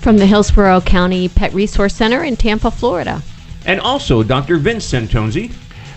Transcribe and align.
from 0.00 0.18
the 0.18 0.26
Hillsborough 0.26 0.80
County 0.82 1.28
Pet 1.28 1.52
Resource 1.54 1.94
Center 1.94 2.22
in 2.24 2.36
Tampa, 2.36 2.70
Florida. 2.70 3.22
and 3.66 3.80
also 3.80 4.22
Dr. 4.22 4.56
Vince 4.58 4.90
Santonzi. 4.90 5.52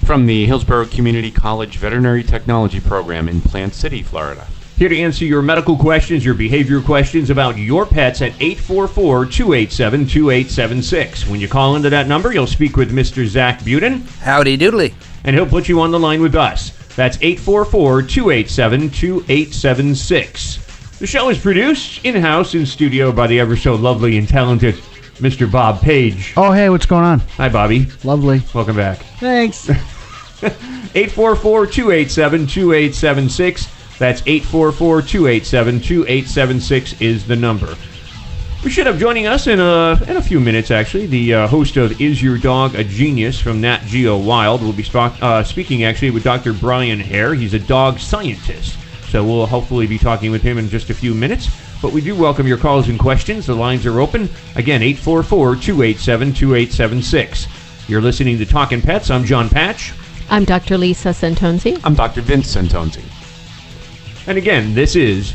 from 0.05 0.25
the 0.25 0.45
Hillsborough 0.45 0.87
Community 0.87 1.31
College 1.31 1.77
Veterinary 1.77 2.23
Technology 2.23 2.79
Program 2.79 3.29
in 3.29 3.39
Plant 3.39 3.73
City, 3.73 4.01
Florida. 4.03 4.45
Here 4.77 4.89
to 4.89 4.97
answer 4.99 5.25
your 5.25 5.43
medical 5.43 5.77
questions, 5.77 6.25
your 6.25 6.33
behavior 6.33 6.81
questions 6.81 7.29
about 7.29 7.57
your 7.57 7.85
pets 7.85 8.21
at 8.21 8.33
844 8.41 9.27
287 9.27 10.07
2876. 10.07 11.27
When 11.27 11.39
you 11.39 11.47
call 11.47 11.75
into 11.75 11.91
that 11.91 12.07
number, 12.07 12.33
you'll 12.33 12.47
speak 12.47 12.75
with 12.77 12.91
Mr. 12.91 13.25
Zach 13.27 13.59
Buden, 13.59 14.01
Howdy 14.21 14.57
doodly. 14.57 14.93
and 15.23 15.35
he'll 15.35 15.45
put 15.45 15.69
you 15.69 15.79
on 15.81 15.91
the 15.91 15.99
line 15.99 16.19
with 16.21 16.35
us. 16.35 16.71
That's 16.95 17.17
844 17.21 18.01
287 18.01 18.89
2876. 18.89 20.57
The 21.01 21.07
show 21.07 21.29
is 21.29 21.39
produced 21.39 22.05
in 22.05 22.13
house 22.13 22.53
in 22.53 22.63
studio 22.63 23.11
by 23.11 23.25
the 23.25 23.39
ever 23.39 23.57
so 23.57 23.73
lovely 23.73 24.19
and 24.19 24.29
talented 24.29 24.75
Mr. 25.15 25.51
Bob 25.51 25.81
Page. 25.81 26.31
Oh, 26.37 26.51
hey, 26.51 26.69
what's 26.69 26.85
going 26.85 27.03
on? 27.03 27.21
Hi, 27.37 27.49
Bobby. 27.49 27.87
Lovely. 28.03 28.43
Welcome 28.53 28.75
back. 28.75 28.99
Thanks. 29.19 29.67
844 30.43 31.65
287 31.65 32.45
2876. 32.45 33.97
That's 33.97 34.21
844 34.27 35.01
287 35.01 35.81
2876 35.81 37.01
is 37.01 37.25
the 37.25 37.35
number. 37.35 37.75
We 38.63 38.69
should 38.69 38.85
have 38.85 38.99
joining 38.99 39.25
us 39.25 39.47
in 39.47 39.59
a, 39.59 39.99
in 40.07 40.17
a 40.17 40.21
few 40.21 40.39
minutes, 40.39 40.69
actually. 40.69 41.07
The 41.07 41.33
uh, 41.33 41.47
host 41.47 41.77
of 41.77 41.99
Is 41.99 42.21
Your 42.21 42.37
Dog 42.37 42.75
a 42.75 42.83
Genius 42.83 43.39
from 43.39 43.59
Nat 43.59 43.81
Geo 43.87 44.19
Wild 44.19 44.61
will 44.61 44.71
be 44.71 44.85
uh, 44.93 45.43
speaking 45.43 45.83
actually 45.83 46.11
with 46.11 46.23
Dr. 46.23 46.53
Brian 46.53 46.99
Hare. 46.99 47.33
He's 47.33 47.55
a 47.55 47.59
dog 47.59 47.97
scientist. 47.97 48.77
So 49.11 49.25
we'll 49.25 49.45
hopefully 49.45 49.87
be 49.87 49.97
talking 49.97 50.31
with 50.31 50.41
him 50.41 50.57
in 50.57 50.69
just 50.69 50.89
a 50.89 50.93
few 50.93 51.13
minutes. 51.13 51.49
But 51.81 51.91
we 51.91 51.99
do 51.99 52.15
welcome 52.15 52.47
your 52.47 52.57
calls 52.57 52.87
and 52.87 52.97
questions. 52.97 53.45
The 53.45 53.53
lines 53.53 53.85
are 53.85 53.99
open. 53.99 54.29
Again, 54.55 54.81
844 54.81 55.57
287 55.57 56.33
2876. 56.33 57.47
You're 57.89 57.99
listening 58.01 58.37
to 58.37 58.45
Talking 58.45 58.81
Pets. 58.81 59.09
I'm 59.09 59.25
John 59.25 59.49
Patch. 59.49 59.91
I'm 60.29 60.45
Dr. 60.45 60.77
Lisa 60.77 61.09
Santonzi. 61.09 61.77
I'm 61.83 61.93
Dr. 61.93 62.21
Vince 62.21 62.55
Santonzi. 62.55 63.03
And 64.27 64.37
again, 64.37 64.73
this 64.73 64.95
is 64.95 65.33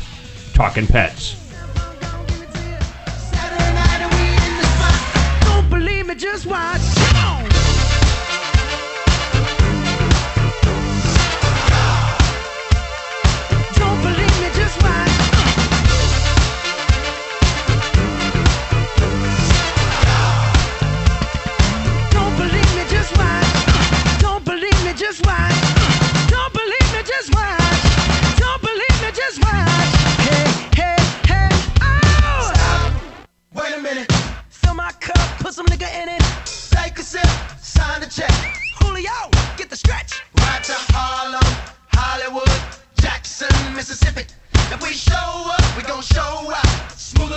Talking 0.53 0.87
Pets. 0.87 1.35
Don't 5.43 5.69
believe 5.69 6.07
me, 6.07 6.15
just 6.15 6.47
watch. 6.47 6.86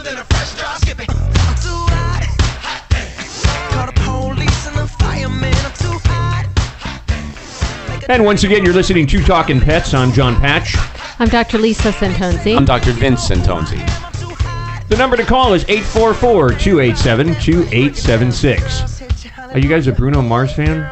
Out. 0.01 0.05
Than 0.05 0.19
a 0.19 0.25
fresh 0.25 0.55
drop 0.59 0.79
skipping. 0.79 1.07
I'm 1.11 1.55
too 1.57 1.87
hot. 1.93 2.27
Call 3.71 3.87
the 3.87 3.93
police 4.01 4.67
and 4.67 4.77
the 4.77 4.87
firemen. 4.87 5.55
I'm 5.55 5.73
too 5.75 5.99
hot. 6.09 6.47
And 8.09 8.25
once 8.25 8.45
again, 8.45 8.65
you're 8.65 8.75
listening 8.75 9.07
to 9.09 9.23
Talking 9.23 9.61
Pets. 9.61 9.95
I'm 9.95 10.13
John 10.13 10.37
Patch. 10.37 10.75
I'm 11.19 11.29
Dr. 11.29 11.59
Lisa 11.59 11.93
Santonzi. 11.93 12.57
I'm 12.57 12.65
Dr. 12.65 12.93
Vince 12.93 13.29
Santonzi. 13.29 13.79
The 14.89 14.97
number 14.97 15.17
to 15.17 15.25
call 15.25 15.55
is 15.55 15.65
844 15.69 16.51
287 16.55 17.27
2876. 17.35 19.00
Are 19.53 19.59
you 19.59 19.69
guys 19.69 19.87
a 19.87 19.93
Bruno 19.93 20.23
Mars 20.23 20.53
fan? 20.53 20.83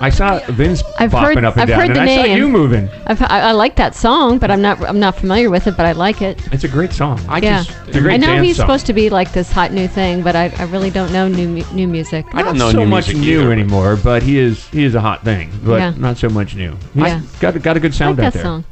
I 0.00 0.08
saw 0.08 0.38
Vince 0.50 0.82
I've 0.98 1.10
popping 1.10 1.36
heard- 1.38 1.44
up 1.44 1.54
and 1.54 1.62
I've 1.62 1.68
down, 1.68 1.80
heard 1.80 1.90
and 1.96 2.08
the 2.08 2.12
I 2.12 2.16
saw 2.16 2.34
you 2.34 2.48
moving. 2.48 2.88
I've, 3.06 3.20
I, 3.22 3.40
I 3.40 3.52
like 3.52 3.76
that 3.76 3.94
song, 3.94 4.38
but 4.38 4.50
I'm 4.50 4.62
not 4.62 4.80
I'm 4.82 4.98
not 4.98 5.16
familiar 5.16 5.50
with 5.50 5.66
it. 5.66 5.76
But 5.76 5.86
I 5.86 5.92
like 5.92 6.22
it. 6.22 6.40
It's 6.52 6.64
a 6.64 6.68
great 6.68 6.92
song. 6.92 7.20
I 7.28 7.38
yeah, 7.38 7.62
just, 7.64 7.76
It's 7.88 7.96
a 7.96 8.00
great 8.00 8.14
I 8.14 8.16
know 8.16 8.26
dance 8.28 8.46
he's 8.46 8.56
song. 8.56 8.64
supposed 8.64 8.86
to 8.86 8.92
be 8.94 9.10
like 9.10 9.32
this 9.32 9.52
hot 9.52 9.72
new 9.72 9.88
thing, 9.88 10.22
but 10.22 10.34
I, 10.34 10.48
I 10.58 10.64
really 10.64 10.90
don't 10.90 11.12
know 11.12 11.28
new 11.28 11.48
mu- 11.48 11.72
new 11.72 11.86
music. 11.86 12.24
I 12.32 12.42
don't 12.42 12.56
Not 12.56 12.66
know 12.66 12.72
so 12.72 12.78
new 12.84 12.86
much 12.86 13.08
music 13.08 13.22
new 13.22 13.40
either, 13.40 13.48
but- 13.48 13.52
anymore, 13.52 13.96
but 14.02 14.22
he 14.22 14.38
is 14.38 14.66
he 14.68 14.84
is 14.84 14.94
a 14.94 15.00
hot 15.00 15.22
thing, 15.24 15.50
but 15.62 15.76
Yeah. 15.78 15.94
not 15.96 16.16
so 16.16 16.28
much 16.28 16.54
new. 16.54 16.76
He's 16.94 17.02
Yeah. 17.04 17.20
got 17.40 17.60
got 17.62 17.76
a 17.76 17.80
good 17.80 17.94
sound 17.94 18.18
I 18.18 18.18
sound 18.18 18.18
like 18.18 18.26
out 18.26 18.32
that 18.32 18.38
there. 18.38 18.42
song. 18.44 18.64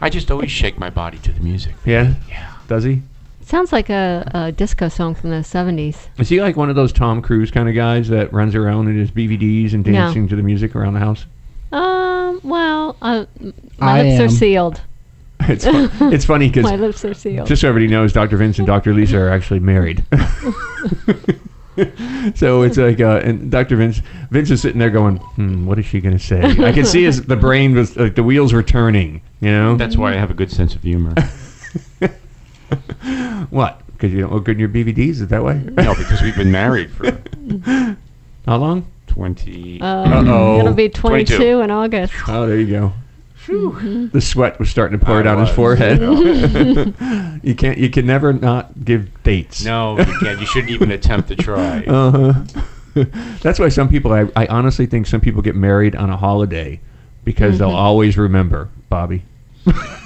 I 0.00 0.08
just 0.08 0.30
always 0.30 0.50
shake 0.50 0.78
my 0.78 0.90
body 0.90 1.18
to 1.18 1.32
the 1.32 1.40
music. 1.40 1.74
Yeah. 1.84 2.14
Yeah, 2.28 2.52
Does 2.68 2.84
he? 2.84 3.02
Sounds 3.52 3.70
like 3.70 3.90
a, 3.90 4.30
a 4.32 4.50
disco 4.50 4.88
song 4.88 5.14
from 5.14 5.28
the 5.28 5.36
70s. 5.36 6.08
Is 6.16 6.30
he 6.30 6.40
like 6.40 6.56
one 6.56 6.70
of 6.70 6.74
those 6.74 6.90
Tom 6.90 7.20
Cruise 7.20 7.50
kind 7.50 7.68
of 7.68 7.74
guys 7.74 8.08
that 8.08 8.32
runs 8.32 8.54
around 8.54 8.88
in 8.88 8.96
his 8.98 9.10
BVDs 9.10 9.74
and 9.74 9.84
No. 9.84 9.92
dancing 9.92 10.26
to 10.28 10.36
the 10.36 10.42
music 10.42 10.74
around 10.74 10.94
the 10.94 11.00
house? 11.00 11.26
Um, 11.70 12.40
well, 12.44 12.96
uh, 13.02 13.26
my 13.78 14.00
I 14.00 14.02
lips 14.04 14.20
am. 14.20 14.24
are 14.24 14.28
sealed. 14.30 14.80
It's 15.40 15.66
fun, 15.66 15.90
it's 16.14 16.24
funny 16.24 16.48
because 16.52 16.64
my 16.64 16.76
lips 16.76 17.04
are 17.04 17.12
sealed. 17.12 17.46
just 17.46 17.60
so 17.60 17.68
everybody 17.68 17.92
knows, 17.92 18.14
Dr. 18.14 18.38
Vince 18.38 18.56
and 18.56 18.66
Dr. 18.66 18.94
Lisa 18.94 19.18
are 19.18 19.28
actually 19.28 19.60
married. 19.60 20.02
so 22.34 22.62
it's 22.62 22.78
like, 22.78 23.00
uh, 23.00 23.20
and 23.22 23.50
Dr. 23.50 23.76
Vince, 23.76 24.00
Vince 24.30 24.50
is 24.50 24.62
sitting 24.62 24.78
there 24.78 24.88
going, 24.88 25.16
hmm, 25.18 25.66
"What 25.66 25.78
is 25.78 25.84
she 25.84 26.00
going 26.00 26.16
to 26.16 26.24
say?" 26.24 26.40
I 26.42 26.72
can 26.72 26.86
see 26.86 27.02
his 27.02 27.22
the 27.26 27.36
brain 27.36 27.74
was 27.74 27.96
like 27.98 28.14
the 28.14 28.22
wheels 28.22 28.54
were 28.54 28.62
turning. 28.62 29.20
You 29.40 29.50
know, 29.50 29.76
That's 29.76 29.98
why 29.98 30.12
I 30.12 30.16
have 30.16 30.30
a 30.30 30.34
good 30.34 30.50
sense 30.50 30.74
of 30.74 30.82
humor. 30.82 31.12
what? 33.50 33.80
Because 33.92 34.12
you 34.12 34.20
don't 34.20 34.32
look 34.32 34.44
good 34.44 34.58
in 34.58 34.60
your 34.60 34.68
BVDs? 34.68 35.20
Is 35.20 35.28
that 35.28 35.42
why? 35.42 35.54
no, 35.54 35.94
because 35.94 36.20
we've 36.22 36.36
been 36.36 36.50
married 36.52 36.90
for 36.90 37.06
how 38.46 38.56
long? 38.56 38.86
Twenty. 39.06 39.80
Uh, 39.80 39.86
Uh-oh. 40.22 40.58
It'll 40.60 40.72
be 40.74 40.88
22 40.88 41.60
in 41.60 41.70
August. 41.70 42.14
Oh, 42.28 42.46
there 42.46 42.58
you 42.58 42.66
go. 42.66 42.92
The 43.46 44.20
sweat 44.20 44.58
was 44.58 44.70
starting 44.70 44.98
to 44.98 45.04
pour 45.04 45.18
I 45.18 45.22
down 45.22 45.40
his 45.44 45.50
forehead. 45.54 46.00
yeah. 47.00 47.38
you 47.42 47.54
can't. 47.56 47.76
You 47.76 47.90
can 47.90 48.06
never 48.06 48.32
not 48.32 48.84
give 48.84 49.22
dates. 49.24 49.64
No, 49.64 49.98
you 49.98 50.04
can't. 50.20 50.40
You 50.40 50.46
shouldn't 50.46 50.70
even 50.70 50.92
attempt 50.92 51.28
to 51.28 51.36
try. 51.36 51.82
Uh-huh. 51.84 52.44
That's 53.42 53.58
why 53.58 53.68
some 53.68 53.88
people. 53.88 54.12
I, 54.12 54.28
I 54.36 54.46
honestly 54.46 54.86
think 54.86 55.06
some 55.08 55.20
people 55.20 55.42
get 55.42 55.56
married 55.56 55.96
on 55.96 56.08
a 56.08 56.16
holiday 56.16 56.80
because 57.24 57.58
they'll 57.58 57.70
Mhm. 57.70 57.74
always 57.74 58.16
remember 58.16 58.68
Bobby. 58.88 59.24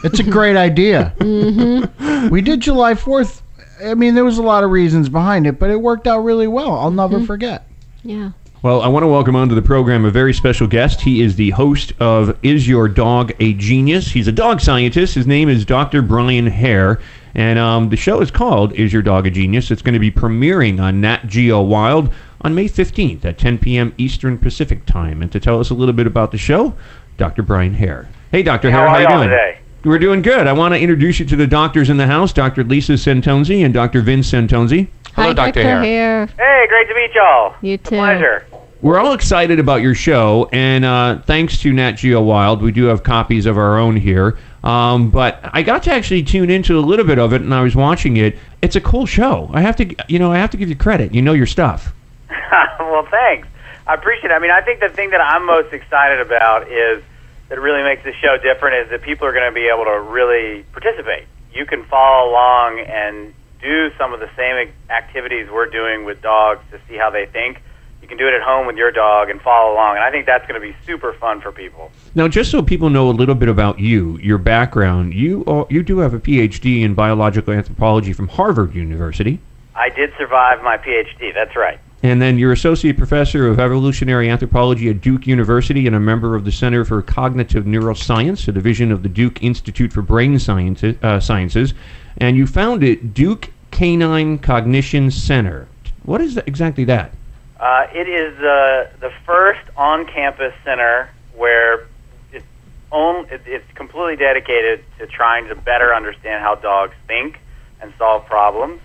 It's 0.04 0.18
a 0.20 0.24
great 0.24 0.56
idea. 0.56 1.14
Mm-hmm. 1.18 2.28
We 2.28 2.40
did 2.42 2.60
July 2.60 2.94
4th. 2.94 3.40
I 3.84 3.94
mean, 3.94 4.14
there 4.14 4.24
was 4.24 4.38
a 4.38 4.42
lot 4.42 4.64
of 4.64 4.70
reasons 4.70 5.08
behind 5.08 5.46
it, 5.46 5.58
but 5.58 5.70
it 5.70 5.80
worked 5.80 6.06
out 6.06 6.20
really 6.20 6.46
well. 6.46 6.78
I'll 6.78 6.90
never 6.90 7.18
Mhm. 7.20 7.26
forget. 7.26 7.66
Yeah. 8.02 8.30
Well, 8.62 8.80
I 8.82 8.88
want 8.88 9.02
to 9.04 9.06
welcome 9.08 9.36
onto 9.36 9.54
the 9.54 9.62
program 9.62 10.04
a 10.04 10.10
very 10.10 10.32
special 10.32 10.66
guest. 10.66 11.02
He 11.02 11.20
is 11.22 11.36
the 11.36 11.50
host 11.50 11.92
of 12.00 12.36
Is 12.42 12.66
Your 12.66 12.88
Dog 12.88 13.32
a 13.38 13.52
Genius? 13.52 14.10
He's 14.12 14.26
a 14.28 14.32
dog 14.32 14.60
scientist. 14.60 15.14
His 15.14 15.26
name 15.26 15.48
is 15.48 15.64
Dr. 15.64 16.02
Brian 16.02 16.46
Hare. 16.46 16.98
And 17.34 17.58
um, 17.58 17.90
the 17.90 17.96
show 17.98 18.20
is 18.20 18.30
called 18.30 18.72
Is 18.72 18.92
Your 18.94 19.02
Dog 19.02 19.26
a 19.26 19.30
Genius? 19.30 19.70
It's 19.70 19.82
going 19.82 19.92
to 19.92 19.98
be 20.00 20.10
premiering 20.10 20.80
on 20.80 21.00
Nat 21.02 21.26
Geo 21.26 21.60
Wild 21.60 22.12
on 22.40 22.54
May 22.54 22.66
15th 22.68 23.24
at 23.26 23.36
10 23.38 23.58
p.m. 23.58 23.92
Eastern 23.98 24.38
Pacific 24.38 24.86
Time. 24.86 25.20
And 25.22 25.30
to 25.32 25.38
tell 25.38 25.60
us 25.60 25.68
a 25.70 25.74
little 25.74 25.92
bit 25.94 26.06
about 26.06 26.32
the 26.32 26.38
show, 26.38 26.74
Dr. 27.18 27.42
Brian 27.42 27.74
Hare. 27.74 28.08
Hey, 28.30 28.42
Dr. 28.42 28.70
Hare, 28.70 28.80
How 28.80 28.88
how, 28.88 28.94
are 28.96 29.00
you 29.00 29.08
y'all 29.08 29.16
doing? 29.18 29.28
today? 29.30 29.58
We're 29.84 29.98
doing 29.98 30.20
good. 30.22 30.46
I 30.46 30.52
want 30.52 30.74
to 30.74 30.80
introduce 30.80 31.20
you 31.20 31.26
to 31.26 31.36
the 31.36 31.46
doctors 31.46 31.90
in 31.90 31.96
the 31.96 32.06
house, 32.06 32.32
Dr. 32.32 32.64
Lisa 32.64 32.92
Santonzi 32.94 33.64
and 33.64 33.72
Dr. 33.72 34.02
Vince 34.02 34.30
Santonzi. 34.32 34.88
Hi, 35.14 35.32
Dr. 35.32 35.62
Hare. 35.62 36.26
Hey, 36.26 36.66
great 36.68 36.88
to 36.88 36.94
meet 36.94 37.14
y'all. 37.14 37.54
You 37.62 37.74
It's 37.74 37.86
a 37.88 37.90
too. 37.90 37.96
pleasure. 37.96 38.46
We're 38.82 38.98
all 38.98 39.12
excited 39.14 39.58
about 39.58 39.80
your 39.80 39.94
show, 39.94 40.48
and 40.52 40.84
uh, 40.84 41.20
thanks 41.22 41.58
to 41.60 41.72
Nat 41.72 41.92
Geo 41.92 42.20
Wild, 42.20 42.60
we 42.60 42.72
do 42.72 42.84
have 42.84 43.02
copies 43.02 43.46
of 43.46 43.56
our 43.56 43.78
own 43.78 43.96
here. 43.96 44.36
Um, 44.62 45.10
but 45.10 45.40
I 45.44 45.62
got 45.62 45.84
to 45.84 45.92
actually 45.92 46.22
tune 46.24 46.50
into 46.50 46.78
a 46.78 46.82
little 46.82 47.06
bit 47.06 47.18
of 47.18 47.32
it, 47.32 47.40
and 47.40 47.54
I 47.54 47.62
was 47.62 47.74
watching 47.74 48.16
it. 48.18 48.36
It's 48.60 48.76
a 48.76 48.80
cool 48.80 49.06
show. 49.06 49.48
I 49.52 49.60
have 49.62 49.76
to, 49.76 49.94
you 50.08 50.18
know, 50.18 50.30
I 50.32 50.38
have 50.38 50.50
to 50.50 50.56
give 50.56 50.68
you 50.68 50.76
credit. 50.76 51.14
You 51.14 51.22
know 51.22 51.32
your 51.32 51.46
stuff. 51.46 51.94
well, 52.80 53.06
thanks. 53.10 53.48
I 53.86 53.94
appreciate 53.94 54.30
it. 54.30 54.34
I 54.34 54.40
mean, 54.40 54.50
I 54.50 54.60
think 54.60 54.80
the 54.80 54.88
thing 54.90 55.10
that 55.10 55.20
I'm 55.20 55.46
most 55.46 55.72
excited 55.72 56.20
about 56.20 56.68
is 56.68 57.02
that 57.48 57.60
really 57.60 57.82
makes 57.82 58.02
this 58.04 58.14
show 58.16 58.36
different 58.42 58.84
is 58.84 58.90
that 58.90 59.02
people 59.02 59.26
are 59.26 59.32
going 59.32 59.48
to 59.48 59.54
be 59.54 59.68
able 59.68 59.84
to 59.84 60.00
really 60.00 60.64
participate. 60.72 61.24
You 61.52 61.66
can 61.66 61.84
follow 61.84 62.30
along 62.30 62.80
and 62.80 63.32
do 63.62 63.90
some 63.96 64.12
of 64.12 64.20
the 64.20 64.28
same 64.36 64.70
activities 64.90 65.48
we're 65.50 65.70
doing 65.70 66.04
with 66.04 66.20
dogs 66.22 66.62
to 66.70 66.80
see 66.88 66.96
how 66.96 67.10
they 67.10 67.26
think. 67.26 67.62
You 68.02 68.08
can 68.08 68.18
do 68.18 68.28
it 68.28 68.34
at 68.34 68.42
home 68.42 68.66
with 68.66 68.76
your 68.76 68.92
dog 68.92 69.30
and 69.30 69.40
follow 69.40 69.72
along, 69.72 69.96
and 69.96 70.04
I 70.04 70.10
think 70.10 70.26
that's 70.26 70.46
going 70.46 70.60
to 70.60 70.64
be 70.64 70.76
super 70.84 71.12
fun 71.14 71.40
for 71.40 71.50
people. 71.50 71.90
Now, 72.14 72.28
just 72.28 72.50
so 72.50 72.62
people 72.62 72.90
know 72.90 73.08
a 73.08 73.10
little 73.10 73.34
bit 73.34 73.48
about 73.48 73.80
you, 73.80 74.18
your 74.18 74.38
background, 74.38 75.14
you 75.14 75.44
are, 75.46 75.66
you 75.70 75.82
do 75.82 75.98
have 75.98 76.14
a 76.14 76.20
PhD 76.20 76.82
in 76.82 76.94
biological 76.94 77.52
anthropology 77.52 78.12
from 78.12 78.28
Harvard 78.28 78.74
University, 78.74 79.40
I 79.76 79.90
did 79.90 80.12
survive 80.16 80.62
my 80.62 80.78
PhD. 80.78 81.34
That's 81.34 81.54
right. 81.54 81.78
And 82.02 82.20
then 82.20 82.38
you're 82.38 82.52
associate 82.52 82.96
professor 82.96 83.48
of 83.48 83.58
evolutionary 83.58 84.28
anthropology 84.28 84.88
at 84.90 85.00
Duke 85.00 85.26
University 85.26 85.86
and 85.86 85.96
a 85.96 86.00
member 86.00 86.34
of 86.34 86.44
the 86.44 86.52
Center 86.52 86.84
for 86.84 87.00
Cognitive 87.02 87.64
Neuroscience, 87.64 88.46
a 88.48 88.52
division 88.52 88.92
of 88.92 89.02
the 89.02 89.08
Duke 89.08 89.42
Institute 89.42 89.92
for 89.92 90.02
Brain 90.02 90.38
Sciences, 90.38 90.96
uh, 91.02 91.20
Sciences, 91.20 91.74
and 92.18 92.36
you 92.36 92.46
founded 92.46 93.14
Duke 93.14 93.50
Canine 93.70 94.38
Cognition 94.38 95.10
Center. 95.10 95.68
What 96.04 96.20
is 96.20 96.34
that, 96.34 96.46
exactly 96.46 96.84
that? 96.84 97.12
Uh, 97.58 97.86
it 97.92 98.08
is 98.08 98.38
uh, 98.38 98.90
the 99.00 99.12
first 99.24 99.62
on-campus 99.76 100.54
center 100.64 101.10
where 101.34 101.86
it's, 102.32 102.44
it, 102.92 103.40
it's 103.46 103.72
completely 103.74 104.16
dedicated 104.16 104.84
to 104.98 105.06
trying 105.06 105.48
to 105.48 105.54
better 105.54 105.94
understand 105.94 106.42
how 106.42 106.54
dogs 106.54 106.94
think 107.06 107.38
and 107.80 107.92
solve 107.98 108.26
problems. 108.26 108.80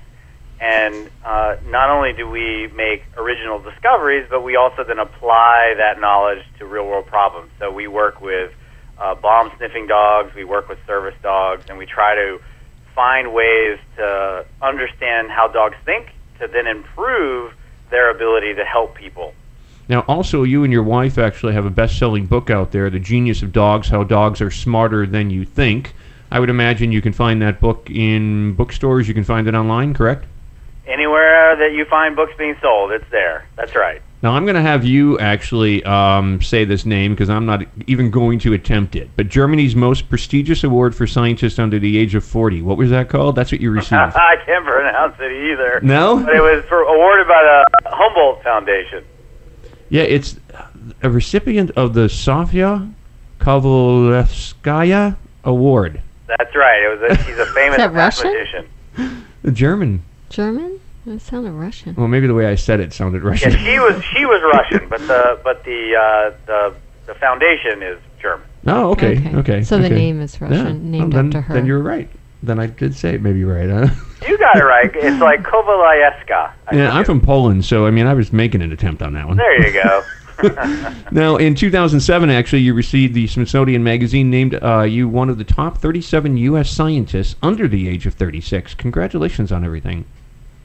And 0.62 1.10
uh, 1.26 1.56
not 1.66 1.90
only 1.90 2.14
do 2.14 2.30
we 2.30 2.68
make 2.76 3.04
original 3.18 3.60
discoveries, 3.60 4.28
but 4.30 4.44
we 4.44 4.56
also 4.56 4.84
then 4.84 5.00
apply 5.00 5.74
that 5.78 6.00
knowledge 6.00 6.46
to 6.60 6.66
real-world 6.66 7.08
problems. 7.08 7.50
So 7.58 7.72
we 7.72 7.88
work 7.88 8.22
with 8.22 8.54
uh, 9.00 9.16
bomb-sniffing 9.16 9.88
dogs, 9.88 10.36
we 10.36 10.44
work 10.44 10.70
with 10.70 10.78
service 10.86 11.16
dogs, 11.24 11.66
and 11.68 11.80
we 11.80 11.88
try 11.88 12.14
to 12.14 12.40
find 12.94 13.34
ways 13.34 13.80
to 13.98 14.46
understand 14.62 15.32
how 15.32 15.48
dogs 15.48 15.78
think 15.84 16.10
to 16.40 16.48
then 16.48 16.68
improve 16.68 17.54
their 17.90 18.12
ability 18.12 18.54
to 18.54 18.64
help 18.64 18.94
people. 18.94 19.34
Now, 19.90 20.02
also, 20.02 20.44
you 20.44 20.64
and 20.64 20.72
your 20.72 20.84
wife 20.84 21.18
actually 21.18 21.54
have 21.54 21.66
a 21.66 21.72
best-selling 21.72 22.28
book 22.28 22.52
out 22.52 22.72
there, 22.72 22.90
"The 22.92 23.00
Genius 23.00 23.42
of 23.42 23.52
Dogs: 23.52 23.90
How 23.90 24.04
Dogs 24.04 24.42
Are 24.42 24.52
Smarter 24.52 25.08
Than 25.08 25.32
You 25.32 25.44
Think." 25.44 25.94
I 26.32 26.40
would 26.40 26.50
imagine 26.50 26.92
you 26.92 27.02
can 27.02 27.14
find 27.14 27.42
that 27.42 27.60
book 27.60 27.90
in 27.90 28.54
bookstores. 28.54 29.08
You 29.08 29.16
can 29.16 29.24
find 29.24 29.48
it 29.48 29.56
online, 29.56 29.94
correct? 29.94 30.26
Anywhere 30.88 31.56
that 31.58 31.74
you 31.74 31.86
find 31.86 32.16
books 32.16 32.34
being 32.38 32.56
sold, 32.62 32.92
it's 32.92 33.10
there. 33.12 33.46
That's 33.56 33.76
right. 33.76 34.02
Now, 34.24 34.34
I'm 34.34 34.46
going 34.46 34.56
to 34.56 34.62
have 34.62 34.84
you 34.86 35.18
actually 35.20 35.84
um, 35.84 36.42
say 36.42 36.64
this 36.66 36.86
name 36.86 37.14
because 37.14 37.30
I'm 37.30 37.46
not 37.46 37.64
even 37.88 38.12
going 38.12 38.38
to 38.40 38.54
attempt 38.54 38.96
it. 38.96 39.10
But 39.16 39.30
Germany's 39.30 39.76
most 39.76 40.10
prestigious 40.10 40.64
award 40.64 40.96
for 40.96 41.08
scientists 41.08 41.58
under 41.58 41.80
the 41.80 41.98
age 41.98 42.14
of 42.14 42.24
40. 42.24 42.62
What 42.62 42.78
was 42.78 42.90
that 42.92 43.10
called? 43.10 43.36
That's 43.36 43.52
what 43.52 43.62
you 43.62 43.72
received. 43.82 43.94
I 43.94 44.36
can't 44.46 44.64
pronounce 44.66 45.16
it 45.20 45.32
either. 45.52 45.80
No? 45.82 46.24
But 46.24 46.36
it 46.36 46.42
was 46.42 46.64
for, 46.66 46.82
awarded 46.82 47.28
by 47.28 47.64
the 47.84 47.90
Humboldt 47.90 48.44
Foundation. 48.44 49.04
yeah, 49.90 50.04
it's 50.04 50.40
a 51.02 51.10
recipient 51.10 51.72
of 51.72 51.94
the 51.96 52.08
Sofia 52.10 52.88
Kovalevskaya 53.40 55.16
Award. 55.44 56.02
That's 56.28 56.56
right. 56.56 56.84
It 56.84 57.00
was. 57.02 57.12
A, 57.12 57.24
he's 57.24 57.38
a 57.38 57.46
famous 57.54 57.80
Russian? 57.80 58.34
mathematician. 58.34 59.26
The 59.42 59.52
German. 59.52 60.04
German? 60.32 60.80
That 61.06 61.20
sounded 61.22 61.52
Russian. 61.52 61.96
Well, 61.96 62.08
maybe 62.08 62.28
the 62.28 62.34
way 62.34 62.46
I 62.48 62.56
said 62.56 62.80
it 62.80 62.94
sounded 62.94 63.24
Russian. 63.24 63.52
Yeah, 63.52 63.58
she 63.58 63.80
was. 63.80 64.04
She 64.04 64.26
was 64.26 64.42
Russian, 64.54 64.88
but 64.90 65.00
the 65.08 65.40
but 65.44 65.64
the 65.64 65.96
uh, 65.96 66.36
the 66.46 66.76
the 67.08 67.16
foundation 67.16 67.82
is 67.82 68.00
German. 68.22 68.46
Oh, 68.68 68.92
okay, 68.92 69.18
Okay. 69.18 69.36
okay. 69.38 69.64
So 69.64 69.80
the 69.80 69.90
name 69.90 70.22
is 70.22 70.40
Russian, 70.40 70.84
Yeah. 70.94 71.00
named 71.00 71.14
then, 71.14 71.28
after 71.28 71.42
her. 71.42 71.54
Then 71.56 71.66
you're 71.66 71.82
right. 71.82 72.08
Then 72.44 72.60
I 72.60 72.68
did 72.68 72.96
say 72.96 73.16
it 73.16 73.22
maybe 73.22 73.44
right, 73.44 73.70
huh? 73.70 73.88
You 74.28 74.38
got 74.38 74.56
it 74.56 74.64
right. 74.64 74.92
It's 74.96 75.20
like 75.20 75.42
Kovalevska. 75.42 76.52
I 76.68 76.76
yeah, 76.76 76.92
I'm 76.94 77.02
it- 77.02 77.06
from 77.06 77.20
Poland, 77.22 77.66
so 77.66 77.88
I 77.88 77.92
mean, 77.92 78.06
I 78.06 78.14
was 78.14 78.32
making 78.32 78.62
an 78.62 78.72
attempt 78.72 79.02
on 79.02 79.14
that 79.14 79.28
one. 79.28 79.38
There 79.38 79.68
you 79.68 79.74
go. 79.82 80.04
Now, 81.12 81.38
in 81.38 81.54
2007, 81.54 82.30
actually, 82.32 82.62
you 82.64 82.74
received 82.74 83.14
the 83.14 83.28
Smithsonian 83.28 83.84
Magazine 83.84 84.32
named 84.32 84.56
uh, 84.64 84.82
you 84.82 85.08
one 85.08 85.30
of 85.30 85.38
the 85.38 85.44
top 85.44 85.78
37 85.78 86.36
U.S. 86.38 86.70
scientists 86.72 87.36
under 87.44 87.68
the 87.68 87.88
age 87.88 88.08
of 88.08 88.16
36. 88.16 88.74
Congratulations 88.76 89.52
on 89.52 89.64
everything. 89.64 90.06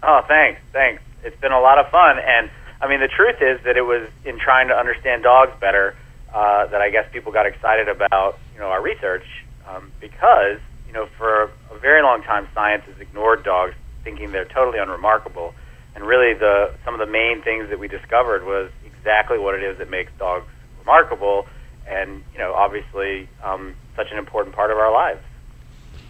Oh, 0.06 0.22
thanks, 0.28 0.60
thanks. 0.72 1.02
It's 1.24 1.38
been 1.40 1.50
a 1.50 1.60
lot 1.60 1.80
of 1.80 1.90
fun, 1.90 2.18
and 2.20 2.48
I 2.80 2.88
mean, 2.88 3.00
the 3.00 3.08
truth 3.08 3.42
is 3.42 3.60
that 3.64 3.76
it 3.76 3.82
was 3.82 4.08
in 4.24 4.38
trying 4.38 4.68
to 4.68 4.74
understand 4.74 5.24
dogs 5.24 5.50
better 5.60 5.96
uh, 6.32 6.66
that 6.66 6.80
I 6.80 6.90
guess 6.90 7.06
people 7.12 7.32
got 7.32 7.46
excited 7.46 7.88
about, 7.88 8.38
you 8.54 8.60
know, 8.60 8.68
our 8.68 8.80
research 8.80 9.24
um, 9.68 9.90
because, 10.00 10.60
you 10.86 10.92
know, 10.92 11.06
for 11.18 11.50
a 11.72 11.78
very 11.80 12.02
long 12.02 12.22
time, 12.22 12.46
science 12.54 12.84
has 12.84 13.00
ignored 13.00 13.42
dogs, 13.42 13.74
thinking 14.04 14.30
they're 14.30 14.44
totally 14.44 14.78
unremarkable, 14.78 15.54
and 15.96 16.04
really, 16.04 16.34
the 16.34 16.72
some 16.84 16.94
of 16.94 17.00
the 17.00 17.10
main 17.10 17.42
things 17.42 17.68
that 17.70 17.80
we 17.80 17.88
discovered 17.88 18.44
was 18.44 18.70
exactly 18.84 19.38
what 19.38 19.56
it 19.56 19.64
is 19.64 19.78
that 19.78 19.90
makes 19.90 20.12
dogs 20.18 20.46
remarkable, 20.78 21.46
and 21.88 22.22
you 22.32 22.38
know, 22.38 22.54
obviously, 22.54 23.28
um, 23.42 23.74
such 23.96 24.12
an 24.12 24.18
important 24.18 24.54
part 24.54 24.70
of 24.70 24.76
our 24.76 24.92
lives. 24.92 25.20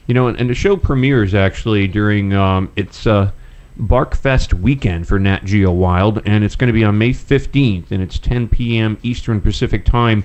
You 0.06 0.14
know, 0.14 0.26
and, 0.26 0.38
and 0.38 0.50
the 0.50 0.54
show 0.54 0.76
premieres 0.76 1.34
actually 1.34 1.88
during 1.88 2.34
um, 2.34 2.70
its 2.76 3.06
uh, 3.06 3.30
Barkfest 3.78 4.54
weekend 4.54 5.06
for 5.06 5.18
Nat 5.18 5.44
Geo 5.44 5.70
Wild, 5.70 6.22
and 6.24 6.42
it's 6.44 6.56
going 6.56 6.68
to 6.68 6.72
be 6.72 6.84
on 6.84 6.96
May 6.98 7.10
15th, 7.10 7.90
and 7.90 8.02
it's 8.02 8.18
10 8.18 8.48
p.m. 8.48 8.98
Eastern 9.02 9.40
Pacific 9.40 9.84
Time. 9.84 10.24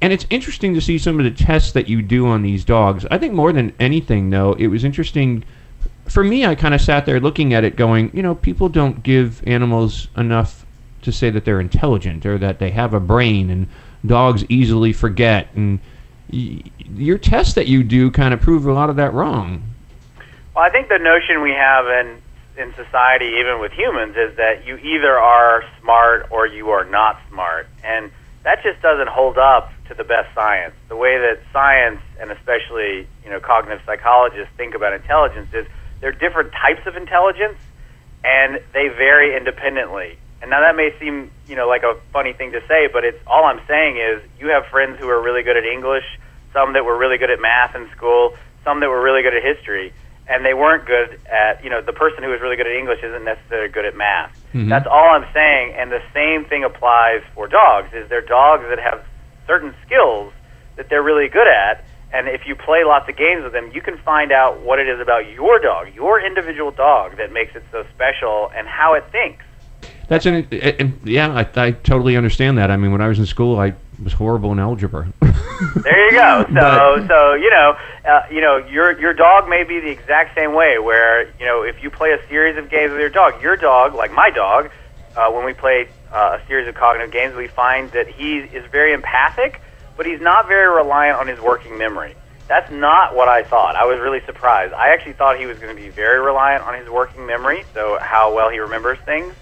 And 0.00 0.12
it's 0.12 0.26
interesting 0.30 0.74
to 0.74 0.80
see 0.80 0.98
some 0.98 1.18
of 1.18 1.24
the 1.24 1.30
tests 1.30 1.72
that 1.72 1.88
you 1.88 2.02
do 2.02 2.26
on 2.26 2.42
these 2.42 2.64
dogs. 2.64 3.06
I 3.10 3.18
think 3.18 3.34
more 3.34 3.52
than 3.52 3.74
anything, 3.78 4.30
though, 4.30 4.54
it 4.54 4.68
was 4.68 4.84
interesting. 4.84 5.44
For 6.06 6.24
me, 6.24 6.46
I 6.46 6.54
kind 6.54 6.74
of 6.74 6.80
sat 6.80 7.06
there 7.06 7.20
looking 7.20 7.54
at 7.54 7.64
it 7.64 7.76
going, 7.76 8.10
you 8.14 8.22
know, 8.22 8.34
people 8.34 8.68
don't 8.68 9.02
give 9.02 9.46
animals 9.46 10.08
enough 10.16 10.64
to 11.02 11.12
say 11.12 11.30
that 11.30 11.44
they're 11.44 11.60
intelligent 11.60 12.26
or 12.26 12.38
that 12.38 12.58
they 12.58 12.70
have 12.70 12.94
a 12.94 13.00
brain, 13.00 13.50
and 13.50 13.68
dogs 14.04 14.44
easily 14.48 14.92
forget. 14.92 15.48
And 15.54 15.80
y- 16.32 16.62
your 16.94 17.18
tests 17.18 17.54
that 17.54 17.66
you 17.66 17.82
do 17.82 18.10
kind 18.10 18.32
of 18.32 18.40
prove 18.40 18.66
a 18.66 18.72
lot 18.72 18.90
of 18.90 18.96
that 18.96 19.12
wrong. 19.12 19.62
Well, 20.54 20.64
I 20.64 20.70
think 20.70 20.88
the 20.88 20.98
notion 20.98 21.42
we 21.42 21.52
have 21.52 21.86
in 21.86 22.22
in 22.56 22.74
society, 22.74 23.36
even 23.38 23.60
with 23.60 23.72
humans, 23.72 24.16
is 24.16 24.36
that 24.36 24.66
you 24.66 24.76
either 24.76 25.18
are 25.18 25.64
smart 25.80 26.28
or 26.30 26.46
you 26.46 26.70
are 26.70 26.84
not 26.84 27.20
smart, 27.28 27.68
and 27.84 28.10
that 28.44 28.62
just 28.62 28.80
doesn't 28.80 29.08
hold 29.08 29.38
up 29.38 29.72
to 29.88 29.94
the 29.94 30.04
best 30.04 30.34
science. 30.34 30.74
The 30.88 30.96
way 30.96 31.18
that 31.18 31.40
science, 31.52 32.00
and 32.20 32.30
especially 32.30 33.06
you 33.24 33.30
know 33.30 33.40
cognitive 33.40 33.82
psychologists, 33.84 34.52
think 34.56 34.74
about 34.74 34.92
intelligence 34.92 35.48
is 35.52 35.66
there 36.00 36.10
are 36.10 36.18
different 36.18 36.52
types 36.52 36.86
of 36.86 36.96
intelligence, 36.96 37.58
and 38.24 38.60
they 38.72 38.88
vary 38.88 39.36
independently. 39.36 40.18
And 40.42 40.50
now 40.50 40.60
that 40.60 40.76
may 40.76 40.92
seem, 41.00 41.30
you 41.48 41.56
know, 41.56 41.66
like 41.66 41.82
a 41.82 41.96
funny 42.12 42.32
thing 42.32 42.52
to 42.52 42.60
say, 42.68 42.88
but 42.92 43.04
it's 43.04 43.18
all 43.26 43.44
I'm 43.44 43.60
saying 43.66 43.96
is 43.96 44.22
you 44.38 44.48
have 44.48 44.66
friends 44.66 44.98
who 45.00 45.08
are 45.08 45.20
really 45.20 45.42
good 45.42 45.56
at 45.56 45.64
English, 45.64 46.04
some 46.52 46.74
that 46.74 46.84
were 46.84 46.96
really 46.96 47.18
good 47.18 47.30
at 47.30 47.40
math 47.40 47.74
in 47.74 47.88
school, 47.96 48.36
some 48.64 48.80
that 48.80 48.88
were 48.88 49.00
really 49.00 49.22
good 49.22 49.34
at 49.34 49.42
history, 49.42 49.92
and 50.28 50.44
they 50.44 50.54
weren't 50.54 50.86
good 50.86 51.18
at, 51.30 51.62
you 51.62 51.70
know, 51.70 51.80
the 51.80 51.92
person 51.92 52.22
who 52.22 52.30
was 52.30 52.40
really 52.40 52.56
good 52.56 52.66
at 52.66 52.76
English 52.76 53.00
isn't 53.02 53.24
necessarily 53.24 53.68
good 53.68 53.84
at 53.84 53.96
math. 53.96 54.36
Mhm. 54.54 54.68
That's 54.68 54.86
all 54.86 55.10
I'm 55.10 55.26
saying, 55.32 55.74
and 55.76 55.90
the 55.90 56.02
same 56.12 56.44
thing 56.44 56.64
applies 56.64 57.22
for 57.34 57.46
dogs. 57.46 57.92
Is 57.94 58.08
there 58.08 58.20
dogs 58.20 58.64
that 58.68 58.78
have 58.78 59.00
certain 59.46 59.74
skills 59.84 60.32
that 60.76 60.88
they're 60.88 61.02
really 61.02 61.28
good 61.28 61.46
at, 61.46 61.84
and 62.12 62.28
if 62.28 62.46
you 62.46 62.54
play 62.54 62.84
lots 62.84 63.08
of 63.08 63.16
games 63.16 63.44
with 63.44 63.52
them, 63.52 63.70
you 63.72 63.80
can 63.80 63.98
find 63.98 64.32
out 64.32 64.60
what 64.60 64.78
it 64.78 64.88
is 64.88 65.00
about 65.00 65.28
your 65.30 65.58
dog, 65.58 65.88
your 65.94 66.20
individual 66.20 66.70
dog, 66.70 67.16
that 67.18 67.32
makes 67.32 67.54
it 67.54 67.64
so 67.70 67.84
special 67.94 68.50
and 68.56 68.66
how 68.66 68.94
it 68.94 69.04
thinks. 69.12 69.44
That's 70.08 70.24
an 70.24 70.46
yeah. 71.04 71.44
I, 71.56 71.66
I 71.66 71.70
totally 71.72 72.16
understand 72.16 72.58
that. 72.58 72.70
I 72.70 72.76
mean, 72.76 72.92
when 72.92 73.00
I 73.00 73.08
was 73.08 73.18
in 73.18 73.26
school, 73.26 73.58
I 73.58 73.74
was 74.02 74.12
horrible 74.14 74.52
in 74.52 74.58
algebra. 74.58 75.08
There 75.82 76.04
you 76.06 76.12
go. 76.12 76.44
So, 76.48 76.52
But- 76.52 77.06
so 77.08 77.32
you 77.34 77.48
know, 77.50 77.76
uh, 78.06 78.22
you 78.30 78.42
know, 78.42 78.58
your 78.58 78.98
your 79.00 79.14
dog 79.14 79.48
may 79.48 79.64
be 79.64 79.80
the 79.80 79.88
exact 79.90 80.34
same 80.34 80.52
way. 80.54 80.78
Where 80.78 81.22
you 81.38 81.46
know, 81.46 81.62
if 81.62 81.82
you 81.82 81.90
play 81.90 82.10
a 82.12 82.18
series 82.28 82.58
of 82.58 82.68
games 82.68 82.90
with 82.92 83.00
your 83.00 83.08
dog, 83.08 83.40
your 83.42 83.56
dog, 83.56 83.94
like 83.94 84.12
my 84.12 84.28
dog, 84.30 84.70
uh, 85.16 85.30
when 85.30 85.46
we 85.46 85.54
play 85.54 85.88
uh, 86.12 86.38
a 86.42 86.46
series 86.46 86.68
of 86.68 86.74
cognitive 86.74 87.10
games, 87.10 87.34
we 87.34 87.46
find 87.46 87.90
that 87.92 88.06
he 88.06 88.36
is 88.38 88.70
very 88.70 88.92
empathic, 88.92 89.62
but 89.96 90.04
he's 90.04 90.20
not 90.20 90.46
very 90.46 90.68
reliant 90.74 91.18
on 91.18 91.26
his 91.26 91.40
working 91.40 91.78
memory. 91.78 92.14
That's 92.48 92.70
not 92.70 93.16
what 93.16 93.28
I 93.28 93.42
thought. 93.42 93.76
I 93.76 93.86
was 93.86 93.98
really 93.98 94.20
surprised. 94.26 94.74
I 94.74 94.90
actually 94.92 95.14
thought 95.14 95.38
he 95.38 95.46
was 95.46 95.58
going 95.58 95.74
to 95.74 95.82
be 95.82 95.88
very 95.88 96.20
reliant 96.20 96.64
on 96.64 96.74
his 96.78 96.88
working 96.88 97.24
memory, 97.26 97.64
so 97.72 97.98
how 98.00 98.34
well 98.34 98.50
he 98.50 98.58
remembers 98.58 98.98
things. 99.06 99.32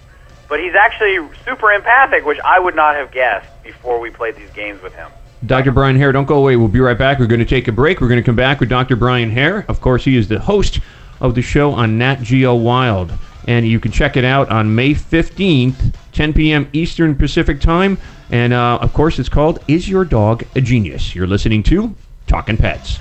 But 0.47 0.59
he's 0.59 0.75
actually 0.75 1.27
super 1.43 1.71
empathic, 1.71 2.25
which 2.25 2.39
I 2.39 2.59
would 2.59 2.75
not 2.75 2.95
have 2.95 3.11
guessed 3.11 3.47
before 3.63 3.99
we 3.99 4.09
played 4.09 4.35
these 4.35 4.51
games 4.51 4.81
with 4.81 4.93
him. 4.93 5.09
Dr. 5.45 5.71
Brian 5.71 5.95
Hare, 5.95 6.11
don't 6.11 6.25
go 6.25 6.37
away. 6.37 6.55
We'll 6.55 6.67
be 6.67 6.79
right 6.79 6.97
back. 6.97 7.19
We're 7.19 7.27
going 7.27 7.39
to 7.39 7.45
take 7.45 7.67
a 7.67 7.71
break. 7.71 8.01
We're 8.01 8.07
going 8.07 8.19
to 8.19 8.25
come 8.25 8.35
back 8.35 8.59
with 8.59 8.69
Dr. 8.69 8.95
Brian 8.95 9.29
Hare. 9.29 9.65
Of 9.67 9.81
course, 9.81 10.03
he 10.03 10.17
is 10.17 10.27
the 10.27 10.39
host 10.39 10.79
of 11.21 11.35
the 11.35 11.41
show 11.41 11.71
on 11.71 11.97
Nat 11.97 12.21
Geo 12.21 12.55
Wild. 12.55 13.11
And 13.47 13.67
you 13.67 13.79
can 13.79 13.91
check 13.91 14.17
it 14.17 14.25
out 14.25 14.49
on 14.49 14.73
May 14.73 14.91
15th, 14.91 15.93
10 16.13 16.33
p.m. 16.33 16.67
Eastern 16.73 17.15
Pacific 17.15 17.61
Time. 17.61 17.97
And 18.31 18.53
uh, 18.53 18.79
of 18.81 18.93
course, 18.93 19.19
it's 19.19 19.29
called 19.29 19.59
Is 19.67 19.87
Your 19.87 20.03
Dog 20.03 20.43
a 20.55 20.61
Genius? 20.61 21.13
You're 21.13 21.27
listening 21.27 21.61
to 21.63 21.93
Talking 22.25 22.57
Pets. 22.57 22.97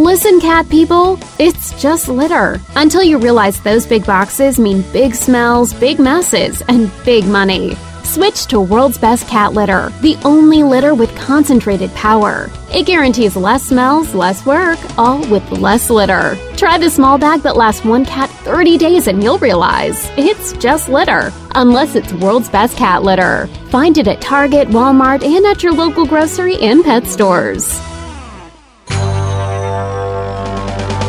Listen, 0.00 0.40
cat 0.40 0.66
people, 0.70 1.18
it's 1.38 1.78
just 1.78 2.08
litter. 2.08 2.58
Until 2.74 3.02
you 3.02 3.18
realize 3.18 3.60
those 3.60 3.86
big 3.86 4.06
boxes 4.06 4.58
mean 4.58 4.80
big 4.92 5.14
smells, 5.14 5.74
big 5.74 5.98
messes, 5.98 6.62
and 6.68 6.90
big 7.04 7.26
money. 7.26 7.74
Switch 8.02 8.46
to 8.46 8.62
World's 8.62 8.96
Best 8.96 9.28
Cat 9.28 9.52
Litter, 9.52 9.92
the 10.00 10.16
only 10.24 10.62
litter 10.62 10.94
with 10.94 11.14
concentrated 11.16 11.94
power. 11.94 12.48
It 12.72 12.86
guarantees 12.86 13.36
less 13.36 13.64
smells, 13.64 14.14
less 14.14 14.46
work, 14.46 14.78
all 14.96 15.20
with 15.28 15.46
less 15.52 15.90
litter. 15.90 16.34
Try 16.56 16.78
the 16.78 16.88
small 16.88 17.18
bag 17.18 17.42
that 17.42 17.58
lasts 17.58 17.84
one 17.84 18.06
cat 18.06 18.30
30 18.30 18.78
days 18.78 19.06
and 19.06 19.22
you'll 19.22 19.36
realize 19.36 20.10
it's 20.16 20.54
just 20.54 20.88
litter. 20.88 21.30
Unless 21.54 21.94
it's 21.94 22.14
World's 22.14 22.48
Best 22.48 22.74
Cat 22.78 23.02
Litter. 23.02 23.48
Find 23.68 23.98
it 23.98 24.08
at 24.08 24.22
Target, 24.22 24.68
Walmart, 24.68 25.22
and 25.22 25.44
at 25.44 25.62
your 25.62 25.74
local 25.74 26.06
grocery 26.06 26.56
and 26.56 26.82
pet 26.82 27.06
stores. 27.06 27.78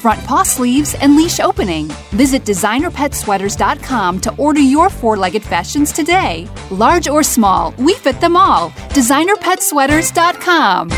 front 0.00 0.24
paw 0.24 0.42
sleeves, 0.42 0.94
and 0.94 1.16
leash 1.16 1.38
opening. 1.40 1.86
Visit 2.12 2.44
designerpetsweaters.com 2.44 4.20
to 4.20 4.34
order 4.36 4.60
your 4.60 4.88
four 4.90 5.16
legged 5.16 5.42
fashions 5.42 5.92
today. 5.92 6.48
Large 6.70 7.08
or 7.08 7.22
small, 7.22 7.74
we 7.78 7.94
fit 7.94 8.20
them 8.20 8.36
all. 8.36 8.70
Designerpetsweaters.com. 8.98 10.88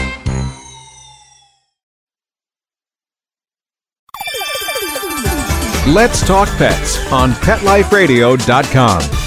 Let's 5.87 6.25
Talk 6.25 6.49
Pets 6.59 7.13
on 7.13 7.33
PetLifeRadio.com. 7.33 9.22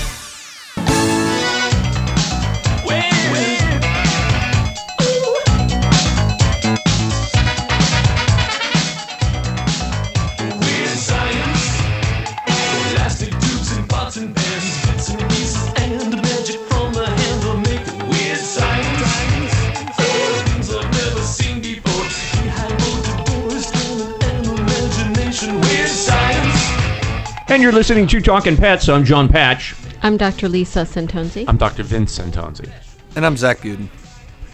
And 27.55 27.63
you're 27.63 27.71
listening 27.71 28.05
to 28.07 28.19
Talking 28.19 28.57
Pets. 28.57 28.89
I'm 28.89 29.05
John 29.05 29.29
Patch. 29.29 29.75
I'm 30.03 30.17
Dr. 30.17 30.49
Lisa 30.49 30.79
Santonzi. 30.81 31.45
I'm 31.47 31.55
Dr. 31.55 31.83
Vince 31.83 32.19
Santonzi. 32.19 32.69
And 33.15 33.25
I'm 33.25 33.37
Zach 33.37 33.59
Buden. 33.59 33.87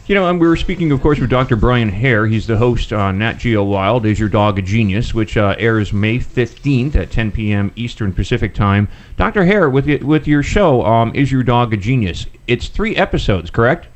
You 0.06 0.14
know, 0.14 0.30
and 0.30 0.40
we 0.40 0.48
were 0.48 0.56
speaking, 0.56 0.92
of 0.92 1.02
course, 1.02 1.20
with 1.20 1.32
Dr. 1.32 1.56
Brian 1.56 1.90
Hare. 1.90 2.28
He's 2.28 2.46
the 2.46 2.58
host 2.58 2.94
on 2.94 3.18
Nat 3.18 3.40
Geo 3.40 3.64
Wild, 3.64 4.06
Is 4.06 4.20
Your 4.20 4.30
Dog 4.30 4.60
a 4.60 4.62
Genius, 4.62 5.16
which 5.16 5.36
uh, 5.36 5.56
airs 5.58 5.92
May 5.92 6.20
15th 6.20 6.94
at 6.94 7.10
10 7.10 7.32
p.m. 7.32 7.72
Eastern 7.76 8.14
Pacific 8.14 8.54
Time. 8.54 8.88
Dr. 9.18 9.46
Hare, 9.46 9.68
with, 9.68 9.88
y- 9.88 9.98
with 10.04 10.28
your 10.28 10.44
show, 10.44 10.86
um, 10.86 11.12
Is 11.16 11.32
Your 11.32 11.42
Dog 11.42 11.74
a 11.74 11.78
Genius? 11.78 12.28
It's 12.46 12.68
three 12.68 12.96
episodes, 12.96 13.50
correct? 13.50 13.88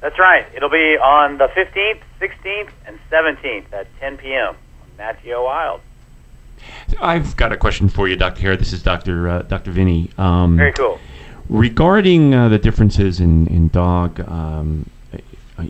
That's 0.00 0.20
right. 0.20 0.46
It'll 0.54 0.70
be 0.70 0.96
on 0.96 1.38
the 1.38 1.48
15th, 1.56 2.02
16th, 2.20 2.70
and 2.86 3.00
17th 3.10 3.72
at 3.72 3.88
10 3.98 4.16
p.m. 4.18 4.50
on 4.50 4.96
Nat 4.96 5.20
Geo 5.24 5.42
Wild. 5.42 5.80
I've 7.00 7.36
got 7.36 7.52
a 7.52 7.56
question 7.56 7.88
for 7.88 8.08
you, 8.08 8.16
Dr. 8.16 8.40
Hare. 8.42 8.56
This 8.56 8.72
is 8.72 8.82
Dr. 8.82 9.28
Uh, 9.28 9.42
Dr. 9.42 9.70
Vinny. 9.70 10.10
Um, 10.18 10.56
Very 10.56 10.72
cool. 10.72 10.98
Regarding 11.48 12.34
uh, 12.34 12.48
the 12.48 12.58
differences 12.58 13.20
in, 13.20 13.46
in 13.48 13.68
dog 13.68 14.20
um, 14.20 14.88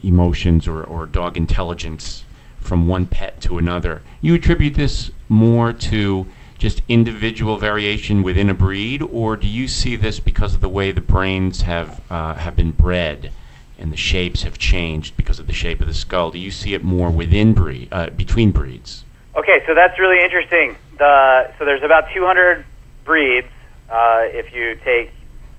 emotions 0.02 0.68
or, 0.68 0.84
or 0.84 1.06
dog 1.06 1.36
intelligence 1.36 2.24
from 2.60 2.86
one 2.88 3.06
pet 3.06 3.40
to 3.42 3.58
another, 3.58 4.02
you 4.20 4.34
attribute 4.34 4.74
this 4.74 5.10
more 5.28 5.72
to 5.72 6.26
just 6.58 6.82
individual 6.88 7.58
variation 7.58 8.22
within 8.22 8.48
a 8.48 8.54
breed, 8.54 9.02
or 9.02 9.36
do 9.36 9.46
you 9.46 9.68
see 9.68 9.96
this 9.96 10.20
because 10.20 10.54
of 10.54 10.60
the 10.60 10.68
way 10.68 10.92
the 10.92 11.00
brains 11.00 11.62
have 11.62 12.00
uh, 12.10 12.34
have 12.34 12.56
been 12.56 12.70
bred 12.70 13.30
and 13.78 13.92
the 13.92 13.96
shapes 13.96 14.44
have 14.44 14.56
changed 14.56 15.16
because 15.16 15.38
of 15.38 15.46
the 15.46 15.52
shape 15.52 15.80
of 15.80 15.86
the 15.86 15.94
skull? 15.94 16.30
Do 16.30 16.38
you 16.38 16.50
see 16.50 16.72
it 16.74 16.84
more 16.84 17.10
within 17.10 17.52
breed, 17.52 17.88
uh, 17.92 18.10
between 18.10 18.50
breeds? 18.52 19.04
Okay, 19.36 19.62
so 19.66 19.74
that's 19.74 19.98
really 19.98 20.22
interesting. 20.22 20.76
The 20.98 21.52
so 21.58 21.64
there's 21.64 21.82
about 21.82 22.04
200 22.14 22.64
breeds. 23.04 23.48
Uh, 23.90 24.22
if 24.22 24.54
you 24.54 24.76
take, 24.84 25.12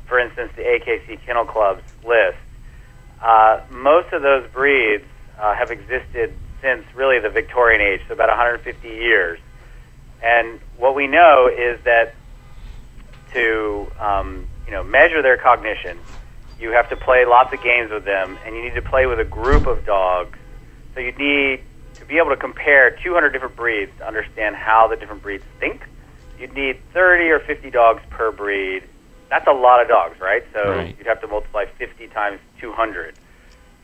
for 0.08 0.20
instance, 0.20 0.52
the 0.56 0.64
AKC 0.64 1.20
Kennel 1.26 1.46
Club's 1.46 1.84
list, 2.06 2.38
uh, 3.22 3.62
most 3.70 4.14
of 4.14 4.22
those 4.22 4.50
breeds 4.52 5.04
uh, 5.40 5.54
have 5.54 5.72
existed 5.72 6.34
since 6.62 6.84
really 6.96 7.20
the 7.20 7.30
Victorian 7.30 7.82
age, 7.82 8.02
so 8.08 8.14
about 8.14 8.30
150 8.30 8.88
years. 8.88 9.40
And 10.24 10.60
what 10.78 10.96
we 10.96 11.08
know 11.08 11.48
is 11.48 11.80
that 11.84 12.16
to 13.34 13.92
um, 14.00 14.48
you 14.66 14.72
know 14.72 14.84
measure 14.84 15.22
their 15.22 15.38
cognition, 15.38 16.00
you 16.60 16.72
have 16.72 16.90
to 16.90 16.96
play 16.96 17.26
lots 17.26 17.54
of 17.54 17.62
games 17.62 17.92
with 17.92 18.06
them, 18.06 18.38
and 18.46 18.56
you 18.56 18.64
need 18.64 18.76
to 18.76 18.82
play 18.82 19.06
with 19.06 19.20
a 19.20 19.26
group 19.26 19.68
of 19.68 19.86
dogs. 19.86 20.38
So 20.94 21.02
you 21.02 21.12
need 21.12 21.62
to 22.06 22.14
be 22.14 22.20
able 22.20 22.30
to 22.30 22.38
compare 22.38 22.92
200 23.04 23.32
different 23.32 23.56
breeds 23.56 23.92
to 23.98 24.08
understand 24.08 24.56
how 24.56 24.88
the 24.88 24.96
different 24.96 25.24
breeds 25.24 25.44
think. 25.60 25.82
You'd 26.40 26.54
need 26.54 26.78
30 26.94 27.30
or 27.32 27.40
50 27.40 27.72
dogs 27.72 28.02
per 28.10 28.32
breed. 28.32 28.84
That's 29.30 29.48
a 29.48 29.54
lot 29.54 29.82
of 29.82 29.88
dogs, 29.88 30.20
right? 30.22 30.44
So 30.54 30.70
Right. 30.70 30.96
you'd 30.98 31.08
have 31.08 31.22
to 31.22 31.28
multiply 31.28 31.66
50 31.66 32.08
times 32.10 32.40
200. 32.62 33.16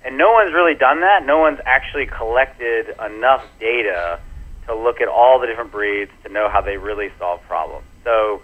And 0.04 0.18
no 0.18 0.32
one's 0.32 0.54
really 0.54 0.75
done 0.75 1.01
that. 1.01 1.25
No 1.25 1.40
one's 1.40 1.60
actually 1.66 2.06
collected 2.06 2.94
enough 3.04 3.42
data 3.60 4.20
to 4.68 4.75
look 4.75 5.01
at 5.01 5.08
all 5.08 5.40
the 5.40 5.48
different 5.48 5.72
breeds 5.72 6.12
to 6.24 6.30
know 6.30 6.50
how 6.50 6.62
they 6.62 6.78
really 6.78 7.10
solve 7.18 7.42
problems. 7.48 7.86
So, 8.04 8.42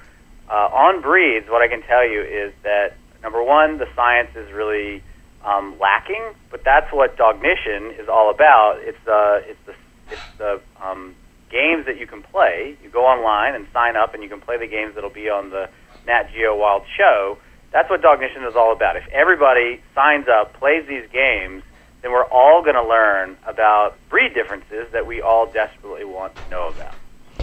uh, 0.50 0.70
on 0.74 1.02
breeds, 1.02 1.50
what 1.50 1.62
I 1.62 1.68
can 1.68 1.82
tell 1.84 2.08
you 2.08 2.22
is 2.22 2.54
that 2.64 2.94
number 3.22 3.44
one, 3.44 3.78
the 3.78 3.88
science 3.96 4.30
is 4.36 4.52
really 4.54 5.04
um, 5.44 5.78
lacking, 5.80 6.24
but 6.50 6.64
that's 6.64 6.92
what 6.92 7.18
Dognition 7.18 7.92
is 8.00 8.08
all 8.10 8.30
about. 8.30 8.80
It's 8.80 9.08
uh, 9.08 9.42
it's 9.44 9.60
the 9.66 9.76
it's 10.12 10.38
the 10.38 10.62
um, 10.82 11.16
games 11.50 11.86
that 11.86 11.98
you 11.98 12.08
can 12.08 12.22
play. 12.24 12.78
You 12.84 12.90
go 12.90 13.06
online 13.06 13.56
and 13.56 13.68
sign 13.74 13.96
up, 13.96 14.14
and 14.14 14.24
you 14.24 14.30
can 14.30 14.42
play 14.42 14.58
the 14.58 14.68
games 14.68 14.96
that'll 14.96 15.10
be 15.10 15.30
on 15.30 15.50
the 15.50 15.70
Nat 16.06 16.30
Geo 16.34 16.56
Wild 16.56 16.84
show. 16.98 17.38
That's 17.72 17.90
what 17.90 18.02
Dognition 18.02 18.44
is 18.44 18.56
all 18.56 18.72
about. 18.72 18.96
If 18.96 19.08
everybody 19.10 19.82
signs 19.94 20.28
up, 20.28 20.54
plays 20.54 20.88
these 20.88 21.08
games, 21.12 21.64
then 22.02 22.12
we're 22.12 22.26
all 22.26 22.64
going 22.64 22.76
to 22.76 22.88
learn 22.88 23.38
about 23.46 23.96
breed 24.10 24.34
differences 24.34 24.88
that 24.94 25.06
we 25.06 25.22
all 25.22 25.52
desperately 25.52 26.06
want 26.06 26.36
to 26.36 26.50
know 26.50 26.70
about. 26.70 26.94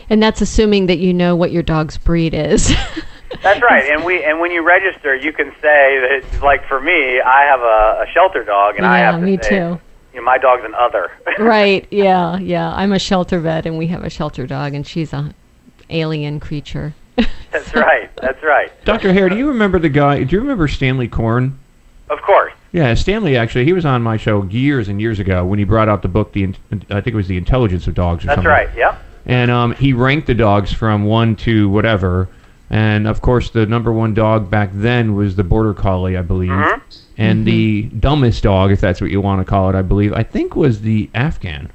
And 0.09 0.23
that's 0.23 0.41
assuming 0.41 0.87
that 0.87 0.99
you 0.99 1.13
know 1.13 1.37
what 1.37 1.53
your 1.53 1.63
dog's 1.63 1.99
breed 1.99 2.35
is. 2.35 2.75
That's 3.43 3.63
right. 3.63 3.91
And 3.91 4.05
we 4.05 4.25
and 4.25 4.41
when 4.41 4.51
you 4.51 4.63
register, 4.63 5.15
you 5.15 5.33
can 5.33 5.51
say 5.61 6.21
that, 6.21 6.43
like 6.43 6.67
for 6.67 6.81
me, 6.81 7.21
I 7.21 7.43
have 7.45 7.61
a, 7.61 8.09
a 8.09 8.13
shelter 8.13 8.45
dog, 8.45 8.77
and 8.77 8.87
I 8.87 8.99
have 8.99 9.17
to 9.17 9.21
me 9.21 9.39
say, 9.43 9.49
too. 9.51 9.81
You 10.13 10.21
know, 10.21 10.23
my 10.23 10.39
dog's 10.39 10.65
an 10.65 10.75
other. 10.75 11.11
right, 11.39 11.87
yeah, 11.91 12.39
yeah. 12.39 12.73
I'm 12.73 12.93
a 12.93 12.99
shelter 12.99 13.41
vet 13.41 13.67
and 13.67 13.77
we 13.77 13.89
have 13.89 14.05
a 14.05 14.11
shelter 14.11 14.47
dog 14.47 14.73
and 14.73 14.87
she's 14.87 15.13
a 15.13 15.35
alien 15.91 16.39
creature. 16.39 16.95
That's 17.51 17.75
right. 17.75 18.15
That's 18.17 18.43
right. 18.43 18.73
Dr. 18.85 19.13
Hare, 19.13 19.29
do 19.29 19.37
you 19.37 19.49
remember 19.49 19.81
the 19.81 19.89
guy? 19.89 20.23
Do 20.23 20.37
you 20.37 20.41
remember 20.41 20.69
Stanley 20.69 21.09
Coren? 21.09 21.55
Of 22.11 22.21
course. 22.23 22.53
Yeah, 22.73 22.95
Stanley 22.95 23.37
actually, 23.37 23.65
he 23.65 23.73
was 23.73 23.85
on 23.85 24.03
my 24.03 24.17
show 24.17 24.45
years 24.45 24.89
and 24.89 25.01
years 25.01 25.19
ago 25.19 25.45
when 25.45 25.59
he 25.59 25.65
brought 25.65 25.89
out 25.89 26.03
the 26.03 26.09
book, 26.09 26.33
the 26.33 26.55
I 26.91 27.01
think 27.01 27.09
it 27.09 27.15
was 27.15 27.29
the 27.29 27.37
Intelligence 27.37 27.87
of 27.87 27.95
Dogs 27.95 28.25
or 28.25 28.29
That's 28.29 28.37
something. 28.37 28.51
right. 28.51 28.69
Yep. 28.77 29.01
And 29.27 29.51
um, 29.51 29.75
he 29.75 29.93
ranked 29.93 30.27
the 30.27 30.35
dogs 30.35 30.73
from 30.73 31.05
one 31.05 31.35
to 31.37 31.69
whatever. 31.69 32.29
And 32.75 33.07
of 33.07 33.21
course, 33.21 33.51
the 33.51 33.67
number 33.67 33.93
one 33.93 34.15
dog 34.15 34.51
back 34.51 34.71
then 34.73 35.15
was 35.15 35.37
the 35.37 35.45
Border 35.45 35.75
Collie, 35.75 36.17
I 36.17 36.23
believe. 36.23 36.51
Mhm. 36.51 36.81
And 37.17 37.47
the 37.47 37.83
dumbest 37.83 38.43
dog, 38.43 38.73
if 38.73 38.81
that's 38.81 39.01
what 39.01 39.13
you 39.13 39.21
want 39.21 39.41
to 39.41 39.45
call 39.45 39.71
it, 39.71 39.77
I 39.77 39.83
believe, 39.83 40.13
I 40.13 40.25
think 40.25 40.57
was 40.57 40.81
the 40.81 41.09
Afghan. 41.15 41.71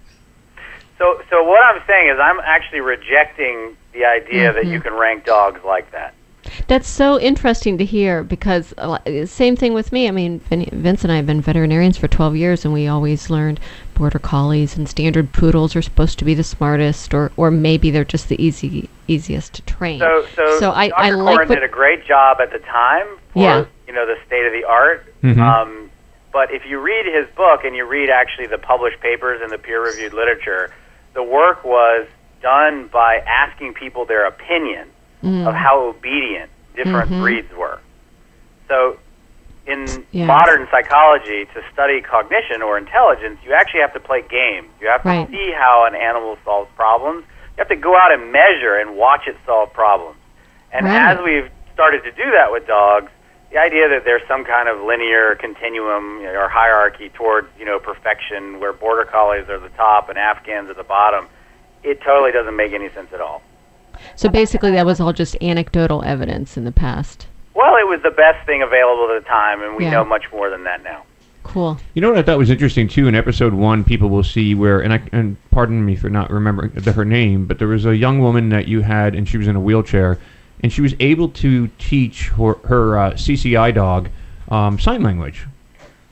So, 0.98 1.22
so 1.30 1.42
what 1.44 1.64
I'm 1.64 1.82
saying 1.88 2.10
is, 2.10 2.20
I'm 2.20 2.42
actually 2.44 2.82
rejecting 2.82 3.78
the 3.94 4.04
idea 4.04 4.52
that 4.52 4.66
you 4.66 4.82
can 4.82 4.94
rank 4.94 5.24
dogs 5.24 5.62
like 5.64 5.90
that. 5.92 6.14
That's 6.68 6.88
so 6.88 7.20
interesting 7.20 7.78
to 7.78 7.86
hear 7.86 8.24
because 8.24 8.74
uh, 8.78 8.98
same 9.26 9.56
thing 9.56 9.74
with 9.74 9.92
me. 9.92 10.08
I 10.08 10.12
mean, 10.12 10.40
Vin- 10.42 10.70
Vince 10.72 11.04
and 11.04 11.12
I 11.12 11.18
have 11.18 11.26
been 11.26 11.42
veterinarians 11.42 11.98
for 11.98 12.08
12 12.08 12.36
years, 12.36 12.66
and 12.66 12.74
we 12.74 12.88
always 12.88 13.30
learned 13.30 13.60
border 13.96 14.20
collies 14.20 14.78
and 14.78 14.88
standard 14.88 15.34
poodles 15.34 15.76
are 15.76 15.82
supposed 15.82 16.18
to 16.20 16.26
be 16.26 16.34
the 16.34 16.44
smartest, 16.44 17.14
or 17.14 17.32
or 17.38 17.52
maybe 17.52 17.92
they're 17.92 18.06
just 18.06 18.30
the 18.30 18.42
easy 18.44 18.90
easiest 19.08 19.54
to 19.56 19.62
train. 19.64 20.00
So, 20.00 20.26
so, 20.60 20.72
I, 20.72 20.90
Dr. 20.90 21.00
I 21.02 21.10
like 21.12 21.38
Coren 21.40 21.50
what 21.50 21.56
did 21.56 21.64
a 21.64 21.68
great 21.68 22.06
job 22.06 22.40
at 22.40 22.52
the 22.52 22.60
time 22.60 23.08
for 23.34 23.40
Yeah. 23.42 23.66
you 23.88 23.94
know 23.94 24.06
the 24.06 24.18
state 24.26 24.46
of 24.46 24.54
the 24.54 24.64
art. 24.66 25.06
Mhm. 25.24 25.40
Um, 25.40 25.92
but 26.32 26.54
if 26.54 26.66
you 26.66 26.80
read 26.80 27.06
his 27.06 27.28
book 27.36 27.64
and 27.64 27.76
you 27.76 27.86
read 27.86 28.10
actually 28.10 28.48
the 28.48 28.60
published 28.60 29.00
papers 29.02 29.42
and 29.42 29.52
the 29.52 29.58
peer-reviewed 29.58 30.14
literature, 30.14 30.72
the 31.16 31.24
work 31.24 31.64
was 31.66 32.06
done 32.42 32.88
by 32.88 33.16
asking 33.28 33.74
people 33.74 34.06
their 34.06 34.26
opinion 34.28 34.88
Mm. 35.24 35.48
of 35.48 35.54
how 35.54 35.80
obedient 35.82 36.50
different 36.76 37.12
Mhm. 37.12 37.20
breeds 37.20 37.54
were. 37.54 37.80
So, 38.70 38.98
in 39.68 40.06
Yeah. 40.12 40.26
modern 40.26 40.68
psychology, 40.72 41.46
to 41.54 41.62
study 41.74 42.02
cognition 42.02 42.62
or 42.62 42.78
intelligence, 42.78 43.40
you 43.46 43.54
actually 43.54 43.82
have 43.82 43.94
to 43.94 44.00
play 44.00 44.22
games. 44.22 44.70
You 44.80 44.88
have 44.88 45.04
to 45.04 45.10
Right. 45.10 45.28
see 45.30 45.52
how 45.52 45.84
an 45.86 45.96
animal 45.96 46.38
solves 46.46 46.72
problems. 46.76 47.26
You 47.58 47.62
have 47.62 47.68
to 47.68 47.76
go 47.76 47.96
out 47.98 48.12
and 48.14 48.32
measure 48.32 48.76
and 48.78 48.96
watch 48.96 49.28
it 49.28 49.36
solve 49.46 49.74
problems. 49.74 50.16
And 50.72 50.86
Right. 50.86 50.96
as 50.96 51.20
we've 51.22 51.50
started 51.74 52.04
to 52.06 52.12
do 52.12 52.32
that 52.32 52.52
with 52.52 52.66
dogs, 52.68 53.12
the 53.52 53.58
idea 53.58 53.90
that 53.90 54.06
there's 54.06 54.26
some 54.28 54.46
kind 54.46 54.70
of 54.70 54.82
linear 54.82 55.36
continuum 55.36 56.26
or 56.26 56.48
hierarchy 56.48 57.10
towards 57.10 57.48
you 57.60 57.66
know 57.66 57.80
perfection, 57.80 58.60
where 58.60 58.72
border 58.72 59.04
collies 59.06 59.50
are 59.50 59.58
the 59.58 59.70
top 59.70 60.08
and 60.10 60.18
Afghans 60.18 60.70
are 60.70 60.76
the 60.76 60.84
bottom, 60.84 61.28
it 61.84 62.02
totally 62.02 62.32
doesn't 62.32 62.56
make 62.56 62.74
any 62.74 62.90
sense 62.90 63.12
at 63.12 63.20
all. 63.22 63.42
So 64.16 64.30
basically 64.30 64.72
that 64.72 64.86
was 64.86 65.00
all 65.00 65.14
just 65.14 65.36
anecdotal 65.42 66.04
evidence 66.04 66.58
in 66.58 66.66
the 66.66 66.72
past. 66.72 67.28
Well, 67.54 67.76
it 67.76 67.88
was 67.88 68.02
the 68.04 68.12
best 68.12 68.46
thing 68.46 68.62
available 68.62 69.14
at 69.16 69.24
the 69.24 69.28
time, 69.30 69.62
and 69.62 69.76
we 69.76 69.84
Yeah. 69.86 69.92
know 69.92 70.06
much 70.06 70.32
more 70.32 70.50
than 70.50 70.64
that 70.64 70.84
now. 70.84 71.04
Cool. 71.44 71.78
You 71.94 72.02
know 72.02 72.10
what 72.10 72.20
I 72.20 72.22
thought 72.22 72.38
was 72.38 72.50
interesting 72.50 72.88
too? 72.88 73.08
In 73.08 73.16
episode 73.16 73.54
one, 73.54 73.84
people 73.84 74.10
will 74.10 74.24
see 74.24 74.54
where, 74.54 74.80
and 74.82 74.94
I 74.94 75.02
and 75.12 75.36
pardon 75.52 75.84
me 75.86 75.96
for 75.96 76.10
not 76.10 76.30
remembering 76.30 76.72
the, 76.76 76.92
her 76.92 77.06
name, 77.06 77.46
but 77.46 77.58
there 77.60 77.68
was 77.68 77.86
a 77.86 77.96
young 77.96 78.20
woman 78.20 78.50
that 78.50 78.68
you 78.68 78.82
had, 78.82 79.16
and 79.16 79.28
she 79.28 79.38
was 79.38 79.48
in 79.48 79.56
a 79.56 79.60
wheelchair, 79.60 80.20
and 80.62 80.72
she 80.72 80.82
was 80.82 80.94
able 81.00 81.30
to 81.30 81.68
teach 81.80 82.30
her, 82.30 82.54
her 82.66 82.98
uh, 83.00 83.12
CCI 83.14 83.74
dog 83.74 84.10
um, 84.50 84.80
sign 84.80 85.02
language. 85.02 85.48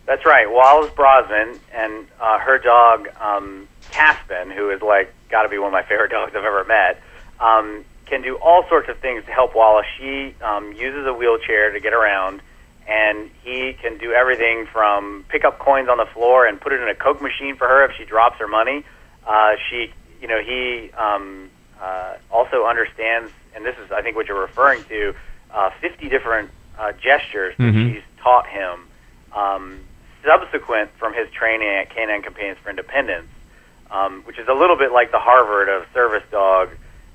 That's 0.06 0.26
right. 0.26 0.50
Wallace 0.50 0.92
Brosnan 0.96 1.60
and 1.74 2.08
uh, 2.20 2.40
her 2.40 2.58
dog 2.58 3.10
um, 3.22 3.68
Caspin, 3.92 4.52
who 4.52 4.70
is 4.72 4.82
like 4.82 5.14
got 5.30 5.44
to 5.44 5.50
be 5.50 5.58
one 5.58 5.68
of 5.68 5.74
my 5.74 5.84
favorite 5.84 6.12
dogs 6.12 6.32
I've 6.36 6.46
ever 6.46 6.64
met, 6.64 7.02
um, 7.40 7.84
can 8.06 8.22
do 8.22 8.38
all 8.38 8.64
sorts 8.70 8.90
of 8.90 8.98
things 9.00 9.26
to 9.26 9.32
help 9.32 9.56
Wallace. 9.56 9.86
She 10.00 10.34
um, 10.42 10.74
uses 10.74 11.06
a 11.06 11.14
wheelchair 11.14 11.72
to 11.72 11.80
get 11.80 11.94
around, 11.94 12.42
and 12.88 13.30
he 13.44 13.74
can 13.82 13.98
do 13.98 14.14
everything 14.14 14.66
from 14.72 15.26
pick 15.30 15.44
up 15.44 15.60
coins 15.60 15.90
on 15.90 15.98
the 15.98 16.06
floor 16.14 16.46
and 16.46 16.60
put 16.60 16.72
it 16.74 16.82
in 16.82 16.88
a 16.88 16.96
Coke 16.96 17.22
machine 17.22 17.56
for 17.58 17.68
her 17.68 17.84
if 17.86 17.92
she 17.98 18.06
drops 18.06 18.40
her 18.40 18.48
money. 18.48 18.84
Uh, 19.28 19.56
she, 19.70 19.92
you 20.22 20.28
know, 20.28 20.40
he 20.42 20.90
um, 20.98 21.50
uh, 21.82 22.16
also 22.32 22.66
understands, 22.66 23.32
and 23.56 23.66
this 23.66 23.76
is 23.84 23.92
I 23.92 24.02
think 24.02 24.16
what 24.16 24.28
you're 24.28 24.40
referring 24.40 24.84
to, 24.86 25.14
uh, 25.54 25.70
50 25.82 26.08
different 26.10 26.50
uh, 26.80 26.94
gestures 26.94 27.56
that 27.58 27.74
Mhm. 27.74 27.94
she's 27.94 28.04
taught 28.22 28.48
him 28.48 28.88
um, 29.36 29.80
subsequent 30.26 30.92
from 30.98 31.14
his 31.14 31.30
training 31.32 31.68
at 31.68 31.90
Canine 31.90 32.22
Companions 32.22 32.58
for 32.64 32.70
Independence, 32.70 33.28
um, 33.92 34.22
which 34.24 34.38
is 34.40 34.48
a 34.48 34.54
little 34.54 34.76
bit 34.76 34.92
like 34.92 35.12
the 35.12 35.20
Harvard 35.20 35.70
of 35.70 35.86
service 35.94 36.24
dog 36.32 36.70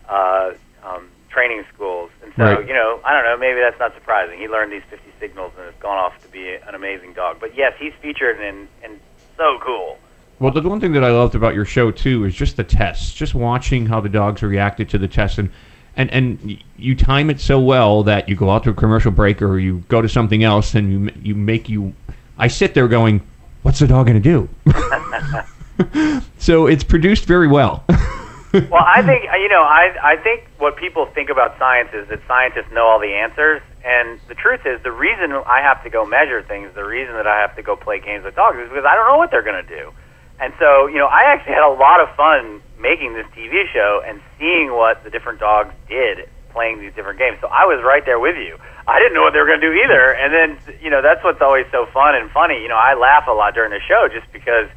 uh, 0.09 0.53
um, 0.85 1.09
training 1.31 1.65
schools. 1.75 2.11
And 2.23 2.33
so, 2.37 2.45
Right. 2.45 2.67
you 2.67 2.75
know, 2.75 3.01
I 3.05 3.13
don't 3.15 3.25
know, 3.25 3.37
maybe 3.39 3.61
that's 3.61 3.79
not 3.79 3.95
surprising. 3.95 4.39
He 4.39 4.49
learned 4.49 4.73
these 4.73 4.83
50 4.91 5.05
signals 5.21 5.53
and 5.57 5.65
has 5.67 5.75
gone 5.81 5.97
off 5.97 6.21
to 6.23 6.29
be 6.29 6.55
an 6.55 6.75
amazing 6.75 7.13
dog. 7.15 7.39
But 7.41 7.57
yes, 7.57 7.73
he's 7.79 7.93
featured 8.03 8.39
and, 8.41 8.69
and 8.85 8.99
so 9.37 9.59
cool. 9.63 9.99
Well, 10.39 10.53
the 10.53 10.61
one 10.69 10.81
thing 10.81 10.93
that 10.93 11.05
I 11.05 11.11
loved 11.11 11.35
about 11.35 11.55
your 11.55 11.65
show 11.65 11.91
too 11.91 12.25
is 12.25 12.35
just 12.35 12.57
the 12.57 12.65
tests, 12.65 13.13
just 13.15 13.35
watching 13.35 13.87
how 13.87 14.01
the 14.01 14.09
dogs 14.09 14.43
reacted 14.43 14.89
to 14.91 14.99
the 14.99 15.07
tests, 15.09 15.39
and 15.39 15.51
and 15.97 16.11
and 16.11 16.59
you 16.77 16.97
time 16.97 17.31
it 17.31 17.39
so 17.39 17.61
well 17.61 18.03
that 18.03 18.29
you 18.29 18.35
go 18.35 18.51
out 18.51 18.65
to 18.65 18.71
a 18.71 18.75
commercial 18.75 19.13
break 19.13 19.41
or 19.41 19.59
you 19.59 19.85
go 19.89 20.03
to 20.03 20.09
something 20.09 20.43
else, 20.43 20.75
and 20.75 20.91
you 20.91 21.13
you 21.23 21.35
make 21.37 21.69
you. 21.69 21.95
I 22.39 22.49
sit 22.49 22.75
there 22.75 22.89
going, 22.89 23.21
"What's 23.63 23.79
the 23.79 23.87
dog 23.87 24.07
going 24.07 24.21
to 24.21 24.23
do?" 24.23 24.49
so 26.39 26.67
it's 26.67 26.83
produced 26.83 27.25
very 27.27 27.47
well. 27.47 27.85
well, 28.53 28.85
I 28.85 29.03
think 29.03 29.25
you 29.25 29.49
know, 29.49 29.63
I 29.63 29.97
I 30.03 30.17
think 30.17 30.45
what 30.59 30.77
people 30.77 31.07
think 31.07 31.31
about 31.31 31.59
science 31.59 31.91
is 31.95 32.09
that 32.09 32.21
scientists 32.29 32.71
know 32.73 32.87
all 32.87 33.01
the 33.01 33.15
answers, 33.15 33.63
and 33.85 34.21
the 34.29 34.35
truth 34.35 34.67
is, 34.67 34.83
the 34.83 34.93
reason 34.93 35.33
I 35.33 35.61
have 35.63 35.83
to 35.85 35.91
go 35.91 36.05
measure 36.05 36.43
things, 36.43 36.75
the 36.75 36.85
reason 36.85 37.15
that 37.15 37.27
I 37.27 37.41
have 37.41 37.57
to 37.57 37.63
go 37.63 37.77
play 37.77 38.01
games 38.01 38.25
with 38.25 38.37
dogs, 38.37 38.59
is 38.59 38.69
because 38.69 38.85
I 38.85 38.95
don't 38.95 39.09
know 39.09 39.17
what 39.17 39.31
they're 39.31 39.43
going 39.43 39.65
to 39.65 39.69
do. 39.69 39.93
And 40.39 40.53
so, 40.59 40.87
you 40.87 40.99
know, 40.99 41.07
I 41.07 41.33
actually 41.33 41.55
had 41.55 41.63
a 41.63 41.73
lot 41.73 42.01
of 42.01 42.15
fun 42.17 42.61
making 42.79 43.15
this 43.15 43.27
TV 43.31 43.65
show 43.73 44.03
and 44.05 44.21
seeing 44.39 44.73
what 44.73 45.05
the 45.05 45.11
different 45.11 45.39
dogs 45.39 45.73
did 45.89 46.29
playing 46.51 46.81
these 46.81 46.93
different 46.95 47.19
games. 47.19 47.39
So 47.41 47.49
I 47.49 47.65
was 47.65 47.83
right 47.83 48.05
there 48.05 48.21
with 48.21 48.37
you. 48.37 48.59
I 48.87 48.99
didn't 48.99 49.15
know 49.15 49.23
what 49.23 49.33
they 49.33 49.41
were 49.41 49.47
going 49.47 49.61
to 49.61 49.67
do 49.67 49.73
either. 49.73 50.13
And 50.13 50.35
then, 50.35 50.77
you 50.83 50.91
know, 50.91 51.01
that's 51.01 51.23
what's 51.25 51.41
always 51.41 51.67
so 51.71 51.87
fun 51.95 52.15
and 52.15 52.31
funny. 52.31 52.61
You 52.61 52.69
know, 52.69 52.77
I 52.77 52.95
laugh 52.95 53.27
a 53.29 53.33
lot 53.33 53.55
during 53.55 53.71
the 53.71 53.81
show 53.81 54.09
just 54.13 54.31
because 54.33 54.69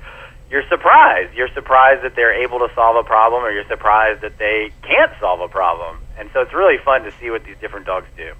you're 0.50 0.68
surprised. 0.70 1.34
You're 1.36 1.50
surprised 1.54 2.04
that 2.04 2.16
they're 2.16 2.34
able 2.44 2.60
to 2.60 2.70
solve 2.76 2.96
a 2.96 3.04
problem 3.04 3.44
or 3.44 3.52
you're 3.52 3.68
surprised 3.68 4.22
that 4.22 4.38
they 4.38 4.72
can't 4.84 5.12
solve 5.20 5.42
a 5.42 5.48
problem. 5.48 5.98
And 6.18 6.30
so 6.34 6.42
it's 6.42 6.54
really 6.54 6.78
fun 6.84 7.04
to 7.04 7.12
see 7.20 7.30
what 7.30 7.44
these 7.44 7.58
different 7.60 7.86
dogs 7.86 8.08
do. 8.16 8.34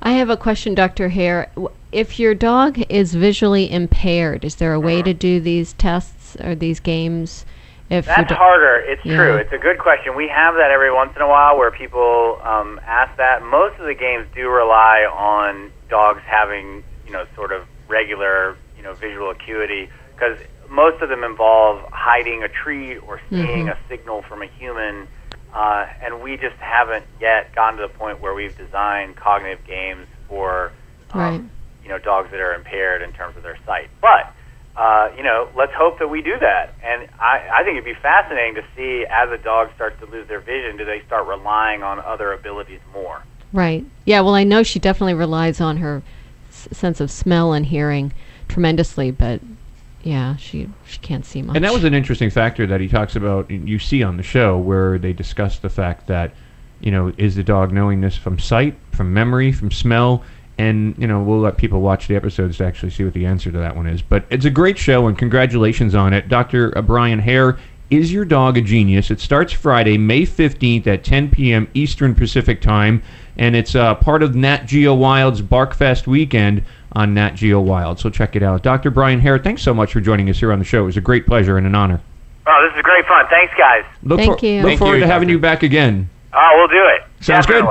I 0.00 0.12
have 0.12 0.30
a 0.30 0.36
question, 0.36 0.74
Dr. 0.74 1.08
Hare. 1.10 1.50
If 1.92 2.18
your 2.18 2.34
dog 2.34 2.78
is 2.88 3.14
visually 3.14 3.70
impaired, 3.70 4.44
is 4.44 4.56
there 4.56 4.72
a 4.72 4.80
way 4.80 5.02
to 5.02 5.12
do 5.12 5.40
these 5.40 5.72
tests 5.74 6.36
or 6.40 6.54
these 6.54 6.80
games? 6.80 7.44
If 7.90 8.06
That's 8.06 8.28
do- 8.28 8.34
harder. 8.34 8.76
It's 8.86 9.04
Yeah. 9.04 9.16
true. 9.16 9.36
It's 9.36 9.52
a 9.52 9.58
good 9.58 9.78
question. 9.78 10.14
We 10.14 10.28
have 10.28 10.54
that 10.56 10.70
every 10.70 10.92
once 10.92 11.14
in 11.16 11.22
a 11.22 11.28
while 11.28 11.56
where 11.58 11.70
people 11.70 12.38
um, 12.44 12.80
ask 12.86 13.16
that. 13.16 13.42
Most 13.42 13.78
of 13.80 13.86
the 13.86 13.94
games 13.94 14.26
do 14.34 14.48
rely 14.48 15.06
on 15.10 15.70
dogs 15.88 16.20
having, 16.26 16.84
you 17.06 17.12
know, 17.12 17.24
sort 17.34 17.50
of 17.52 17.66
regular, 17.88 18.56
you 18.76 18.82
know, 18.82 18.92
visual 18.94 19.30
acuity 19.30 19.88
because 20.14 20.36
most 20.70 21.00
of 21.02 21.08
them 21.08 21.24
involve 21.24 21.80
hiding 21.92 22.42
a 22.42 22.48
treat 22.48 22.98
or 22.98 23.20
seeing 23.30 23.66
Mhm. 23.66 23.72
a 23.72 23.76
signal 23.88 24.22
from 24.22 24.42
a 24.42 24.46
human. 24.46 25.08
Uh, 25.54 25.86
and 26.02 26.20
we 26.20 26.36
just 26.36 26.56
haven't 26.58 27.04
yet 27.20 27.54
gotten 27.54 27.78
to 27.78 27.82
the 27.86 27.88
point 27.88 28.20
where 28.20 28.34
we've 28.34 28.56
designed 28.58 29.16
cognitive 29.16 29.64
games 29.66 30.06
for 30.28 30.72
Right. 31.14 31.40
you 31.82 31.88
know 31.88 31.98
dogs 31.98 32.30
that 32.30 32.40
are 32.40 32.52
impaired 32.54 33.00
in 33.02 33.12
terms 33.12 33.36
of 33.36 33.42
their 33.42 33.56
sight. 33.66 33.88
But 34.02 34.32
uh, 34.76 35.10
you 35.16 35.24
know, 35.24 35.48
let's 35.56 35.72
hope 35.74 35.98
that 35.98 36.08
we 36.08 36.22
do 36.22 36.38
that. 36.38 36.72
And 36.84 37.08
I, 37.18 37.40
I 37.52 37.64
think 37.64 37.78
it'd 37.78 37.84
be 37.84 37.94
fascinating 38.00 38.54
to 38.56 38.64
see 38.76 39.04
as 39.10 39.28
a 39.30 39.36
dog 39.38 39.70
starts 39.74 39.98
to 39.98 40.06
lose 40.06 40.28
their 40.28 40.38
vision, 40.38 40.76
do 40.76 40.84
they 40.84 41.00
start 41.04 41.26
relying 41.26 41.82
on 41.82 41.98
other 41.98 42.32
abilities 42.32 42.78
more? 42.94 43.20
Right. 43.52 43.84
Yeah, 44.04 44.20
well, 44.20 44.36
I 44.36 44.44
know 44.44 44.62
she 44.62 44.78
definitely 44.78 45.14
relies 45.14 45.60
on 45.60 45.78
her 45.78 46.02
s- 46.50 46.68
sense 46.70 47.00
of 47.00 47.10
smell 47.10 47.52
and 47.54 47.66
hearing 47.66 48.12
tremendously, 48.46 49.10
but 49.10 49.40
yeah, 50.02 50.36
she 50.36 50.68
she 50.86 50.98
can't 50.98 51.24
see 51.24 51.42
much. 51.42 51.56
And 51.56 51.64
that 51.64 51.72
was 51.72 51.84
an 51.84 51.94
interesting 51.94 52.30
factor 52.30 52.66
that 52.66 52.80
he 52.80 52.88
talks 52.88 53.16
about. 53.16 53.50
You 53.50 53.78
see 53.78 54.02
on 54.02 54.16
the 54.16 54.22
show 54.22 54.56
where 54.56 54.98
they 54.98 55.12
discuss 55.12 55.58
the 55.58 55.68
fact 55.68 56.06
that, 56.06 56.32
you 56.80 56.90
know, 56.90 57.12
is 57.18 57.34
the 57.34 57.42
dog 57.42 57.72
knowing 57.72 58.00
this 58.00 58.16
from 58.16 58.38
sight, 58.38 58.76
from 58.92 59.12
memory, 59.12 59.50
from 59.52 59.70
smell, 59.70 60.22
and 60.56 60.94
you 60.98 61.06
know 61.06 61.20
we'll 61.22 61.40
let 61.40 61.56
people 61.56 61.80
watch 61.80 62.06
the 62.06 62.14
episodes 62.14 62.58
to 62.58 62.64
actually 62.64 62.90
see 62.90 63.04
what 63.04 63.14
the 63.14 63.26
answer 63.26 63.50
to 63.50 63.58
that 63.58 63.74
one 63.74 63.86
is. 63.86 64.00
But 64.00 64.24
it's 64.30 64.44
a 64.44 64.50
great 64.50 64.78
show, 64.78 65.08
and 65.08 65.18
congratulations 65.18 65.94
on 65.94 66.12
it, 66.12 66.28
Dr. 66.28 66.70
Brian 66.82 67.18
Hare. 67.18 67.58
Is 67.90 68.12
your 68.12 68.26
dog 68.26 68.58
a 68.58 68.60
genius? 68.60 69.10
It 69.10 69.18
starts 69.18 69.50
Friday, 69.50 69.96
May 69.96 70.22
15th 70.22 70.86
at 70.86 71.04
10 71.04 71.30
p.m. 71.30 71.66
Eastern 71.72 72.14
Pacific 72.14 72.60
Time, 72.60 73.02
and 73.38 73.56
it's 73.56 73.74
uh, 73.74 73.94
part 73.94 74.22
of 74.22 74.34
Nat 74.34 74.66
Geo 74.66 74.92
Wild's 74.92 75.40
Barkfest 75.40 76.06
weekend 76.06 76.62
on 76.92 77.14
Nat 77.14 77.30
Geo 77.34 77.60
Wild. 77.60 77.98
So 77.98 78.10
check 78.10 78.36
it 78.36 78.42
out. 78.42 78.62
Dr. 78.62 78.90
Brian 78.90 79.20
Hare, 79.20 79.38
thanks 79.38 79.62
so 79.62 79.74
much 79.74 79.92
for 79.92 80.00
joining 80.00 80.28
us 80.30 80.38
here 80.38 80.52
on 80.52 80.58
the 80.58 80.64
show. 80.64 80.82
It 80.82 80.86
was 80.86 80.96
a 80.96 81.00
great 81.02 81.26
pleasure 81.26 81.58
and 81.58 81.66
an 81.66 81.74
honor. 81.74 82.00
Oh, 82.46 82.68
this 82.68 82.76
is 82.76 82.82
great 82.82 83.06
fun. 83.06 83.26
Thanks, 83.28 83.52
guys. 83.58 83.84
Look 84.02 84.18
Thank 84.18 84.40
for- 84.40 84.46
you. 84.46 84.56
Look 84.62 84.68
Thank 84.70 84.78
forward 84.78 84.94
you, 84.96 85.00
to 85.00 85.06
having 85.06 85.28
you 85.28 85.38
back 85.38 85.62
again. 85.62 86.08
Oh, 86.32 86.52
we'll 86.56 86.68
do 86.68 86.86
it. 86.96 87.24
Sounds 87.24 87.46
good. 87.46 87.64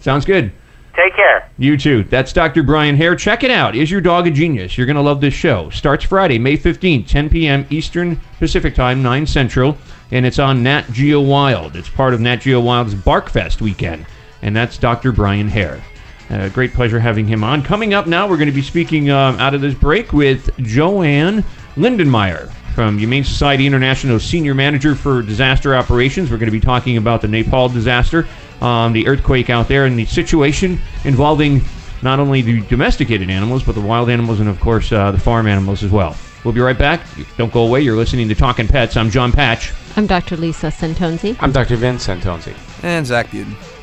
Sounds 0.00 0.24
good. 0.24 0.52
Take 0.94 1.14
care. 1.14 1.48
You 1.56 1.76
too. 1.76 2.02
That's 2.04 2.32
Dr. 2.32 2.62
Brian 2.62 2.96
Hare. 2.96 3.14
Check 3.16 3.42
it 3.44 3.50
out. 3.50 3.74
Is 3.76 3.90
your 3.90 4.00
dog 4.00 4.26
a 4.26 4.30
genius? 4.30 4.76
You're 4.76 4.86
going 4.86 4.96
to 4.96 5.02
love 5.02 5.20
this 5.20 5.32
show. 5.34 5.70
Starts 5.70 6.04
Friday, 6.04 6.38
May 6.38 6.56
15th, 6.56 7.06
10 7.06 7.30
p.m. 7.30 7.66
Eastern 7.70 8.20
Pacific 8.38 8.74
Time, 8.74 9.02
9 9.02 9.26
Central, 9.26 9.78
and 10.10 10.26
it's 10.26 10.38
on 10.38 10.62
Nat 10.62 10.90
Geo 10.92 11.20
Wild. 11.20 11.76
It's 11.76 11.88
part 11.88 12.12
of 12.12 12.20
Nat 12.20 12.36
Geo 12.36 12.60
Wild's 12.60 12.94
Barkfest 12.94 13.60
weekend, 13.60 14.04
and 14.42 14.54
that's 14.54 14.76
Dr. 14.78 15.12
Brian 15.12 15.48
Hare. 15.48 15.80
Uh, 16.30 16.48
great 16.48 16.72
pleasure 16.72 17.00
having 17.00 17.26
him 17.26 17.42
on. 17.42 17.62
Coming 17.62 17.92
up 17.92 18.06
now, 18.06 18.28
we're 18.28 18.36
going 18.36 18.46
to 18.46 18.54
be 18.54 18.62
speaking 18.62 19.10
um, 19.10 19.38
out 19.40 19.52
of 19.52 19.60
this 19.60 19.74
break 19.74 20.12
with 20.12 20.56
Joanne 20.58 21.44
Lindenmeyer 21.74 22.50
from 22.74 22.98
Humane 22.98 23.24
Society 23.24 23.66
International 23.66 24.20
Senior 24.20 24.54
Manager 24.54 24.94
for 24.94 25.22
Disaster 25.22 25.74
Operations. 25.74 26.30
We're 26.30 26.38
going 26.38 26.46
to 26.46 26.52
be 26.52 26.60
talking 26.60 26.96
about 26.96 27.20
the 27.20 27.28
Nepal 27.28 27.68
disaster, 27.68 28.28
um, 28.60 28.92
the 28.92 29.08
earthquake 29.08 29.50
out 29.50 29.66
there, 29.66 29.86
and 29.86 29.98
the 29.98 30.04
situation 30.04 30.78
involving 31.04 31.62
not 32.02 32.20
only 32.20 32.42
the 32.42 32.60
domesticated 32.62 33.28
animals, 33.28 33.64
but 33.64 33.74
the 33.74 33.80
wild 33.80 34.08
animals 34.08 34.38
and, 34.38 34.48
of 34.48 34.60
course, 34.60 34.92
uh, 34.92 35.10
the 35.10 35.18
farm 35.18 35.48
animals 35.48 35.82
as 35.82 35.90
well. 35.90 36.16
We'll 36.44 36.54
be 36.54 36.60
right 36.60 36.78
back. 36.78 37.00
Don't 37.36 37.52
go 37.52 37.66
away. 37.66 37.80
You're 37.82 37.96
listening 37.96 38.28
to 38.28 38.34
Talking 38.34 38.68
Pets. 38.68 38.96
I'm 38.96 39.10
John 39.10 39.32
Patch. 39.32 39.72
I'm 39.96 40.06
Dr. 40.06 40.36
Lisa 40.36 40.68
Santonzi. 40.68 41.36
I'm 41.40 41.52
Dr. 41.52 41.76
Vince 41.76 42.06
Santonzi. 42.06 42.54
And 42.84 43.04
Zach 43.06 43.26
Buden. 43.26 43.79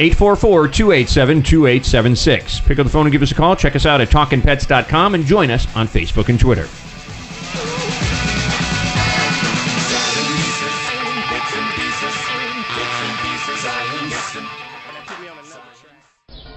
844-287-2876. 0.00 2.66
Pick 2.66 2.78
up 2.78 2.86
the 2.86 2.90
phone 2.90 3.04
and 3.06 3.12
give 3.12 3.20
us 3.22 3.32
a 3.32 3.34
call. 3.34 3.54
Check 3.54 3.76
us 3.76 3.84
out 3.84 4.00
at 4.00 4.08
talkingpets.com 4.08 5.14
and 5.14 5.26
join 5.26 5.50
us 5.50 5.66
on 5.76 5.86
Facebook 5.86 6.30
and 6.30 6.40
Twitter. 6.40 6.66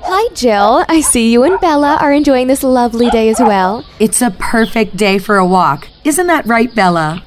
Hi, 0.06 0.34
Jill. 0.36 0.86
I 0.88 1.02
see 1.02 1.32
you 1.32 1.44
and 1.44 1.60
Bella 1.60 1.98
are 2.00 2.14
enjoying 2.14 2.48
this 2.48 2.64
lovely 2.64 3.10
day 3.10 3.30
as 3.30 3.40
well. 3.40 3.84
It's 4.00 4.22
a 4.22 4.32
perfect 4.32 4.96
day 4.96 5.18
for 5.18 5.38
a 5.38 5.46
walk. 5.46 5.90
Isn't 6.04 6.28
that 6.28 6.46
right, 6.46 6.74
Bella? 6.74 7.24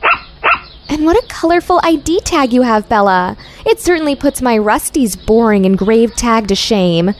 And 0.88 1.04
what 1.04 1.16
a 1.16 1.26
colorful 1.28 1.80
ID 1.82 2.20
tag 2.20 2.52
you 2.52 2.62
have, 2.62 2.88
Bella. 2.88 3.36
It 3.64 3.80
certainly 3.80 4.14
puts 4.14 4.40
my 4.40 4.56
Rusty's 4.56 5.16
boring 5.16 5.64
engraved 5.64 6.16
tag 6.16 6.48
to 6.48 6.54
shame. 6.54 7.14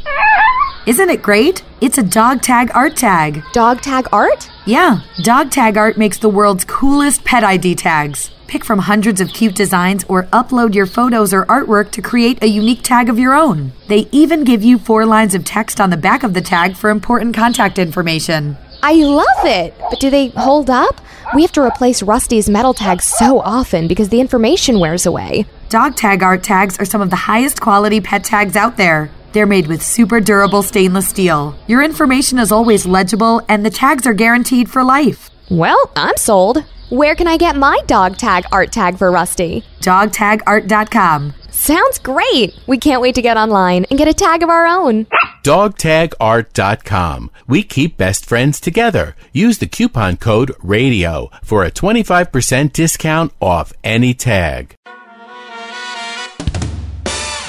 Isn't 0.87 1.11
it 1.11 1.21
great? 1.23 1.65
It's 1.81 1.99
a 1.99 2.03
dog 2.03 2.43
tag 2.43 2.71
art 2.75 2.97
tag. 2.97 3.43
Dog 3.53 3.83
tag 3.83 4.07
art? 4.13 4.49
Yeah, 4.67 5.01
dog 5.23 5.51
tag 5.51 5.77
art 5.77 5.99
makes 5.99 6.19
the 6.19 6.29
world's 6.29 6.65
coolest 6.65 7.25
pet 7.25 7.43
ID 7.43 7.75
tags. 7.75 8.31
Pick 8.47 8.65
from 8.65 8.79
hundreds 8.79 9.21
of 9.21 9.33
cute 9.33 9.57
designs 9.57 10.05
or 10.09 10.25
upload 10.27 10.75
your 10.75 10.87
photos 10.87 11.35
or 11.35 11.45
artwork 11.47 11.91
to 11.91 12.01
create 12.03 12.41
a 12.41 12.47
unique 12.47 12.83
tag 12.83 13.09
of 13.09 13.19
your 13.19 13.35
own. 13.35 13.73
They 13.89 14.09
even 14.13 14.45
give 14.45 14.63
you 14.63 14.79
four 14.79 15.05
lines 15.05 15.35
of 15.35 15.45
text 15.45 15.81
on 15.81 15.91
the 15.91 15.97
back 15.97 16.23
of 16.23 16.35
the 16.35 16.41
tag 16.41 16.77
for 16.77 16.89
important 16.89 17.35
contact 17.35 17.79
information. 17.79 18.57
I 18.83 18.95
love 18.95 19.45
it! 19.45 19.75
But 19.91 20.01
do 20.01 20.11
they 20.11 20.29
hold 20.29 20.71
up? 20.71 21.01
We 21.35 21.43
have 21.43 21.53
to 21.53 21.63
replace 21.63 22.03
Rusty's 22.03 22.49
metal 22.49 22.75
tags 22.75 23.05
so 23.05 23.41
often 23.41 23.89
because 23.89 24.09
the 24.09 24.21
information 24.21 24.79
wears 24.79 25.07
away. 25.07 25.47
Dog 25.69 25.97
tag 25.97 26.23
art 26.23 26.43
tags 26.43 26.79
are 26.79 26.85
some 26.85 27.01
of 27.01 27.11
the 27.11 27.17
highest 27.17 27.61
quality 27.61 28.01
pet 28.01 28.23
tags 28.25 28.57
out 28.57 28.77
there. 28.77 29.11
They're 29.33 29.47
made 29.47 29.67
with 29.67 29.83
super 29.83 30.21
durable 30.21 30.63
stainless 30.63 31.09
steel. 31.09 31.55
Your 31.67 31.83
information 31.83 32.39
is 32.39 32.53
always 32.53 32.87
legible 32.87 33.43
and 33.49 33.67
the 33.67 33.71
tags 33.71 34.07
are 34.07 34.15
guaranteed 34.15 34.71
for 34.71 34.83
life. 34.85 35.31
Well, 35.51 35.91
I'm 35.97 36.17
sold. 36.17 36.65
Where 36.89 37.17
can 37.17 37.27
I 37.27 37.37
get 37.37 37.57
my 37.57 37.79
dog 37.87 38.17
tag 38.17 38.45
art 38.53 38.71
tag 38.73 38.97
for 38.97 39.11
Rusty? 39.11 39.65
Dogtagart.com. 39.81 41.35
Sounds 41.51 41.99
great! 41.99 42.55
We 42.67 42.79
can't 42.79 43.03
wait 43.03 43.15
to 43.17 43.23
get 43.23 43.37
online 43.37 43.87
and 43.91 43.99
get 43.99 44.09
a 44.09 44.15
tag 44.15 44.43
of 44.43 44.51
our 44.51 44.67
own. 44.67 45.07
DogTagArt.com. 45.47 47.31
We 47.47 47.63
keep 47.63 47.97
best 47.97 48.27
friends 48.27 48.59
together. 48.59 49.15
Use 49.33 49.59
the 49.59 49.69
coupon 49.69 50.17
code 50.17 50.53
RADIO 50.61 51.31
for 51.45 51.63
a 51.63 51.71
25% 51.71 52.73
discount 52.73 53.33
off 53.41 53.73
any 53.85 54.13
tag. 54.13 54.75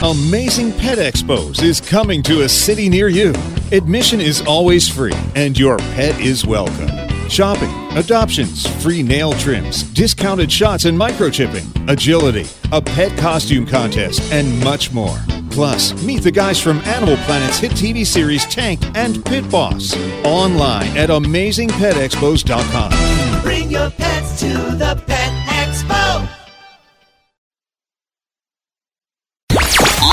Amazing 0.04 0.74
Pet 0.74 1.00
Expos 1.00 1.64
is 1.64 1.82
coming 1.82 2.22
to 2.22 2.44
a 2.44 2.50
city 2.50 2.88
near 2.88 3.08
you. 3.08 3.34
Admission 3.72 4.22
is 4.22 4.42
always 4.46 4.88
free, 4.88 5.18
and 5.34 5.58
your 5.58 5.80
pet 5.80 6.20
is 6.20 6.46
welcome. 6.46 6.92
Shopping, 7.30 7.72
adoptions, 7.98 8.66
free 8.84 9.02
nail 9.04 9.34
trims, 9.34 9.84
discounted 9.84 10.50
shots 10.52 10.86
and 10.86 10.98
microchipping, 10.98 11.66
agility, 11.90 12.46
a 12.72 12.82
pet 12.82 13.16
costume 13.18 13.66
contest, 13.66 14.32
and 14.32 14.64
much 14.64 14.94
more. 14.94 15.18
Plus, 15.52 15.94
meet 16.04 16.22
the 16.22 16.32
guys 16.32 16.62
from 16.62 16.78
Animal 16.82 17.18
Planet's 17.26 17.58
hit 17.58 17.72
TV 17.72 18.06
series 18.06 18.46
Tank 18.46 18.80
and 18.96 19.26
Pit 19.26 19.50
Boss. 19.50 19.96
Online 20.24 20.96
at 20.96 21.10
amazingpetexpos.com. 21.10 23.42
Bring 23.42 23.72
your 23.72 23.90
pets 23.90 24.40
to 24.42 24.48
the 24.48 25.02
Pet 25.08 25.32
Expo. 25.48 26.30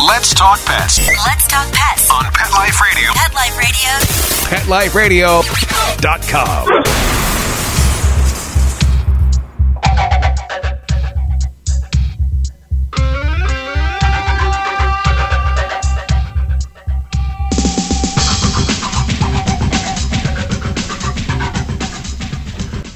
Let's 0.07 0.35
talk 0.35 0.61
pets 0.65 0.99
Let's 1.27 1.47
talk 1.49 1.67
pets 1.73 2.09
on 2.11 2.25
Pet 2.33 2.51
Life 2.53 2.81
Radio. 2.81 3.11
Pet 3.13 3.35
Life 3.35 3.59
Radio. 4.95 5.43
PetLifeRadio.com. 5.43 7.34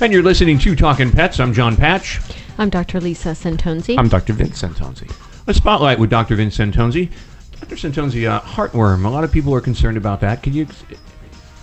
And 0.01 0.13
you're 0.13 0.23
listening 0.23 0.61
to 0.61 0.77
Talking 0.77 1.11
Pets. 1.11 1.41
I'm 1.41 1.53
John 1.53 1.75
Patch. 1.75 2.21
I'm 2.57 2.71
Dr. 2.71 3.01
Lisa 3.01 3.31
Santonzi. 3.31 3.99
I'm 3.99 4.09
Dr. 4.09 4.33
Vince 4.33 4.63
Santonzi. 4.63 5.13
A 5.49 5.53
spotlight 5.53 5.99
with 5.99 6.09
Dr. 6.09 6.37
Vince 6.37 6.57
Santonzi. 6.57 7.11
Dr. 7.59 7.75
Santonzi, 7.75 8.31
uh, 8.31 8.41
heartworm. 8.43 9.05
A 9.05 9.09
lot 9.09 9.25
of 9.25 9.33
people 9.33 9.53
are 9.55 9.61
concerned 9.61 9.97
about 9.97 10.21
that. 10.21 10.41
Could 10.41 10.55
you 10.55 10.67
ex- 10.67 10.85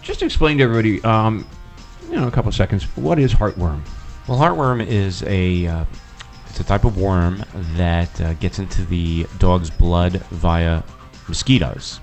just 0.01 0.21
explain 0.21 0.57
to 0.57 0.65
everybody, 0.65 1.01
um, 1.05 1.47
you 2.09 2.17
know, 2.17 2.27
a 2.27 2.31
couple 2.31 2.51
seconds, 2.51 2.83
what 2.97 3.19
is 3.19 3.33
heartworm? 3.33 3.79
Well, 4.27 4.37
heartworm 4.37 4.85
is 4.85 5.23
a 5.23 5.67
uh, 5.67 5.85
it's 6.49 6.59
a 6.59 6.65
type 6.65 6.83
of 6.83 6.97
worm 6.97 7.41
that 7.77 8.19
uh, 8.19 8.33
gets 8.33 8.59
into 8.59 8.83
the 8.83 9.27
dog's 9.39 9.69
blood 9.69 10.21
via 10.31 10.83
mosquitoes, 11.29 12.01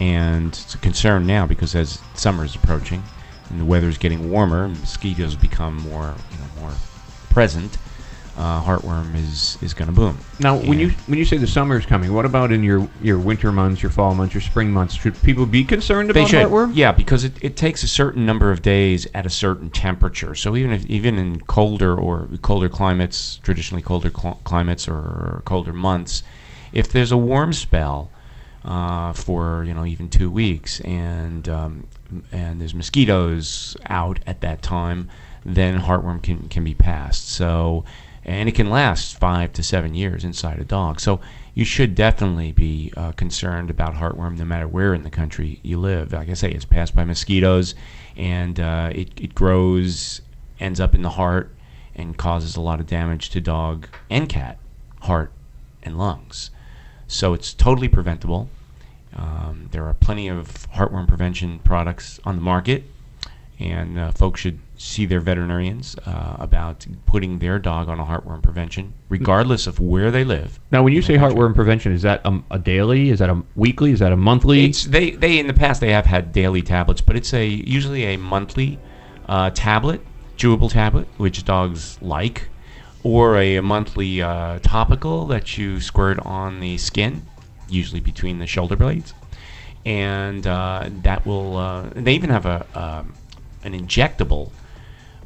and 0.00 0.48
it's 0.48 0.74
a 0.74 0.78
concern 0.78 1.26
now 1.26 1.46
because 1.46 1.74
as 1.74 1.98
summer 2.14 2.44
is 2.44 2.54
approaching 2.56 3.02
and 3.52 3.60
the 3.60 3.64
weather 3.64 3.88
is 3.88 3.98
getting 3.98 4.30
warmer, 4.30 4.68
mosquitoes 4.68 5.36
become 5.36 5.76
more 5.76 6.14
you 6.32 6.38
know 6.38 6.62
more 6.62 6.72
present. 7.30 7.78
Uh, 8.34 8.62
heartworm 8.62 9.14
is 9.14 9.58
is 9.60 9.74
going 9.74 9.88
to 9.88 9.94
boom. 9.94 10.18
Now, 10.40 10.56
when 10.56 10.80
you 10.80 10.88
when 11.06 11.18
you 11.18 11.24
say 11.26 11.36
the 11.36 11.46
summer 11.46 11.76
is 11.76 11.84
coming, 11.84 12.14
what 12.14 12.24
about 12.24 12.50
in 12.50 12.62
your, 12.62 12.88
your 13.02 13.18
winter 13.18 13.52
months, 13.52 13.82
your 13.82 13.90
fall 13.90 14.14
months, 14.14 14.32
your 14.32 14.40
spring 14.40 14.70
months? 14.70 14.94
Should 14.94 15.20
people 15.22 15.44
be 15.44 15.64
concerned 15.64 16.10
about 16.10 16.28
should, 16.28 16.46
heartworm? 16.46 16.72
yeah, 16.74 16.92
because 16.92 17.24
it, 17.24 17.34
it 17.42 17.56
takes 17.58 17.82
a 17.82 17.88
certain 17.88 18.24
number 18.24 18.50
of 18.50 18.62
days 18.62 19.06
at 19.12 19.26
a 19.26 19.30
certain 19.30 19.68
temperature. 19.68 20.34
So 20.34 20.56
even 20.56 20.72
if 20.72 20.86
even 20.86 21.18
in 21.18 21.42
colder 21.42 21.94
or 21.94 22.26
colder 22.40 22.70
climates, 22.70 23.36
traditionally 23.42 23.82
colder 23.82 24.10
cl- 24.10 24.40
climates 24.44 24.88
or 24.88 25.42
colder 25.44 25.74
months, 25.74 26.22
if 26.72 26.88
there's 26.88 27.12
a 27.12 27.18
warm 27.18 27.52
spell 27.52 28.10
uh, 28.64 29.12
for 29.12 29.62
you 29.64 29.74
know 29.74 29.84
even 29.84 30.08
two 30.08 30.30
weeks, 30.30 30.80
and 30.80 31.50
um, 31.50 31.86
and 32.32 32.60
there's 32.60 32.74
mosquitoes 32.74 33.76
out 33.86 34.18
at 34.26 34.40
that 34.40 34.62
time, 34.62 35.08
then 35.44 35.80
heartworm 35.80 36.22
can 36.22 36.48
can 36.48 36.64
be 36.64 36.74
passed. 36.74 37.28
So 37.28 37.84
and 38.24 38.48
it 38.48 38.54
can 38.54 38.70
last 38.70 39.18
five 39.18 39.52
to 39.54 39.62
seven 39.62 39.94
years 39.94 40.24
inside 40.24 40.58
a 40.60 40.64
dog. 40.64 41.00
So 41.00 41.20
you 41.54 41.64
should 41.64 41.94
definitely 41.94 42.52
be 42.52 42.92
uh, 42.96 43.12
concerned 43.12 43.68
about 43.68 43.94
heartworm 43.94 44.38
no 44.38 44.44
matter 44.44 44.68
where 44.68 44.94
in 44.94 45.02
the 45.02 45.10
country 45.10 45.58
you 45.62 45.78
live. 45.78 46.12
Like 46.12 46.28
I 46.28 46.34
say, 46.34 46.50
it's 46.50 46.64
passed 46.64 46.94
by 46.94 47.04
mosquitoes, 47.04 47.74
and 48.16 48.58
uh, 48.58 48.90
it, 48.94 49.20
it 49.20 49.34
grows, 49.34 50.22
ends 50.60 50.80
up 50.80 50.94
in 50.94 51.02
the 51.02 51.10
heart, 51.10 51.54
and 51.94 52.16
causes 52.16 52.56
a 52.56 52.60
lot 52.60 52.80
of 52.80 52.86
damage 52.86 53.30
to 53.30 53.40
dog 53.40 53.88
and 54.08 54.28
cat 54.28 54.58
heart 55.00 55.32
and 55.82 55.98
lungs. 55.98 56.50
So 57.06 57.34
it's 57.34 57.52
totally 57.52 57.88
preventable. 57.88 58.48
Um, 59.16 59.68
there 59.72 59.84
are 59.84 59.94
plenty 59.94 60.28
of 60.28 60.48
heartworm 60.72 61.06
prevention 61.06 61.58
products 61.60 62.18
on 62.24 62.36
the 62.36 62.42
market, 62.42 62.84
and 63.58 63.98
uh, 63.98 64.12
folks 64.12 64.40
should 64.40 64.58
see 64.76 65.06
their 65.06 65.20
veterinarians 65.20 65.96
uh, 66.06 66.36
about 66.38 66.86
putting 67.06 67.38
their 67.38 67.58
dog 67.58 67.88
on 67.88 68.00
a 68.00 68.04
heartworm 68.04 68.42
prevention, 68.42 68.94
regardless 69.08 69.66
of 69.66 69.78
where 69.78 70.10
they 70.10 70.24
live. 70.24 70.58
Now, 70.70 70.82
when 70.82 70.92
you 70.92 71.02
say 71.02 71.16
heartworm 71.16 71.54
prevention, 71.54 71.92
is 71.92 72.02
that 72.02 72.20
a, 72.24 72.40
a 72.50 72.58
daily? 72.58 73.10
Is 73.10 73.18
that 73.20 73.30
a 73.30 73.42
weekly? 73.54 73.92
Is 73.92 74.00
that 74.00 74.12
a 74.12 74.16
monthly? 74.16 74.64
It's 74.64 74.84
they 74.84 75.10
they 75.10 75.38
in 75.38 75.46
the 75.46 75.54
past 75.54 75.80
they 75.80 75.92
have 75.92 76.06
had 76.06 76.32
daily 76.32 76.62
tablets, 76.62 77.00
but 77.00 77.14
it's 77.14 77.32
a 77.32 77.46
usually 77.46 78.04
a 78.04 78.16
monthly 78.16 78.78
uh, 79.26 79.50
tablet, 79.50 80.00
chewable 80.36 80.70
tablet, 80.70 81.06
which 81.16 81.44
dogs 81.44 81.98
like, 82.02 82.48
or 83.02 83.36
a, 83.36 83.60
monthly 83.60 84.22
uh, 84.22 84.58
topical 84.60 85.26
that 85.26 85.56
you 85.56 85.80
squirt 85.80 86.18
on 86.20 86.60
the 86.60 86.78
skin, 86.78 87.22
usually 87.72 88.00
between 88.00 88.38
the 88.38 88.46
shoulder 88.46 88.76
blades. 88.76 89.14
and 89.84 90.46
uh, 90.46 90.88
that 91.02 91.26
will. 91.26 91.56
Uh, 91.56 91.88
they 91.94 92.14
even 92.14 92.30
have 92.30 92.46
a 92.46 92.66
um, 92.74 93.14
an 93.64 93.72
injectable 93.72 94.50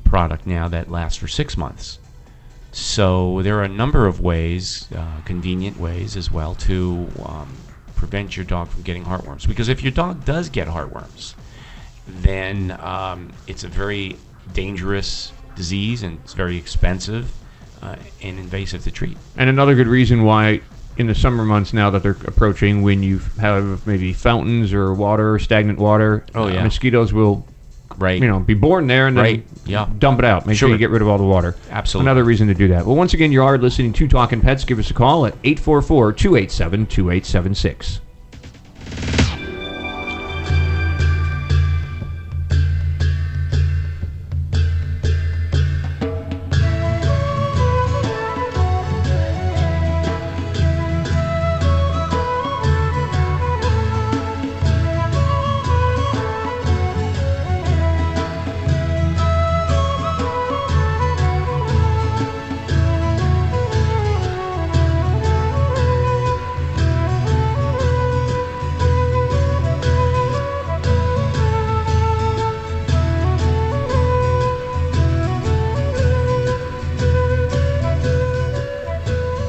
product 0.04 0.46
now 0.46 0.68
that 0.68 0.90
lasts 0.90 1.18
for 1.18 1.28
six 1.28 1.56
months. 1.56 1.98
So 2.72 3.42
there 3.42 3.58
are 3.58 3.64
a 3.64 3.68
number 3.68 4.06
of 4.06 4.20
ways, 4.20 4.88
uh, 4.94 5.20
convenient 5.24 5.78
ways 5.78 6.16
as 6.16 6.30
well, 6.30 6.54
to 6.56 7.08
um, 7.24 7.56
prevent 7.94 8.36
your 8.36 8.44
dog 8.44 8.68
from 8.68 8.82
getting 8.82 9.04
heartworms. 9.04 9.48
Because 9.48 9.68
if 9.68 9.82
your 9.82 9.92
dog 9.92 10.24
does 10.24 10.50
get 10.50 10.68
heartworms, 10.68 11.34
then 12.06 12.76
um, 12.80 13.32
it's 13.46 13.64
a 13.64 13.68
very 13.68 14.16
dangerous 14.52 15.32
disease 15.54 16.02
and 16.02 16.18
it's 16.22 16.34
very 16.34 16.56
expensive 16.58 17.32
uh, 17.80 17.96
and 18.22 18.38
invasive 18.38 18.84
to 18.84 18.90
treat. 18.90 19.16
And 19.38 19.48
another 19.48 19.74
good 19.74 19.88
reason 19.88 20.24
why 20.24 20.60
in 20.96 21.06
the 21.06 21.14
summer 21.14 21.44
months 21.44 21.72
now 21.72 21.90
that 21.90 22.02
they're 22.02 22.16
approaching, 22.26 22.82
when 22.82 23.02
you 23.02 23.20
have 23.40 23.86
maybe 23.86 24.12
fountains 24.12 24.72
or 24.72 24.92
water, 24.94 25.38
stagnant 25.38 25.78
water, 25.78 26.24
Oh, 26.34 26.44
uh, 26.44 26.48
yeah. 26.48 26.64
mosquitoes 26.64 27.12
will, 27.12 27.46
right, 27.98 28.20
you 28.20 28.26
know, 28.28 28.40
be 28.40 28.54
born 28.54 28.86
there 28.86 29.06
and 29.06 29.16
then 29.16 29.44
yeah. 29.66 29.88
dump 29.98 30.18
it 30.18 30.24
out. 30.24 30.46
Make 30.46 30.56
sure 30.56 30.68
Sure. 30.68 30.74
you 30.74 30.78
get 30.78 30.90
rid 30.90 31.02
of 31.02 31.08
all 31.08 31.18
the 31.18 31.24
water. 31.24 31.54
Absolutely. 31.70 32.08
Another 32.10 32.24
reason 32.24 32.48
to 32.48 32.54
do 32.54 32.68
that. 32.68 32.86
Well, 32.86 32.96
once 32.96 33.14
again, 33.14 33.32
you 33.32 33.42
are 33.42 33.58
listening 33.58 33.92
to 33.94 34.08
Talking 34.08 34.40
Pets. 34.40 34.64
Give 34.64 34.78
us 34.78 34.90
a 34.90 34.94
call 34.94 35.26
at 35.26 35.40
844-287-2876. 35.42 38.00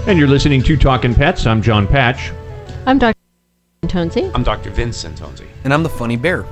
And 0.08 0.18
you're 0.18 0.28
listening 0.30 0.64
to 0.64 0.76
Talking 0.78 1.14
Pets. 1.14 1.46
I'm 1.46 1.62
John 1.62 1.86
Patch. 1.86 2.32
I'm 2.86 2.98
Dr. 2.98 3.20
Tonzi. 3.88 4.32
I'm 4.34 4.42
Dr. 4.42 4.70
Vincent 4.70 5.20
Tonzi. 5.20 5.46
And 5.66 5.74
I'm 5.74 5.84
the 5.84 5.90
funny 5.90 6.16
bear. 6.16 6.46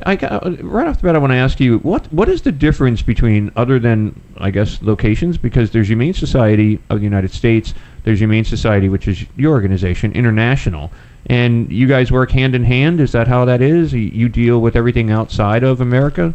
I 0.08 0.16
got, 0.16 0.44
right 0.64 0.88
off 0.88 0.98
the 0.98 1.04
bat, 1.04 1.16
I 1.16 1.20
want 1.20 1.32
to 1.32 1.38
ask 1.38 1.60
you 1.60 1.78
what 1.80 2.12
what 2.12 2.28
is 2.28 2.42
the 2.42 2.52
difference 2.52 3.04
between 3.04 3.52
other 3.56 3.80
than 3.80 4.20
I 4.38 4.50
guess 4.50 4.82
locations 4.82 5.38
because 5.38 5.70
there's 5.70 5.88
Humane 5.88 6.16
Society 6.16 6.80
of 6.90 6.98
the 7.00 7.04
United 7.04 7.32
States, 7.32 7.74
there's 8.04 8.20
Humane 8.20 8.44
Society, 8.44 8.90
which 8.90 9.08
is 9.08 9.24
your 9.38 9.54
organization, 9.54 10.12
international, 10.14 10.92
and 11.28 11.72
you 11.72 11.88
guys 11.88 12.12
work 12.12 12.32
hand 12.32 12.56
in 12.56 12.64
hand. 12.64 13.00
Is 13.00 13.12
that 13.12 13.28
how 13.28 13.46
that 13.46 13.62
is? 13.62 13.94
You 13.94 14.28
deal 14.30 14.60
with 14.60 14.76
everything 14.76 15.12
outside 15.12 15.64
of 15.64 15.80
America. 15.80 16.34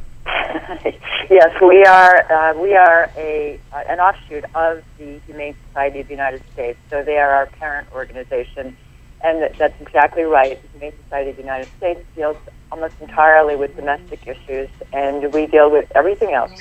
Yes, 1.30 1.50
we 1.60 1.84
are 1.84 2.16
uh, 2.30 2.60
we 2.60 2.74
are 2.74 3.10
a 3.16 3.58
uh, 3.72 3.80
an 3.88 4.00
offshoot 4.00 4.44
of 4.54 4.82
the 4.98 5.20
Humane 5.26 5.54
Society 5.68 6.00
of 6.00 6.06
the 6.08 6.14
United 6.14 6.42
States, 6.52 6.78
so 6.90 7.02
they 7.04 7.16
are 7.18 7.30
our 7.30 7.46
parent 7.46 7.88
organization, 7.94 8.76
and 9.22 9.42
that, 9.42 9.52
that's 9.58 9.80
exactly 9.80 10.24
right. 10.24 10.60
The 10.62 10.68
Humane 10.78 10.92
Society 11.04 11.30
of 11.30 11.36
the 11.36 11.42
United 11.42 11.68
States 11.78 12.00
deals 12.14 12.36
almost 12.70 12.94
entirely 13.00 13.56
with 13.56 13.74
domestic 13.76 14.20
issues, 14.26 14.68
and 14.92 15.32
we 15.32 15.46
deal 15.46 15.70
with 15.70 15.86
everything 15.94 16.32
else. 16.34 16.52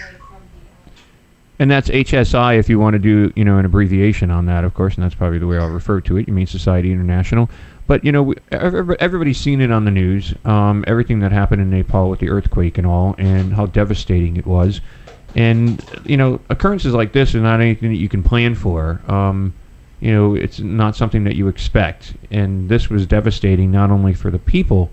And 1.59 1.71
that's 1.71 1.89
HSI 1.89 2.59
if 2.59 2.69
you 2.69 2.79
want 2.79 2.93
to 2.93 2.99
do, 2.99 3.33
you 3.35 3.43
know, 3.43 3.57
an 3.57 3.65
abbreviation 3.65 4.29
on 4.29 4.45
that, 4.45 4.63
of 4.63 4.73
course, 4.73 4.95
and 4.95 5.03
that's 5.03 5.15
probably 5.15 5.39
the 5.39 5.47
way 5.47 5.57
I'll 5.57 5.69
refer 5.69 6.01
to 6.01 6.17
it. 6.17 6.25
Humane 6.25 6.45
Society 6.45 6.91
International. 6.91 7.49
But, 7.87 8.03
you 8.03 8.11
know, 8.11 8.23
we- 8.23 8.35
everybody's 8.51 9.39
seen 9.39 9.61
it 9.61 9.71
on 9.71 9.85
the 9.85 9.91
news, 9.91 10.35
um, 10.45 10.83
everything 10.85 11.19
that 11.21 11.31
happened 11.31 11.61
in 11.61 11.69
Nepal 11.69 12.09
with 12.09 12.19
the 12.19 12.29
earthquake 12.29 12.77
and 12.77 12.85
all, 12.85 13.15
and 13.17 13.53
how 13.53 13.65
devastating 13.65 14.37
it 14.37 14.45
was. 14.45 14.81
And, 15.35 15.83
you 16.05 16.17
know, 16.17 16.39
occurrences 16.49 16.93
like 16.93 17.13
this 17.13 17.33
are 17.33 17.39
not 17.39 17.59
anything 17.59 17.89
that 17.89 17.97
you 17.97 18.09
can 18.09 18.23
plan 18.23 18.55
for. 18.55 19.01
Um, 19.07 19.53
you 19.99 20.13
know, 20.13 20.35
it's 20.35 20.59
not 20.59 20.95
something 20.95 21.23
that 21.23 21.35
you 21.35 21.47
expect. 21.47 22.13
And 22.29 22.69
this 22.69 22.89
was 22.89 23.07
devastating 23.07 23.71
not 23.71 23.89
only 23.89 24.13
for 24.13 24.29
the 24.29 24.39
people 24.39 24.91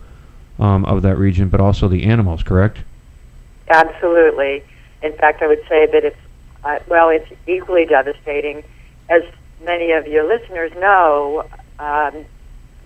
um, 0.58 0.84
of 0.84 1.02
that 1.02 1.18
region, 1.18 1.48
but 1.48 1.60
also 1.60 1.88
the 1.88 2.04
animals, 2.04 2.42
correct? 2.42 2.78
Absolutely. 3.68 4.62
In 5.02 5.12
fact, 5.14 5.42
I 5.42 5.48
would 5.48 5.62
say 5.68 5.86
that 5.86 6.04
it's 6.04 6.16
uh, 6.64 6.78
well, 6.88 7.10
it's 7.10 7.30
equally 7.46 7.84
devastating. 7.86 8.62
As 9.08 9.22
many 9.62 9.92
of 9.92 10.06
your 10.06 10.26
listeners 10.26 10.72
know, 10.78 11.44
um, 11.78 12.24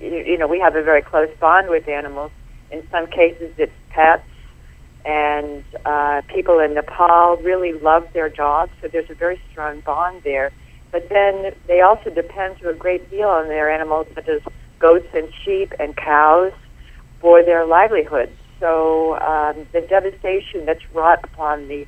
you, 0.01 0.09
you 0.09 0.39
know 0.39 0.47
we 0.47 0.61
have 0.61 0.75
a 0.77 0.83
very 0.83 1.03
close 1.03 1.29
bond 1.41 1.69
with 1.71 1.89
animals. 1.89 2.33
In 2.71 2.87
some 2.91 3.07
cases, 3.07 3.53
it's 3.57 3.73
pets, 3.91 4.23
and 5.05 5.65
uh, 5.87 6.23
people 6.35 6.59
in 6.59 6.75
Nepal 6.75 7.37
really 7.39 7.73
love 7.73 8.05
their 8.13 8.29
dogs, 8.29 8.73
so 8.83 8.89
there's 8.89 9.11
a 9.11 9.15
very 9.15 9.41
strong 9.51 9.81
bond 9.81 10.23
there. 10.25 10.51
But 10.91 11.09
then 11.09 11.53
they 11.67 11.81
also 11.81 12.11
depend 12.11 12.59
to 12.59 12.71
a 12.71 12.75
great 12.75 13.11
deal 13.11 13.29
on 13.29 13.49
their 13.49 13.71
animals, 13.71 14.07
such 14.15 14.29
as 14.29 14.41
goats 14.79 15.09
and 15.15 15.29
sheep 15.45 15.73
and 15.79 15.97
cows, 15.97 16.53
for 17.21 17.43
their 17.43 17.67
livelihoods. 17.67 18.33
So 18.61 19.15
um, 19.21 19.67
the 19.73 19.81
devastation 19.81 20.67
that's 20.67 20.83
wrought 20.93 21.21
upon 21.25 21.69
the 21.69 21.87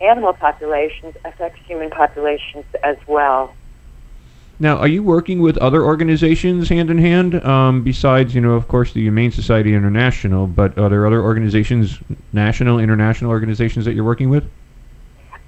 animal 0.00 0.32
populations 0.32 1.16
affects 1.24 1.60
human 1.66 1.90
populations 1.90 2.64
as 2.82 2.96
well. 3.06 3.54
Now, 4.58 4.78
are 4.78 4.88
you 4.88 5.02
working 5.02 5.40
with 5.40 5.58
other 5.58 5.84
organizations 5.84 6.70
hand 6.70 6.90
in 6.90 6.96
hand, 6.96 7.44
um, 7.44 7.82
besides, 7.82 8.34
you 8.34 8.40
know, 8.40 8.52
of 8.52 8.68
course, 8.68 8.92
the 8.92 9.02
Humane 9.02 9.30
Society 9.30 9.74
International, 9.74 10.46
but 10.46 10.78
are 10.78 10.88
there 10.88 11.06
other 11.06 11.22
organizations, 11.22 11.98
national, 12.32 12.78
international 12.78 13.30
organizations 13.30 13.84
that 13.84 13.92
you're 13.92 14.04
working 14.04 14.30
with? 14.30 14.48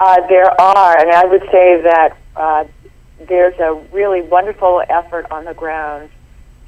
Uh, 0.00 0.26
there 0.28 0.60
are, 0.60 0.98
and 0.98 1.10
I 1.10 1.24
would 1.24 1.42
say 1.50 1.82
that 1.82 2.16
uh, 2.36 2.64
there's 3.26 3.58
a 3.58 3.74
really 3.92 4.20
wonderful 4.20 4.82
effort 4.88 5.26
on 5.30 5.46
the 5.46 5.54
ground 5.54 6.10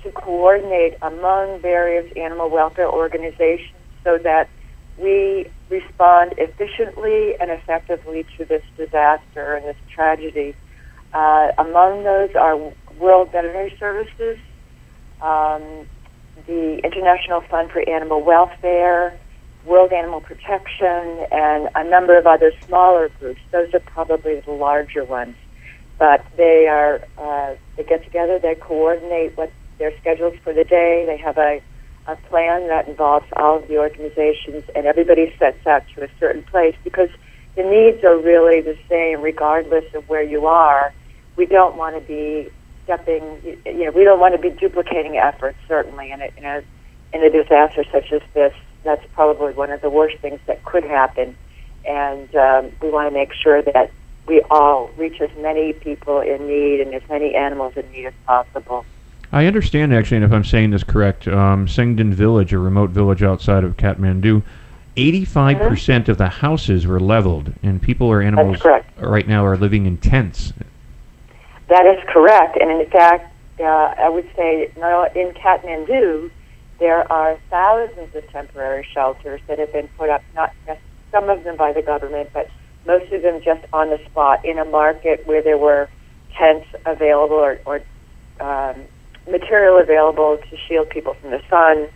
to 0.03 0.11
coordinate 0.11 0.97
among 1.03 1.61
various 1.61 2.11
animal 2.17 2.49
welfare 2.49 2.89
organizations 2.89 3.77
so 4.03 4.17
that 4.19 4.49
we 5.01 5.51
respond 5.69 6.35
efficiently 6.39 7.35
and 7.41 7.51
effectively 7.51 8.27
to 8.37 8.45
this 8.45 8.63
disaster 8.77 9.55
and 9.55 9.65
this 9.65 9.77
tragedy. 9.93 10.55
Uh, 11.13 11.53
among 11.59 12.05
those 12.05 12.35
are 12.35 12.57
World 12.99 13.33
Veterinary 13.33 13.75
Services, 13.79 14.39
um, 15.21 15.87
the 16.47 16.81
International 16.85 17.41
Fund 17.41 17.71
for 17.71 17.89
Animal 17.89 18.23
Welfare, 18.23 19.19
World 19.65 19.93
Animal 19.93 20.21
Protection, 20.21 21.27
and 21.31 21.69
a 21.75 21.85
number 21.85 22.17
of 22.19 22.27
other 22.27 22.53
smaller 22.67 23.11
groups. 23.19 23.41
Those 23.51 23.73
are 23.75 23.81
probably 23.81 24.41
the 24.41 24.53
larger 24.53 25.05
ones. 25.05 25.37
But 25.99 26.25
they 26.37 26.67
are 26.67 27.03
uh, 27.19 27.57
they 27.77 27.85
get 27.85 28.05
together, 28.05 28.39
they 28.39 28.55
coordinate 28.55 29.37
what 29.37 29.53
their 29.79 29.93
schedules 29.99 30.35
for 30.43 30.55
the 30.55 30.65
day. 30.65 31.05
They 31.07 31.19
have 31.19 31.37
a, 31.37 31.61
a 32.07 32.17
plan 32.17 32.69
that 32.69 32.89
involves 32.89 33.27
all 33.37 33.59
of 33.59 33.69
the 33.69 33.79
organizations, 33.79 34.65
and 34.75 34.87
everybody 34.87 35.35
sets 35.39 35.67
out 35.67 35.85
to 35.95 36.05
a 36.05 36.09
certain 36.19 36.43
place 36.43 36.75
because 36.83 37.11
the 37.57 37.63
needs 37.63 38.03
are 38.05 38.17
really 38.17 38.61
the 38.61 38.77
same 38.89 39.21
regardless 39.21 39.85
of 39.95 40.09
where 40.09 40.23
you 40.23 40.47
are. 40.47 40.93
We 41.37 41.47
don't 41.47 41.77
want 41.77 41.97
to 41.97 42.01
be 42.01 42.51
stepping, 42.85 43.23
you 43.65 43.85
know, 43.85 43.91
we 43.93 44.05
don't 44.05 44.21
want 44.21 44.35
to 44.35 44.41
be 44.41 44.51
duplicating 44.51 45.17
efforts, 45.17 45.59
certainly, 45.69 46.11
in 46.11 46.21
a, 46.21 46.31
in 46.37 46.45
a, 46.45 46.63
in 47.13 47.23
a 47.23 47.31
disaster 47.31 47.85
such 47.93 48.13
as 48.13 48.23
this. 48.35 48.55
That's 48.83 49.05
probably 49.13 49.53
one 49.53 49.71
of 49.71 49.81
the 49.81 49.91
worst 49.91 50.19
things 50.19 50.41
that 50.47 50.65
could 50.65 50.85
happen. 50.85 51.37
And 51.87 52.35
um, 52.35 52.73
we 52.81 52.91
want 52.91 53.09
to 53.09 53.15
make 53.15 53.33
sure 53.33 53.63
that 53.63 53.91
we 54.27 54.43
all 54.51 54.91
reach 54.97 55.21
as 55.21 55.31
many 55.39 55.73
people 55.73 56.21
in 56.21 56.47
need 56.47 56.81
and 56.81 56.95
as 56.95 57.03
many 57.09 57.35
animals 57.35 57.75
in 57.77 57.91
need 57.91 58.07
as 58.07 58.15
possible. 58.27 58.85
I 59.33 59.47
understand 59.47 59.95
actually, 59.95 60.19
and 60.19 60.25
if 60.25 60.33
I'm 60.33 60.45
saying 60.45 60.71
this 60.71 60.85
correct, 60.85 61.29
um, 61.29 61.67
Village, 61.67 62.53
a 62.53 62.59
remote 62.59 62.91
village 62.91 63.23
outside 63.23 63.65
of 63.65 63.77
Kathmandu, 63.77 64.43
85% 64.97 65.57
Mm-hmm. 65.57 66.11
of 66.11 66.19
the 66.19 66.29
houses 66.29 66.87
were 66.87 67.01
leveled, 67.01 67.53
and 67.63 67.81
people 67.81 68.09
or 68.09 68.21
animals 68.21 68.65
right 68.99 69.27
now 69.27 69.45
are 69.45 69.57
living 69.57 69.87
in 69.87 69.97
tents. 69.99 70.53
That 71.69 71.87
is 71.87 72.03
correct, 72.09 72.59
and 72.61 72.71
in 72.81 72.91
fact, 72.91 73.33
uh, 73.61 73.65
I 73.65 74.09
would 74.09 74.29
say 74.35 74.71
in 74.75 75.33
Kathmandu, 75.33 76.31
there 76.81 77.11
are 77.13 77.39
thousands 77.51 78.15
of 78.15 78.29
temporary 78.31 78.87
shelters 78.93 79.41
that 79.47 79.59
have 79.59 79.73
been 79.73 79.89
put 79.97 80.09
up. 80.09 80.23
Not 80.35 80.53
just 80.67 80.81
some 81.13 81.29
of 81.29 81.45
them 81.45 81.57
by 81.57 81.73
the 81.73 81.83
government, 81.83 82.31
but 82.33 82.51
most 82.87 83.13
of 83.13 83.23
them 83.23 83.41
just 83.45 83.65
on 83.73 83.91
the 83.91 84.01
spot 84.07 84.45
in 84.45 84.59
a 84.59 84.65
market 84.65 85.27
where 85.27 85.43
there 85.43 85.59
were 85.59 85.89
tents 86.37 86.67
available 86.87 87.37
or, 87.37 87.61
or 87.67 87.81
um, 88.41 88.83
material 89.31 89.79
available 89.79 90.39
to 90.39 90.57
shield 90.69 90.91
people 90.91 91.15
from 91.15 91.31
the 91.31 91.43
sun. 91.49 91.89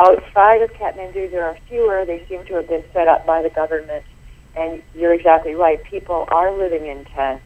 Outside 0.00 0.62
of 0.62 0.72
Kathmandu, 0.72 1.30
there 1.30 1.44
are 1.44 1.56
fewer. 1.68 2.04
They 2.04 2.24
seem 2.28 2.44
to 2.46 2.54
have 2.54 2.68
been 2.68 2.84
set 2.92 3.06
up 3.08 3.24
by 3.26 3.42
the 3.42 3.50
government, 3.50 4.04
and 4.56 4.82
you're 4.94 5.14
exactly 5.14 5.54
right. 5.54 5.82
People 5.84 6.26
are 6.28 6.50
living 6.56 6.86
in 6.86 7.04
tents. 7.04 7.44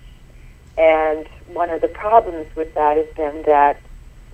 And 0.77 1.27
one 1.49 1.71
of 1.71 1.81
the 1.81 1.89
problems 1.89 2.47
with 2.57 2.73
that 2.75 2.97
has 2.97 3.07
been 3.17 3.43
that 3.47 3.81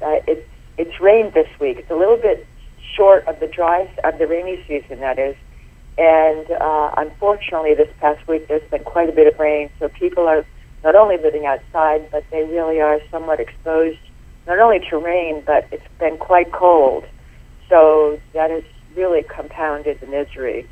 uh, 0.02 0.20
it, 0.28 0.48
it's 0.76 1.00
rained 1.00 1.33
this 1.33 1.48
week. 1.59 1.78
It's 1.78 1.90
a 1.90 1.96
little 1.96 2.18
bit 2.18 2.46
short 2.94 3.26
of 3.26 3.40
the 3.40 3.46
dry 3.46 3.90
of 4.04 4.18
the 4.18 4.26
rainy 4.26 4.62
season, 4.68 5.00
that 5.00 5.18
is. 5.18 5.37
And 5.96 6.50
uh, 6.50 6.94
unfortunately, 6.96 7.74
this 7.74 7.88
past 8.00 8.26
week 8.28 8.48
there's 8.48 8.68
been 8.70 8.85
quite 8.85 9.09
a 9.09 9.12
bit 9.12 9.33
of 9.33 9.38
rain, 9.38 9.70
so 9.78 9.88
people 9.88 10.26
are 10.26 10.44
not 10.83 10.94
only 10.94 11.16
living 11.16 11.46
outside, 11.46 12.11
but 12.11 12.24
they 12.30 12.44
really 12.44 12.80
are 12.80 13.00
somewhat 13.11 13.40
exposed 13.40 13.98
not 14.46 14.59
only 14.59 14.80
to 14.90 14.98
rain, 14.98 15.42
but 15.46 15.66
it's 15.70 15.87
been 15.98 16.16
quite 16.18 16.52
cold. 16.52 17.04
So 17.68 18.20
that 18.33 18.50
has 18.50 18.62
really 18.94 19.22
compounded 19.22 20.00
the 20.00 20.07
misery. 20.07 20.68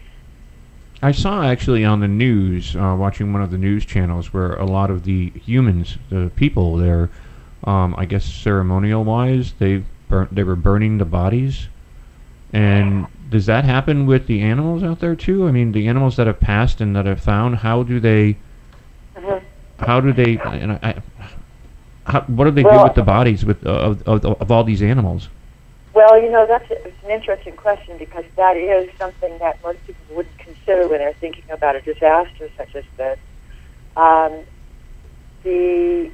I 1.04 1.10
saw 1.10 1.42
actually 1.42 1.84
on 1.84 2.00
the 2.00 2.08
news, 2.08 2.76
uh, 2.76 2.94
watching 2.96 3.32
one 3.32 3.42
of 3.42 3.50
the 3.50 3.58
news 3.58 3.84
channels, 3.84 4.32
where 4.32 4.54
a 4.54 4.64
lot 4.64 4.90
of 4.90 5.04
the 5.04 5.30
humans, 5.30 5.98
the 6.10 6.30
people 6.36 6.76
there, 6.76 7.10
um, 7.64 7.94
I 7.98 8.04
guess 8.04 8.24
ceremonial 8.24 9.02
wise, 9.02 9.54
they 9.58 9.82
burnt, 10.08 10.34
they 10.34 10.44
were 10.44 10.54
burning 10.54 10.98
the 10.98 11.04
bodies. 11.04 11.68
And 12.52 13.06
does 13.30 13.46
that 13.46 13.64
happen 13.64 14.06
with 14.06 14.26
the 14.26 14.42
animals 14.42 14.84
out 14.84 15.00
there 15.00 15.16
too? 15.16 15.48
I 15.48 15.50
mean, 15.50 15.72
the 15.72 15.88
animals 15.88 16.16
that 16.16 16.26
have 16.28 16.38
passed 16.38 16.80
and 16.80 16.94
that 16.94 17.06
have 17.06 17.20
found, 17.20 17.56
how 17.56 17.82
do 17.82 17.98
they, 17.98 18.36
how 19.78 20.00
do 20.00 20.12
they, 20.12 20.38
and 20.38 20.72
I, 20.82 21.02
how, 22.06 22.22
what 22.22 22.44
do 22.44 22.50
they 22.50 22.62
do 22.62 22.82
with 22.82 22.94
the 22.94 23.02
bodies 23.02 23.44
with 23.44 23.64
uh, 23.66 23.70
of, 23.70 24.02
of 24.08 24.24
of 24.24 24.50
all 24.50 24.64
these 24.64 24.82
animals? 24.82 25.28
Well, 25.94 26.20
you 26.20 26.30
know, 26.30 26.46
that's 26.46 26.70
a, 26.70 26.86
it's 26.86 27.04
an 27.04 27.10
interesting 27.10 27.54
question 27.54 27.98
because 27.98 28.24
that 28.36 28.56
is 28.56 28.88
something 28.98 29.38
that 29.38 29.62
most 29.62 29.78
people 29.86 30.16
wouldn't 30.16 30.38
consider 30.38 30.88
when 30.88 30.98
they're 30.98 31.12
thinking 31.14 31.44
about 31.50 31.76
a 31.76 31.80
disaster 31.82 32.48
such 32.56 32.74
as 32.74 32.84
this. 32.96 33.18
Um, 33.96 34.40
the 35.42 36.10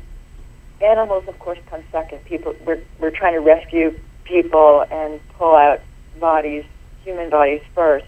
animals, 0.81 1.25
of 1.29 1.39
course, 1.39 1.59
come 1.71 1.83
second. 1.93 2.25
People, 2.25 2.55
we're, 2.67 2.81
we're 3.01 3.11
trying 3.11 3.35
to 3.35 3.41
rescue 3.41 3.95
people 4.25 4.85
and 4.91 5.21
pull 5.35 5.55
out 5.55 5.81
bodies, 6.19 6.65
human 7.05 7.31
bodies 7.31 7.61
first. 7.75 8.07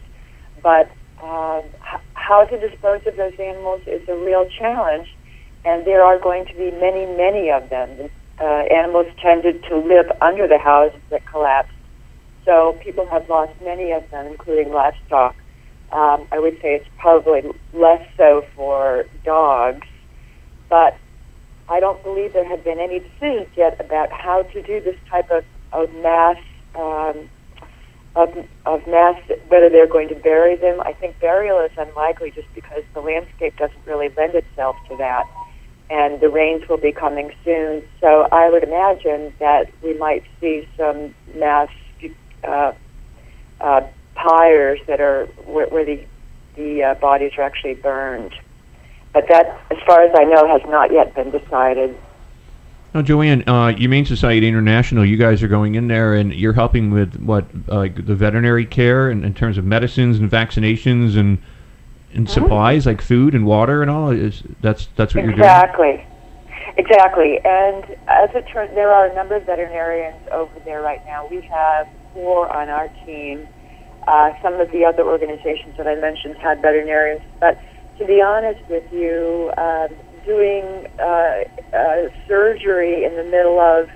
But 0.63 0.91
um, 1.23 1.63
h- 1.93 2.01
how 2.15 2.45
to 2.45 2.69
dispose 2.69 3.07
of 3.07 3.17
those 3.17 3.35
animals 3.39 3.83
is 3.87 4.07
a 4.09 4.17
real 4.17 4.49
challenge, 4.59 5.09
and 5.65 5.87
there 5.87 6.03
are 6.03 6.19
going 6.19 6.47
to 6.47 6.55
be 6.55 6.71
many, 6.71 7.07
many 7.17 7.51
of 7.51 7.69
them. 7.71 8.11
Uh, 8.41 8.45
animals 8.45 9.07
tended 9.23 9.63
to 9.65 9.77
live 9.77 10.11
under 10.23 10.49
the 10.49 10.59
houses 10.59 11.01
that 11.11 11.25
collapsed, 11.27 11.75
so 12.45 12.79
people 12.83 13.07
have 13.07 13.29
lost 13.29 13.53
many 13.63 13.93
of 13.93 14.09
them, 14.11 14.27
including 14.27 14.73
livestock. 14.73 15.37
Um, 15.93 16.27
I 16.33 16.39
would 16.39 16.55
say 16.63 16.77
it's 16.77 16.89
probably 16.99 17.43
less 17.75 18.07
so 18.17 18.45
for 18.55 19.05
dogs, 19.25 19.87
but 20.69 20.97
I 21.69 21.81
don't 21.81 22.03
believe 22.03 22.33
there 22.33 22.49
have 22.49 22.65
been 22.65 22.79
any 22.79 23.01
decisions 23.01 23.49
yet 23.57 23.79
about 23.79 24.11
how 24.11 24.43
to 24.43 24.63
do 24.63 24.81
this 24.81 24.97
type 25.11 25.31
of, 25.31 25.45
of 25.73 25.93
mass 25.97 26.39
um, 26.75 27.29
of, 28.17 28.37
of 28.67 28.87
mass, 28.87 29.21
whether 29.49 29.69
they're 29.69 29.87
going 29.87 30.09
to 30.09 30.15
bury 30.15 30.57
them. 30.57 30.81
I 30.81 30.93
think 30.93 31.21
burial 31.21 31.61
is 31.61 31.71
unlikely 31.77 32.33
just 32.33 32.49
because 32.55 32.83
the 32.95 33.01
landscape 33.01 33.57
doesn't 33.57 33.87
really 33.87 34.09
lend 34.17 34.35
itself 34.35 34.77
to 34.89 34.97
that. 34.97 35.27
And 35.91 36.21
the 36.21 36.29
rains 36.29 36.69
will 36.69 36.77
be 36.77 36.93
coming 36.93 37.33
soon. 37.45 37.83
So 38.01 38.29
I 38.31 38.49
would 38.49 38.63
imagine 38.63 39.35
that 39.41 39.71
we 39.83 39.95
might 39.99 40.25
see 40.41 40.69
some 40.77 41.15
mass 41.35 41.69
uh, 42.45 42.73
uh, 43.61 43.81
pyres 44.15 44.79
that 44.87 45.01
are 45.01 45.27
where, 45.47 45.67
where 45.67 45.85
the, 45.85 46.01
the 46.55 46.85
uh, 46.85 46.95
bodies 46.95 47.33
are 47.39 47.43
actually 47.43 47.75
burned. 47.75 48.33
But 49.13 49.27
that, 49.29 49.61
as 49.71 49.79
far 49.85 50.03
as 50.03 50.15
I 50.17 50.25
know, 50.25 50.47
has 50.47 50.63
not 50.71 50.93
yet 50.93 51.13
been 51.15 51.33
decided. 51.33 51.99
Now, 52.95 53.03
Joanne, 53.03 53.45
uh, 53.49 53.73
Humane 53.73 54.05
Society 54.05 54.49
International, 54.49 55.05
you 55.05 55.17
guys 55.17 55.43
are 55.43 55.49
going 55.49 55.77
in 55.77 55.89
there 55.89 56.15
and 56.15 56.33
you're 56.35 56.53
helping 56.53 56.91
with 56.91 57.21
what, 57.21 57.45
uh, 57.69 57.89
the 57.95 58.15
veterinary 58.15 58.67
care 58.67 59.11
in, 59.11 59.25
in 59.25 59.35
terms 59.35 59.59
of 59.59 59.65
medicines 59.65 60.19
and 60.19 60.31
vaccinations 60.31 61.17
and 61.17 61.39
and 62.13 62.29
supplies 62.29 62.87
like 62.87 63.01
food 63.01 63.35
and 63.35 63.47
water 63.47 63.83
and 63.83 63.91
all. 63.91 64.11
Is 64.11 64.43
that's 64.61 64.89
that's 64.97 65.15
what 65.15 65.25
you're 65.25 65.33
doing? 65.33 65.45
Exactly. 65.45 66.07
Exactly. 66.77 67.39
And 67.45 67.85
as 68.09 68.31
it 68.35 68.47
turns, 68.53 68.75
there 68.75 68.91
are 68.91 69.07
a 69.07 69.15
number 69.15 69.37
of 69.37 69.45
veterinarians 69.45 70.17
over 70.33 70.53
there 70.65 70.83
right 70.83 71.05
now. 71.05 71.27
We 71.27 71.41
have 71.43 71.89
four 72.15 72.51
on 72.55 72.69
our 72.69 72.89
team. 73.05 73.47
Uh, 74.07 74.33
some 74.43 74.55
of 74.55 74.71
the 74.71 74.85
other 74.85 75.03
organizations 75.03 75.77
that 75.77 75.87
I 75.87 75.95
mentioned 75.97 76.37
had 76.37 76.63
veterinarians. 76.63 77.23
But 77.39 77.61
to 77.99 78.07
be 78.07 78.23
honest 78.23 78.61
with 78.69 78.91
you, 78.93 79.53
um, 79.59 79.89
doing 80.25 80.87
uh, 80.99 81.45
uh, 81.77 82.09
surgery 82.27 83.05
in 83.05 83.17
the 83.17 83.25
middle 83.25 83.61
of, 83.61 83.91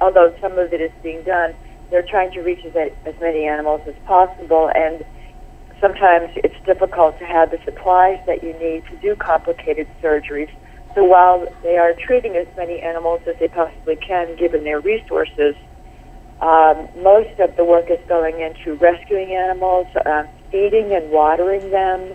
although 0.00 0.34
some 0.40 0.58
of 0.58 0.72
it 0.72 0.80
is 0.80 0.92
being 1.02 1.22
done, 1.24 1.54
they're 1.90 2.06
trying 2.06 2.30
to 2.32 2.40
reach 2.40 2.64
as, 2.64 2.92
as 3.04 3.20
many 3.20 3.46
animals 3.46 3.80
as 3.86 3.94
possible. 4.06 4.70
And 4.74 5.04
sometimes 5.80 6.30
it's 6.36 6.54
difficult 6.66 7.18
to 7.18 7.24
have 7.24 7.50
the 7.50 7.58
supplies 7.64 8.18
that 8.26 8.42
you 8.42 8.52
need 8.60 8.84
to 8.90 8.96
do 9.00 9.16
complicated 9.16 9.86
surgeries. 10.02 10.50
So 10.94 11.04
while 11.04 11.46
they 11.62 11.78
are 11.78 11.94
treating 11.94 12.36
as 12.36 12.46
many 12.56 12.80
animals 12.80 13.20
as 13.28 13.36
they 13.38 13.48
possibly 13.48 13.96
can, 13.96 14.36
given 14.36 14.64
their 14.64 14.80
resources, 14.80 15.54
um, 16.40 16.88
most 17.02 17.38
of 17.38 17.54
the 17.56 17.64
work 17.64 17.90
is 17.90 17.98
going 18.08 18.40
into 18.40 18.78
rescuing 18.78 19.32
animals, 19.32 19.86
uh, 20.06 20.24
feeding 20.50 20.92
and 20.92 21.10
watering 21.10 21.70
them. 21.70 22.14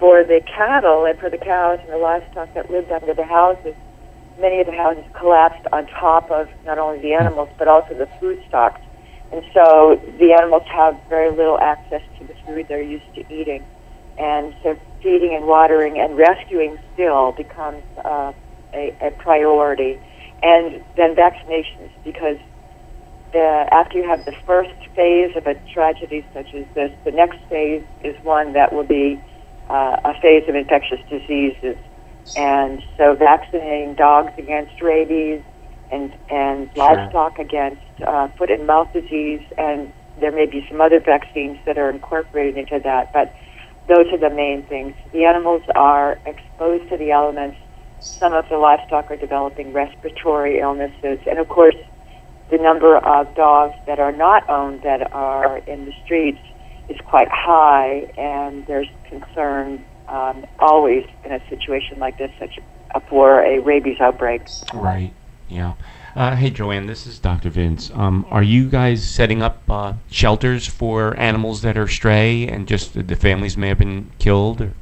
For 0.00 0.24
the 0.24 0.40
cattle 0.44 1.06
and 1.06 1.18
for 1.18 1.30
the 1.30 1.38
cows 1.38 1.78
and 1.84 1.92
the 1.92 1.96
livestock 1.96 2.52
that 2.54 2.68
lived 2.70 2.90
under 2.90 3.14
the 3.14 3.24
houses, 3.24 3.74
many 4.40 4.60
of 4.60 4.66
the 4.66 4.72
houses 4.72 5.04
collapsed 5.18 5.66
on 5.72 5.86
top 5.86 6.30
of 6.30 6.48
not 6.66 6.78
only 6.78 7.00
the 7.00 7.14
animals 7.14 7.48
but 7.58 7.68
also 7.68 7.94
the 7.94 8.08
food 8.20 8.38
stocks. 8.48 8.80
And 9.34 9.42
so 9.52 10.00
the 10.20 10.32
animals 10.32 10.62
have 10.70 10.96
very 11.08 11.28
little 11.30 11.58
access 11.58 12.02
to 12.20 12.24
the 12.24 12.34
food 12.46 12.66
they're 12.68 12.80
used 12.80 13.12
to 13.16 13.20
eating. 13.34 13.64
And 14.16 14.54
so 14.62 14.78
feeding 15.02 15.34
and 15.34 15.46
watering 15.48 15.98
and 15.98 16.16
rescuing 16.16 16.78
still 16.92 17.32
becomes 17.32 17.82
uh, 18.04 18.32
a, 18.72 18.94
a 19.02 19.10
priority. 19.18 19.98
And 20.40 20.84
then 20.96 21.16
vaccinations, 21.16 21.90
because 22.04 22.36
the, 23.32 23.66
after 23.72 23.98
you 23.98 24.08
have 24.08 24.24
the 24.24 24.36
first 24.46 24.70
phase 24.94 25.34
of 25.34 25.48
a 25.48 25.54
tragedy 25.72 26.24
such 26.32 26.54
as 26.54 26.64
this, 26.76 26.92
the 27.04 27.10
next 27.10 27.38
phase 27.48 27.82
is 28.04 28.14
one 28.22 28.52
that 28.52 28.72
will 28.72 28.86
be 28.86 29.20
uh, 29.68 29.96
a 30.04 30.14
phase 30.22 30.48
of 30.48 30.54
infectious 30.54 31.00
diseases. 31.10 31.76
And 32.36 32.84
so 32.96 33.16
vaccinating 33.16 33.94
dogs 33.94 34.32
against 34.38 34.80
rabies 34.80 35.42
and, 35.90 36.12
and 36.30 36.70
livestock 36.76 37.38
against 37.38 37.82
uh, 38.06 38.28
foot 38.38 38.50
and 38.50 38.66
mouth 38.66 38.92
disease, 38.92 39.42
and 39.58 39.92
there 40.20 40.32
may 40.32 40.46
be 40.46 40.64
some 40.68 40.80
other 40.80 41.00
vaccines 41.00 41.58
that 41.66 41.78
are 41.78 41.90
incorporated 41.90 42.56
into 42.56 42.80
that, 42.84 43.12
but 43.12 43.34
those 43.88 44.06
are 44.12 44.18
the 44.18 44.34
main 44.34 44.62
things. 44.64 44.94
The 45.12 45.24
animals 45.24 45.62
are 45.74 46.18
exposed 46.26 46.88
to 46.90 46.96
the 46.96 47.10
elements. 47.10 47.56
Some 48.00 48.32
of 48.32 48.44
the 48.48 48.56
livestock 48.56 49.10
are 49.10 49.16
developing 49.16 49.72
respiratory 49.72 50.60
illnesses, 50.60 51.18
and 51.26 51.38
of 51.38 51.48
course, 51.48 51.76
the 52.50 52.58
number 52.58 52.96
of 52.98 53.34
dogs 53.34 53.74
that 53.86 53.98
are 53.98 54.12
not 54.12 54.48
owned 54.48 54.82
that 54.82 55.12
are 55.12 55.58
in 55.58 55.86
the 55.86 55.92
streets 56.04 56.40
is 56.88 56.96
quite 57.06 57.28
high, 57.30 58.06
and 58.18 58.66
there's 58.66 58.88
concern 59.08 59.84
um, 60.08 60.44
always 60.58 61.04
in 61.24 61.32
a 61.32 61.40
situation 61.48 61.98
like 61.98 62.18
this, 62.18 62.30
such 62.38 62.58
uh, 62.94 63.00
for 63.08 63.42
a 63.42 63.60
rabies 63.60 63.96
outbreak. 64.00 64.42
Right. 64.72 65.14
Yeah. 65.48 65.74
Uh, 66.14 66.36
hey, 66.36 66.50
Joanne, 66.50 66.86
this 66.86 67.06
is 67.06 67.18
Dr. 67.18 67.50
Vince. 67.50 67.90
Um, 67.92 68.24
are 68.30 68.42
you 68.42 68.68
guys 68.68 69.06
setting 69.08 69.42
up 69.42 69.62
uh, 69.68 69.94
shelters 70.10 70.66
for 70.66 71.16
animals 71.18 71.62
that 71.62 71.76
are 71.76 71.88
stray 71.88 72.46
and 72.46 72.68
just 72.68 72.94
the- 72.94 73.16
families 73.16 73.56
may 73.56 73.68
have 73.68 73.78
been 73.78 74.10
killed? 74.18 74.60
Or? 74.60 74.72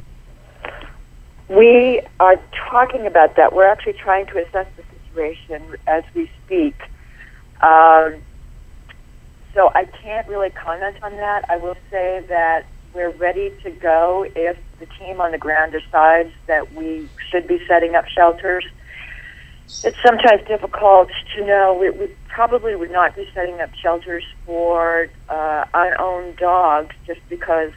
We 1.48 2.02
are 2.20 2.36
talking 2.70 3.06
about 3.06 3.36
that. 3.36 3.54
We're 3.54 3.66
actually 3.66 3.94
trying 3.94 4.26
to 4.26 4.38
assess 4.46 4.66
the 4.76 4.82
situation 5.08 5.76
as 5.86 6.04
we 6.14 6.30
speak. 6.44 6.74
Um, 7.62 8.16
so 9.54 9.70
I 9.74 9.86
can't 10.02 10.26
really 10.28 10.50
comment 10.50 10.96
on 11.02 11.16
that. 11.16 11.44
I 11.48 11.56
will 11.56 11.76
say 11.90 12.24
that 12.28 12.66
we're 12.94 13.10
ready 13.10 13.52
to 13.62 13.70
go 13.70 14.26
if 14.34 14.58
the 14.80 14.86
team 14.98 15.20
on 15.20 15.32
the 15.32 15.38
ground 15.38 15.72
decides 15.72 16.30
that 16.46 16.74
we 16.74 17.08
should 17.30 17.46
be 17.46 17.60
setting 17.66 17.94
up 17.94 18.06
shelters. 18.08 18.64
It's 19.66 19.96
sometimes 20.04 20.46
difficult 20.46 21.08
to 21.34 21.46
know. 21.46 21.76
We, 21.78 21.90
we 21.90 22.14
probably 22.28 22.76
would 22.76 22.90
not 22.90 23.16
be 23.16 23.28
setting 23.34 23.60
up 23.60 23.70
shelters 23.74 24.24
for 24.46 25.08
uh, 25.28 25.64
unowned 25.72 26.36
dogs 26.36 26.94
just 27.06 27.20
because 27.28 27.72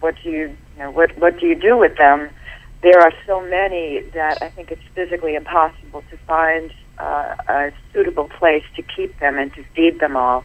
what 0.00 0.14
do 0.22 0.30
you, 0.30 0.56
you 0.74 0.78
know, 0.78 0.90
what, 0.90 1.16
what 1.18 1.38
do 1.40 1.46
you 1.46 1.54
do 1.54 1.76
with 1.76 1.96
them? 1.96 2.30
There 2.82 3.00
are 3.00 3.12
so 3.26 3.40
many 3.40 4.02
that 4.12 4.42
I 4.42 4.50
think 4.50 4.70
it's 4.70 4.82
physically 4.94 5.34
impossible 5.34 6.04
to 6.10 6.16
find 6.26 6.72
uh, 6.98 7.34
a 7.48 7.72
suitable 7.92 8.28
place 8.28 8.64
to 8.76 8.82
keep 8.82 9.18
them 9.20 9.38
and 9.38 9.52
to 9.54 9.64
feed 9.74 10.00
them 10.00 10.16
all. 10.16 10.44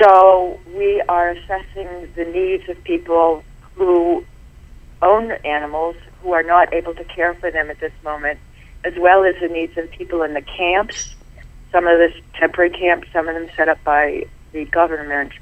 So 0.00 0.58
we 0.74 1.02
are 1.08 1.30
assessing 1.30 2.08
the 2.16 2.24
needs 2.24 2.68
of 2.68 2.82
people 2.84 3.44
who 3.74 4.24
own 5.02 5.32
animals 5.44 5.96
who 6.22 6.32
are 6.32 6.42
not 6.42 6.72
able 6.72 6.94
to 6.94 7.04
care 7.04 7.34
for 7.34 7.50
them 7.50 7.68
at 7.68 7.80
this 7.80 7.92
moment, 8.04 8.38
as 8.84 8.94
well 8.98 9.24
as 9.24 9.34
the 9.40 9.48
needs 9.48 9.76
of 9.76 9.90
people 9.90 10.22
in 10.22 10.34
the 10.34 10.42
camps. 10.42 11.14
Some 11.70 11.86
of 11.86 11.98
this 11.98 12.12
temporary 12.38 12.70
camps, 12.70 13.08
some 13.12 13.28
of 13.28 13.34
them 13.34 13.48
set 13.56 13.68
up 13.68 13.82
by 13.84 14.26
the 14.52 14.64
government, 14.66 15.32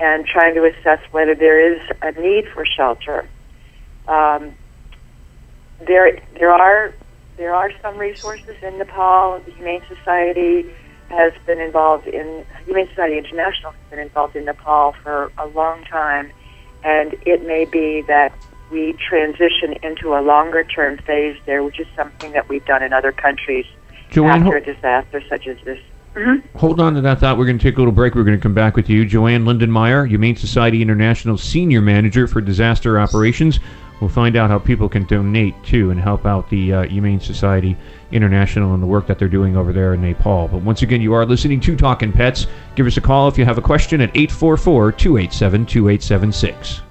and 0.00 0.26
trying 0.26 0.54
to 0.54 0.64
assess 0.64 1.00
whether 1.12 1.34
there 1.34 1.72
is 1.72 1.80
a 2.02 2.12
need 2.12 2.46
for 2.52 2.64
shelter. 2.64 3.28
Um, 4.06 4.54
there, 5.86 6.18
there 6.38 6.50
are 6.50 6.92
there 7.36 7.54
are 7.54 7.70
some 7.80 7.96
resources 7.98 8.56
in 8.62 8.78
Nepal. 8.78 9.40
The 9.46 9.52
Humane 9.52 9.82
Society 9.88 10.66
has 11.08 11.32
been 11.46 11.60
involved 11.60 12.06
in 12.06 12.44
Humane 12.66 12.88
Society 12.88 13.16
International 13.16 13.70
has 13.70 13.90
been 13.90 14.00
involved 14.00 14.36
in 14.36 14.44
Nepal 14.44 14.94
for 15.02 15.30
a 15.38 15.46
long 15.46 15.84
time, 15.84 16.32
and 16.82 17.14
it 17.24 17.46
may 17.46 17.64
be 17.64 18.02
that 18.02 18.32
we 18.70 18.94
transition 19.08 19.74
into 19.82 20.14
a 20.14 20.20
longer 20.20 20.64
term 20.64 20.98
phase 20.98 21.36
there, 21.46 21.62
which 21.62 21.80
is 21.80 21.86
something 21.96 22.32
that 22.32 22.48
we've 22.48 22.64
done 22.64 22.82
in 22.82 22.92
other 22.92 23.12
countries 23.12 23.66
Joanne, 24.10 24.42
after 24.42 24.56
a 24.56 24.60
disaster 24.60 25.22
such 25.28 25.46
as 25.46 25.56
this. 25.64 25.78
Hold 26.56 26.80
on 26.80 26.94
to 26.94 27.00
that 27.02 27.20
thought. 27.20 27.38
We're 27.38 27.46
going 27.46 27.58
to 27.58 27.62
take 27.62 27.76
a 27.76 27.78
little 27.78 27.92
break. 27.92 28.14
We're 28.14 28.24
going 28.24 28.36
to 28.36 28.42
come 28.42 28.54
back 28.54 28.74
with 28.74 28.88
you. 28.88 29.04
Joanne 29.04 29.44
Lindenmeyer, 29.44 30.08
Humane 30.08 30.36
Society 30.36 30.82
International 30.82 31.38
Senior 31.38 31.80
Manager 31.80 32.26
for 32.26 32.40
Disaster 32.40 32.98
Operations. 32.98 33.60
We'll 34.00 34.10
find 34.10 34.36
out 34.36 34.48
how 34.48 34.58
people 34.58 34.88
can 34.88 35.04
donate 35.04 35.54
too 35.64 35.90
and 35.90 36.00
help 36.00 36.24
out 36.24 36.48
the 36.50 36.72
uh, 36.72 36.82
Humane 36.84 37.20
Society 37.20 37.76
International 38.12 38.74
and 38.74 38.82
the 38.82 38.86
work 38.86 39.06
that 39.08 39.18
they're 39.18 39.28
doing 39.28 39.56
over 39.56 39.72
there 39.72 39.94
in 39.94 40.02
Nepal. 40.02 40.48
But 40.48 40.62
once 40.62 40.82
again, 40.82 41.00
you 41.00 41.14
are 41.14 41.26
listening 41.26 41.60
to 41.60 41.76
Talking 41.76 42.12
Pets. 42.12 42.46
Give 42.76 42.86
us 42.86 42.96
a 42.96 43.00
call 43.00 43.28
if 43.28 43.36
you 43.36 43.44
have 43.44 43.58
a 43.58 43.62
question 43.62 44.00
at 44.00 44.10
844 44.16 44.92
287 44.92 45.66
2876. 45.66 46.82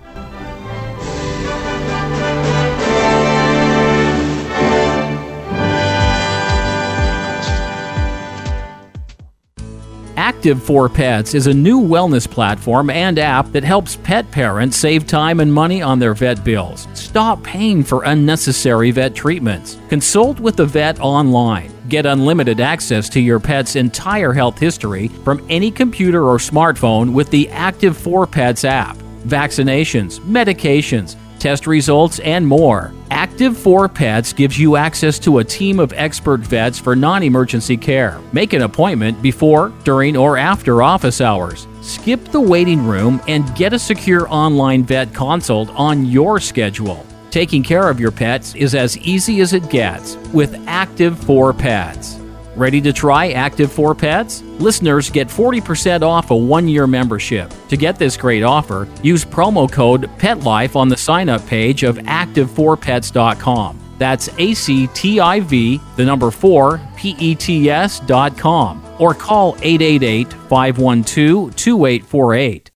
Active 10.37 10.61
for 10.61 10.87
Pets 10.87 11.33
is 11.33 11.47
a 11.47 11.53
new 11.53 11.81
wellness 11.81 12.29
platform 12.29 12.91
and 12.91 13.17
app 13.17 13.51
that 13.53 13.63
helps 13.63 13.95
pet 13.95 14.29
parents 14.29 14.77
save 14.77 15.07
time 15.07 15.39
and 15.39 15.51
money 15.51 15.81
on 15.81 15.97
their 15.97 16.13
vet 16.13 16.43
bills. 16.43 16.87
Stop 16.93 17.41
paying 17.41 17.83
for 17.83 18.03
unnecessary 18.03 18.91
vet 18.91 19.15
treatments. 19.15 19.79
Consult 19.89 20.39
with 20.39 20.55
the 20.55 20.65
vet 20.67 20.99
online. 20.99 21.71
Get 21.89 22.05
unlimited 22.05 22.59
access 22.59 23.09
to 23.09 23.19
your 23.19 23.39
pet's 23.39 23.75
entire 23.75 24.31
health 24.31 24.59
history 24.59 25.07
from 25.07 25.43
any 25.49 25.71
computer 25.71 26.23
or 26.25 26.37
smartphone 26.37 27.13
with 27.13 27.31
the 27.31 27.49
Active 27.49 27.97
for 27.97 28.27
Pets 28.27 28.63
app. 28.63 28.95
Vaccinations, 29.25 30.19
medications, 30.19 31.15
test 31.39 31.67
results, 31.67 32.19
and 32.19 32.45
more. 32.45 32.93
Active 33.11 33.57
4 33.57 33.87
Pets 33.89 34.33
gives 34.33 34.59
you 34.59 34.75
access 34.75 35.17
to 35.19 35.39
a 35.39 35.43
team 35.43 35.79
of 35.79 35.93
expert 35.93 36.41
vets 36.41 36.77
for 36.77 36.95
non 36.95 37.23
emergency 37.23 37.77
care. 37.77 38.19
Make 38.33 38.53
an 38.53 38.63
appointment 38.63 39.21
before, 39.21 39.73
during, 39.83 40.17
or 40.17 40.37
after 40.37 40.81
office 40.81 41.21
hours. 41.21 41.67
Skip 41.81 42.23
the 42.25 42.41
waiting 42.41 42.85
room 42.85 43.21
and 43.27 43.55
get 43.55 43.73
a 43.73 43.79
secure 43.79 44.27
online 44.29 44.83
vet 44.83 45.13
consult 45.13 45.69
on 45.69 46.05
your 46.05 46.39
schedule. 46.39 47.05
Taking 47.31 47.63
care 47.63 47.89
of 47.89 47.99
your 47.99 48.11
pets 48.11 48.55
is 48.55 48.75
as 48.75 48.97
easy 48.97 49.41
as 49.41 49.53
it 49.53 49.69
gets 49.69 50.15
with 50.33 50.55
Active 50.67 51.17
4 51.19 51.53
Pets. 51.53 52.19
Ready 52.57 52.81
to 52.81 52.91
try 52.91 53.29
Active 53.33 53.71
4 53.71 53.93
Pets? 53.93 54.41
Listeners 54.57 55.11
get 55.11 55.27
40% 55.27 56.01
off 56.01 56.31
a 56.31 56.35
one 56.35 56.67
year 56.67 56.87
membership. 56.87 57.53
To 57.69 57.77
get 57.77 57.99
this 57.99 58.17
great 58.17 58.41
offer, 58.41 58.87
use 59.03 59.23
promo 59.23 59.71
code 59.71 60.09
PETLIFE 60.17 60.75
on 60.75 60.89
the 60.89 60.97
sign 60.97 61.29
up 61.29 61.45
page 61.45 61.83
of 61.83 61.97
active4pets.com. 61.97 63.79
That's 63.99 64.29
A 64.39 64.55
C 64.55 64.87
T 64.87 65.19
I 65.19 65.39
V, 65.39 65.79
the 65.97 66.05
number 66.05 66.31
4, 66.31 66.81
P 66.95 67.15
E 67.19 67.35
T 67.35 67.69
S 67.69 67.99
dot 67.99 68.35
com. 68.35 68.83
Or 68.97 69.13
call 69.13 69.55
888 69.61 70.33
512 70.33 71.55
2848. 71.55 72.71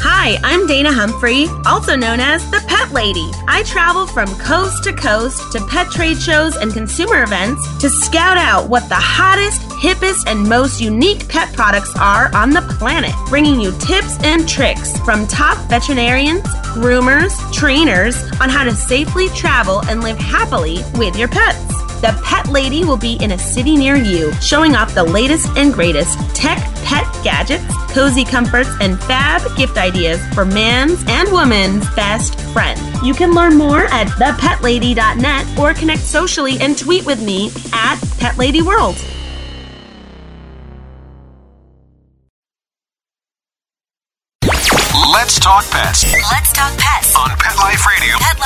Hi, 0.00 0.38
I'm 0.44 0.66
Dana 0.66 0.92
Humphrey, 0.92 1.46
also 1.64 1.96
known 1.96 2.20
as 2.20 2.48
the 2.50 2.62
Pet 2.68 2.92
Lady. 2.92 3.30
I 3.48 3.62
travel 3.64 4.06
from 4.06 4.28
coast 4.38 4.84
to 4.84 4.92
coast 4.92 5.52
to 5.52 5.64
pet 5.66 5.90
trade 5.90 6.18
shows 6.18 6.56
and 6.56 6.72
consumer 6.72 7.22
events 7.22 7.64
to 7.78 7.88
scout 7.88 8.36
out 8.36 8.68
what 8.68 8.88
the 8.88 8.96
hottest, 8.96 9.62
hippest, 9.82 10.26
and 10.26 10.48
most 10.48 10.80
unique 10.80 11.28
pet 11.28 11.52
products 11.54 11.94
are 11.98 12.34
on 12.34 12.50
the 12.50 12.62
planet, 12.78 13.14
bringing 13.28 13.60
you 13.60 13.72
tips 13.78 14.22
and 14.22 14.48
tricks 14.48 14.98
from 15.00 15.26
top 15.26 15.58
veterinarians, 15.68 16.42
groomers, 16.74 17.32
trainers 17.52 18.16
on 18.40 18.48
how 18.48 18.64
to 18.64 18.74
safely 18.74 19.28
travel 19.30 19.82
and 19.86 20.02
live 20.02 20.18
happily 20.18 20.78
with 20.94 21.16
your 21.16 21.28
pets. 21.28 21.65
The 22.02 22.18
Pet 22.22 22.48
Lady 22.48 22.84
will 22.84 22.98
be 22.98 23.14
in 23.22 23.32
a 23.32 23.38
city 23.38 23.76
near 23.76 23.96
you, 23.96 24.32
showing 24.34 24.76
off 24.76 24.94
the 24.94 25.02
latest 25.02 25.48
and 25.56 25.72
greatest 25.72 26.18
tech 26.34 26.58
pet 26.84 27.06
gadgets, 27.24 27.64
cozy 27.92 28.24
comforts, 28.24 28.70
and 28.80 29.00
fab 29.04 29.42
gift 29.56 29.78
ideas 29.78 30.20
for 30.34 30.44
man's 30.44 31.02
and 31.08 31.32
woman's 31.32 31.88
best 31.94 32.38
friend. 32.52 32.80
You 33.04 33.14
can 33.14 33.32
learn 33.32 33.56
more 33.56 33.84
at 33.86 34.08
thepetlady.net 34.08 35.58
or 35.58 35.74
connect 35.74 36.02
socially 36.02 36.58
and 36.60 36.78
tweet 36.78 37.06
with 37.06 37.22
me 37.22 37.48
at 37.72 37.96
PetLadyWorld. 38.18 39.15
Let's 39.15 39.15
talk 45.56 45.70
pets 45.70 46.04
Let's 46.12 46.52
talk 46.52 46.76
pets 46.76 47.16
on 47.16 47.30
Pet 47.38 47.56
Life 47.56 47.86
Radio. 47.86 48.16
Pet 48.18 48.38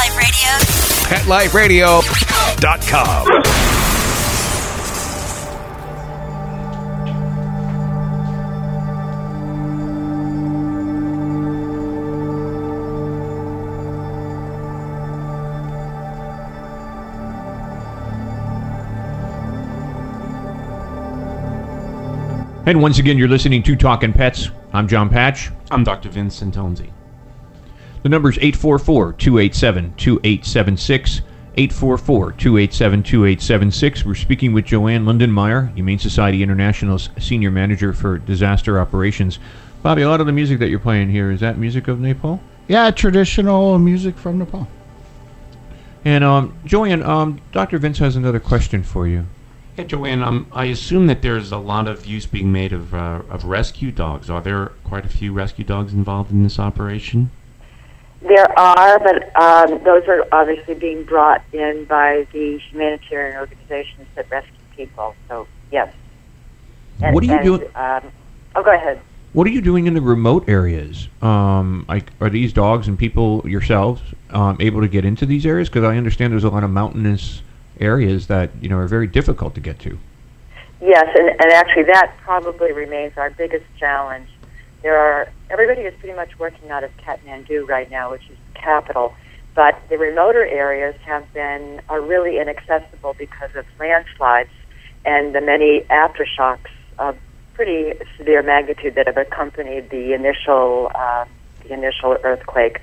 Life 1.27 1.55
Radio. 1.55 2.01
PetLifeRadio.com. 2.03 3.27
And 22.67 22.81
once 22.81 22.99
again, 23.01 23.19
you're 23.19 23.27
listening 23.27 23.65
to 23.65 23.75
Talking 23.75 24.13
Pets. 24.13 24.51
I'm 24.73 24.87
Jon 24.87 25.09
Patch. 25.09 25.51
I'm 25.73 25.83
Dr. 25.83 26.09
Vincent 26.09 26.55
Tonzi. 26.55 26.93
The 28.03 28.09
number 28.09 28.31
is 28.31 28.39
844 28.39 29.13
287 29.15 29.95
2876. 29.97 31.21
844 31.57 32.33
287 32.33 33.03
2876. 33.03 34.05
We're 34.05 34.15
speaking 34.15 34.53
with 34.55 34.65
Joanne 34.65 35.05
Lindenmeyer, 35.05 35.75
Humane 35.75 35.99
Society 35.99 36.43
International's 36.43 37.11
Senior 37.19 37.51
Manager 37.51 37.93
for 37.93 38.19
Disaster 38.19 38.81
Operations. 38.81 39.39
Bobby, 39.83 40.03
a 40.03 40.09
lot 40.09 40.21
of 40.21 40.27
the 40.27 40.33
music 40.33 40.59
that 40.61 40.69
you're 40.69 40.79
playing 40.79 41.11
here, 41.11 41.31
is 41.31 41.41
that 41.41 41.59
music 41.59 41.89
of 41.89 42.01
Nepal? 42.01 42.41
Yeah, 42.69 42.91
traditional 42.91 43.79
music 43.79 44.17
from 44.17 44.39
Nepal. 44.39 44.69
And 46.05 46.25
um, 46.25 46.57
Joanne, 46.65 47.03
um, 47.03 47.41
Dr. 47.53 47.79
Vince 47.79 47.99
has 47.99 48.17
another 48.17 48.41
question 48.41 48.83
for 48.83 49.07
you. 49.07 49.27
Yeah, 49.77 49.85
Joanne, 49.85 50.23
um, 50.23 50.47
I 50.53 50.67
assume 50.67 51.07
that 51.09 51.21
there's 51.21 51.53
a 51.53 51.59
lot 51.59 51.89
of 51.89 52.07
use 52.07 52.25
being 52.27 52.53
made 52.53 52.73
of, 52.73 52.95
uh, 52.95 53.23
of 53.29 53.45
rescue 53.45 53.91
dogs. 53.91 54.31
Are 54.31 54.41
there 54.41 54.73
quite 54.85 55.05
a 55.05 55.09
few 55.09 55.33
rescue 55.33 55.65
dogs 55.65 55.93
involved 55.93 56.31
in 56.31 56.43
this 56.43 56.59
operation? 56.59 57.31
There 58.23 58.59
are, 58.59 58.99
but 58.99 59.35
um, 59.41 59.83
those 59.83 60.07
are 60.07 60.27
obviously 60.31 60.75
being 60.75 61.05
brought 61.05 61.43
in 61.53 61.87
by 61.87 62.27
the 62.33 62.59
humanitarian 62.71 63.39
organizations 63.39 64.07
that 64.15 64.31
rescue 64.31 64.53
people. 64.77 65.15
So 65.29 65.47
yes. 65.73 65.93
And, 67.03 67.15
What 67.15 67.25
are 67.25 67.27
you 67.27 67.35
and, 67.35 67.45
doing- 67.45 67.69
Um, 67.75 68.03
oh, 68.57 68.63
go 68.63 68.75
ahead. 68.75 69.01
What 69.33 69.47
are 69.47 69.51
you 69.51 69.63
doing 69.63 69.87
in 69.87 69.95
the 69.95 70.01
remote 70.01 70.49
areas? 70.49 71.09
Um, 71.23 71.87
like, 71.89 72.11
are 72.21 72.29
these 72.29 72.53
dogs 72.53 72.89
and 72.89 72.99
people 72.99 73.43
yourselves 73.49 74.03
um, 74.31 74.57
able 74.59 74.81
to 74.81 74.89
get 74.89 75.05
into 75.05 75.25
these 75.25 75.47
areas? 75.47 75.69
Because 75.69 75.85
I 75.85 75.97
understand 75.97 76.33
there's 76.33 76.45
a 76.45 76.51
lot 76.51 76.65
of 76.65 76.71
mountainous 76.71 77.43
areas 77.79 78.27
that 78.27 78.51
you 78.61 78.69
know 78.69 78.77
are 78.77 78.89
very 78.89 79.07
difficult 79.07 79.55
to 79.55 79.61
get 79.61 79.79
to. 79.81 79.99
Yes, 80.83 81.07
and, 81.17 81.29
and 81.29 81.53
actually 81.53 81.85
that 81.85 82.17
probably 82.23 82.73
remains 82.73 83.17
our 83.17 83.31
biggest 83.31 83.65
challenge. 83.79 84.29
There 84.83 84.97
are 84.97 85.29
everybody 85.51 85.83
is 85.83 85.95
pretty 85.99 86.17
much 86.17 86.39
working 86.39 86.71
out 86.71 86.85
of 86.85 86.91
Kathmandu 86.99 87.69
right 87.69 87.91
now, 87.91 88.11
which 88.11 88.23
is 88.31 88.37
the 88.53 88.61
capital, 88.61 89.15
but 89.55 89.75
the 89.91 89.99
remoter 89.99 90.45
areas 90.45 90.95
have 91.05 91.31
been 91.35 91.83
are 91.89 92.01
really 92.01 92.39
inaccessible 92.39 93.15
because 93.19 93.55
of 93.57 93.67
landslides 93.79 94.51
and 95.05 95.35
the 95.35 95.41
many 95.41 95.83
aftershocks 95.91 96.71
of 96.99 97.17
pretty 97.55 97.93
severe 98.17 98.43
magnitude 98.43 98.95
that 98.95 99.07
have 99.07 99.17
accompanied 99.17 99.91
the 99.91 100.15
initial 100.15 100.91
uh, 100.95 101.25
the 101.63 101.73
initial 101.75 102.17
earthquake. 102.25 102.81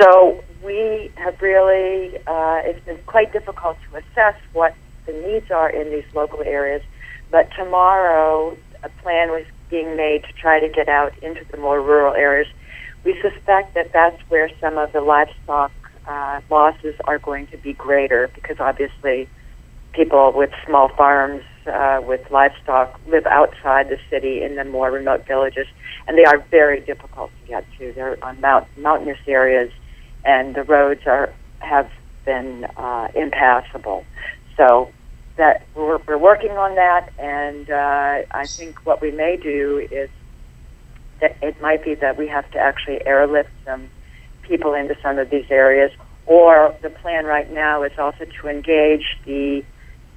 So 0.00 0.42
we 0.64 1.12
have 1.16 1.40
really 1.40 2.16
uh, 2.26 2.62
it's 2.64 2.84
been 2.84 2.98
quite 3.06 3.32
difficult 3.32 3.76
to 3.88 3.98
assess 3.98 4.34
what 4.52 4.74
the 5.06 5.12
needs 5.12 5.50
are 5.50 5.70
in 5.70 5.90
these 5.90 6.12
local 6.14 6.42
areas. 6.42 6.82
But 7.30 7.50
tomorrow, 7.56 8.56
a 8.82 8.88
plan 9.02 9.30
was 9.30 9.44
being 9.70 9.96
made 9.96 10.24
to 10.24 10.32
try 10.32 10.60
to 10.60 10.68
get 10.68 10.88
out 10.88 11.16
into 11.22 11.44
the 11.50 11.56
more 11.56 11.80
rural 11.80 12.14
areas. 12.14 12.48
We 13.04 13.18
suspect 13.22 13.74
that 13.74 13.92
that's 13.92 14.20
where 14.28 14.50
some 14.60 14.76
of 14.76 14.92
the 14.92 15.00
livestock 15.00 15.72
uh, 16.06 16.40
losses 16.50 16.94
are 17.04 17.18
going 17.18 17.46
to 17.48 17.56
be 17.56 17.72
greater 17.72 18.30
because 18.34 18.56
obviously 18.60 19.28
people 19.92 20.32
with 20.34 20.50
small 20.66 20.88
farms 20.88 21.42
uh, 21.66 22.00
with 22.02 22.20
livestock 22.30 22.98
live 23.06 23.26
outside 23.26 23.88
the 23.88 23.98
city 24.08 24.42
in 24.42 24.56
the 24.56 24.64
more 24.64 24.90
remote 24.90 25.26
villages, 25.26 25.66
and 26.06 26.16
they 26.16 26.24
are 26.24 26.38
very 26.50 26.80
difficult 26.80 27.30
to 27.42 27.48
get 27.48 27.64
to. 27.78 27.92
They're 27.92 28.22
on 28.24 28.40
mount, 28.40 28.66
mountainous 28.78 29.18
areas, 29.26 29.70
and 30.24 30.54
the 30.54 30.64
roads 30.64 31.02
are 31.06 31.32
have 31.60 31.90
been 32.24 32.64
uh, 32.76 33.08
impassable. 33.14 34.04
So 34.56 34.90
that 35.40 35.66
we're, 35.74 35.98
we're 36.06 36.18
working 36.18 36.50
on 36.50 36.74
that, 36.74 37.10
and 37.18 37.70
uh, 37.70 38.22
I 38.30 38.46
think 38.46 38.84
what 38.84 39.00
we 39.00 39.10
may 39.10 39.38
do 39.38 39.88
is 39.90 40.10
that 41.22 41.34
it 41.40 41.60
might 41.62 41.82
be 41.82 41.94
that 41.94 42.18
we 42.18 42.28
have 42.28 42.48
to 42.50 42.58
actually 42.58 43.04
airlift 43.06 43.48
some 43.64 43.88
people 44.42 44.74
into 44.74 44.94
some 45.02 45.18
of 45.18 45.30
these 45.30 45.46
areas, 45.50 45.90
or 46.26 46.74
the 46.82 46.90
plan 46.90 47.24
right 47.24 47.50
now 47.50 47.82
is 47.82 47.92
also 47.98 48.26
to 48.26 48.48
engage 48.48 49.18
the 49.24 49.64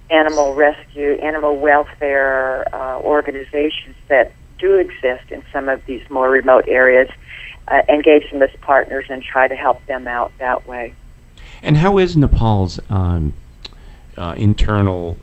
animal 0.10 0.56
rescue, 0.56 1.14
animal 1.22 1.58
welfare 1.58 2.66
uh, 2.76 3.00
organizations 3.00 3.96
that 4.10 4.34
do 4.60 4.76
exist 4.76 5.32
in 5.32 5.42
some 5.54 5.70
of 5.70 5.86
these 5.86 6.02
more 6.10 6.30
remote 6.30 6.66
areas, 6.68 7.10
uh, 7.70 7.82
engage 7.88 8.30
them 8.30 8.42
as 8.42 8.50
partners 8.60 9.06
and 9.10 9.24
try 9.24 9.48
to 9.48 9.56
help 9.56 9.84
them 9.86 10.06
out 10.06 10.34
that 10.40 10.68
way. 10.68 10.94
And 11.62 11.78
how 11.78 11.98
is 11.98 12.18
Nepal's 12.18 12.78
um, 12.90 13.34
uh, 14.18 14.36
internal 14.38 15.18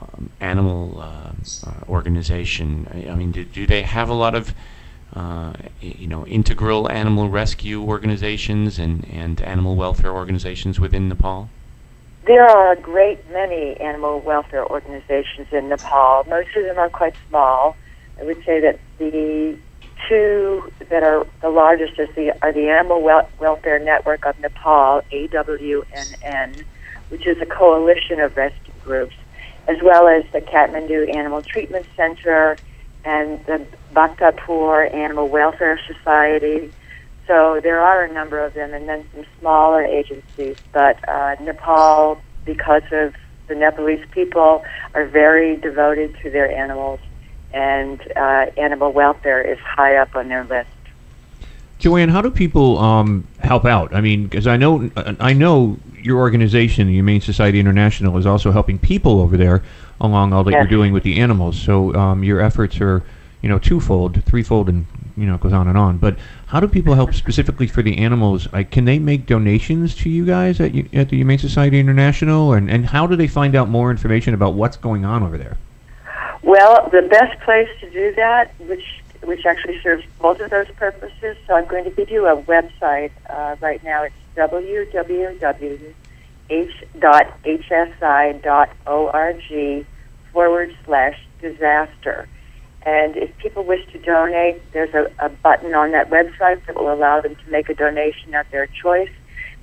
um, 0.00 0.30
animal 0.40 1.00
uh, 1.00 1.32
uh, 1.66 1.72
organization? 1.88 2.88
I, 2.92 3.10
I 3.10 3.14
mean, 3.14 3.32
do, 3.32 3.44
do 3.44 3.66
they 3.66 3.82
have 3.82 4.08
a 4.08 4.14
lot 4.14 4.34
of 4.34 4.54
uh, 5.14 5.52
you 5.80 6.08
know, 6.08 6.26
integral 6.26 6.90
animal 6.90 7.28
rescue 7.28 7.82
organizations 7.82 8.78
and, 8.78 9.06
and 9.12 9.40
animal 9.42 9.76
welfare 9.76 10.12
organizations 10.12 10.80
within 10.80 11.08
Nepal? 11.08 11.48
There 12.26 12.44
are 12.44 12.72
a 12.72 12.76
great 12.76 13.30
many 13.30 13.76
animal 13.76 14.20
welfare 14.20 14.66
organizations 14.66 15.48
in 15.52 15.68
Nepal. 15.68 16.24
Most 16.28 16.56
of 16.56 16.64
them 16.64 16.78
are 16.78 16.88
quite 16.88 17.14
small. 17.28 17.76
I 18.18 18.24
would 18.24 18.42
say 18.44 18.60
that 18.60 18.80
the 18.98 19.56
two 20.08 20.72
that 20.88 21.02
are 21.02 21.26
the 21.42 21.50
largest 21.50 21.98
is 21.98 22.08
the, 22.14 22.34
are 22.42 22.52
the 22.52 22.68
Animal 22.70 23.02
Wel- 23.02 23.28
Welfare 23.38 23.78
Network 23.78 24.24
of 24.26 24.38
Nepal, 24.40 25.02
AWNN, 25.12 26.64
which 27.08 27.26
is 27.26 27.40
a 27.40 27.46
coalition 27.46 28.20
of 28.20 28.36
rescue 28.36 28.72
groups, 28.84 29.14
as 29.68 29.76
well 29.82 30.08
as 30.08 30.24
the 30.32 30.40
Kathmandu 30.40 31.14
Animal 31.14 31.42
Treatment 31.42 31.86
Center 31.96 32.56
and 33.04 33.44
the 33.46 33.66
Bhaktapur 33.94 34.92
Animal 34.92 35.28
Welfare 35.28 35.78
Society. 35.86 36.72
So 37.26 37.60
there 37.62 37.80
are 37.80 38.04
a 38.04 38.12
number 38.12 38.38
of 38.38 38.54
them, 38.54 38.74
and 38.74 38.88
then 38.88 39.06
some 39.14 39.24
smaller 39.40 39.82
agencies. 39.82 40.56
But 40.72 41.06
uh, 41.08 41.36
Nepal, 41.40 42.20
because 42.44 42.82
of 42.92 43.14
the 43.46 43.54
Nepalese 43.54 44.04
people, 44.10 44.64
are 44.94 45.06
very 45.06 45.56
devoted 45.56 46.16
to 46.22 46.30
their 46.30 46.50
animals, 46.50 47.00
and 47.52 48.00
uh, 48.16 48.46
animal 48.58 48.92
welfare 48.92 49.40
is 49.40 49.58
high 49.58 49.96
up 49.96 50.16
on 50.16 50.28
their 50.28 50.44
list. 50.44 50.68
Joanne, 51.78 52.08
how 52.08 52.22
do 52.22 52.30
people 52.30 52.78
um, 52.78 53.26
help 53.40 53.64
out? 53.64 53.94
I 53.94 54.00
mean, 54.00 54.24
because 54.24 54.46
I 54.46 54.56
know 54.56 54.90
I 55.20 55.32
know 55.32 55.78
your 56.04 56.18
organization, 56.18 56.86
the 56.86 56.92
Humane 56.92 57.22
Society 57.22 57.58
International, 57.58 58.18
is 58.18 58.26
also 58.26 58.52
helping 58.52 58.78
people 58.78 59.20
over 59.20 59.36
there 59.36 59.62
along 60.00 60.32
all 60.32 60.44
that 60.44 60.50
Yes. 60.52 60.60
you're 60.60 60.68
doing 60.78 60.92
with 60.92 61.02
the 61.02 61.18
animals. 61.18 61.58
So 61.58 61.94
um, 61.94 62.22
your 62.22 62.40
efforts 62.40 62.78
are, 62.80 63.02
you 63.40 63.48
know, 63.48 63.58
twofold, 63.58 64.22
threefold, 64.24 64.68
and 64.68 64.86
you 65.16 65.26
know, 65.26 65.36
it 65.36 65.40
goes 65.40 65.52
on 65.52 65.66
and 65.68 65.78
on. 65.78 65.96
But 65.98 66.16
how 66.46 66.60
do 66.60 66.68
people 66.68 66.94
help 66.94 67.14
specifically 67.14 67.66
for 67.68 67.82
the 67.82 67.98
animals? 67.98 68.52
Like, 68.52 68.70
can 68.70 68.84
they 68.84 68.98
make 68.98 69.26
donations 69.26 69.94
to 69.96 70.10
you 70.10 70.26
guys 70.26 70.60
at 70.60 70.74
at 70.92 71.08
the 71.08 71.16
Humane 71.16 71.38
Society 71.38 71.80
International, 71.80 72.52
and 72.52 72.70
and 72.70 72.86
how 72.86 73.06
do 73.06 73.16
they 73.16 73.28
find 73.28 73.54
out 73.54 73.68
more 73.68 73.90
information 73.90 74.34
about 74.34 74.54
what's 74.54 74.76
going 74.76 75.04
on 75.04 75.22
over 75.22 75.38
there? 75.38 75.56
Well, 76.42 76.90
the 76.92 77.02
best 77.02 77.40
place 77.40 77.68
to 77.80 77.88
do 77.90 78.12
that, 78.16 78.52
which 78.58 78.84
which 79.24 79.46
actually 79.46 79.80
serves 79.82 80.04
both 80.20 80.40
of 80.40 80.50
those 80.50 80.68
purposes, 80.76 81.36
so 81.46 81.54
I'm 81.54 81.66
going 81.66 81.84
to 81.84 81.90
give 81.90 82.10
you 82.10 82.26
a 82.26 82.36
website 82.42 83.12
uh, 83.28 83.56
right 83.60 83.82
now. 83.84 84.02
It's 84.04 84.14
www.h.hsi.org 84.36 85.46
forward 90.32 90.76
slash 90.84 91.18
disaster. 91.40 92.28
And 92.82 93.16
if 93.16 93.36
people 93.38 93.64
wish 93.64 93.86
to 93.92 93.98
donate, 93.98 94.60
there's 94.72 94.92
a, 94.94 95.10
a 95.18 95.30
button 95.30 95.74
on 95.74 95.92
that 95.92 96.10
website 96.10 96.66
that 96.66 96.74
will 96.76 96.92
allow 96.92 97.20
them 97.20 97.34
to 97.34 97.50
make 97.50 97.68
a 97.70 97.74
donation 97.74 98.34
at 98.34 98.50
their 98.50 98.66
choice. 98.66 99.10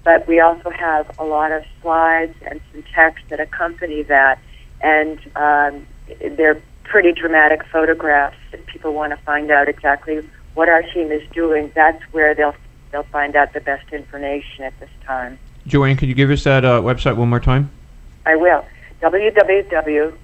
But 0.03 0.27
we 0.27 0.39
also 0.39 0.71
have 0.71 1.19
a 1.19 1.23
lot 1.23 1.51
of 1.51 1.63
slides 1.81 2.35
and 2.49 2.59
some 2.71 2.83
text 2.95 3.25
that 3.29 3.39
accompany 3.39 4.01
that. 4.03 4.39
And 4.81 5.19
um, 5.35 5.85
they're 6.19 6.61
pretty 6.91 7.13
dramatic 7.13 7.65
photographs. 7.71 8.35
If 8.51 8.65
people 8.65 8.93
want 8.93 9.11
to 9.11 9.17
find 9.23 9.49
out 9.49 9.69
exactly 9.69 10.27
what 10.55 10.67
our 10.67 10.81
team 10.83 11.09
is 11.09 11.23
doing, 11.31 11.71
that's 11.73 12.03
where 12.11 12.35
they'll 12.35 12.53
they'll 12.91 13.03
find 13.03 13.37
out 13.37 13.53
the 13.53 13.61
best 13.61 13.93
information 13.93 14.65
at 14.65 14.77
this 14.81 14.89
time. 15.05 15.39
Joanne, 15.65 15.95
could 15.95 16.09
you 16.09 16.15
give 16.15 16.29
us 16.29 16.43
that 16.43 16.65
uh, 16.65 16.81
website 16.81 17.15
one 17.15 17.29
more 17.29 17.39
time? 17.39 17.71
I 18.25 18.35
will. 18.35 18.65
www.hsi.org 19.01 20.19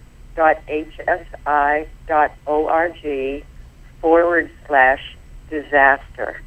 forward 4.01 4.51
slash 4.67 5.15
disaster. 5.49 6.41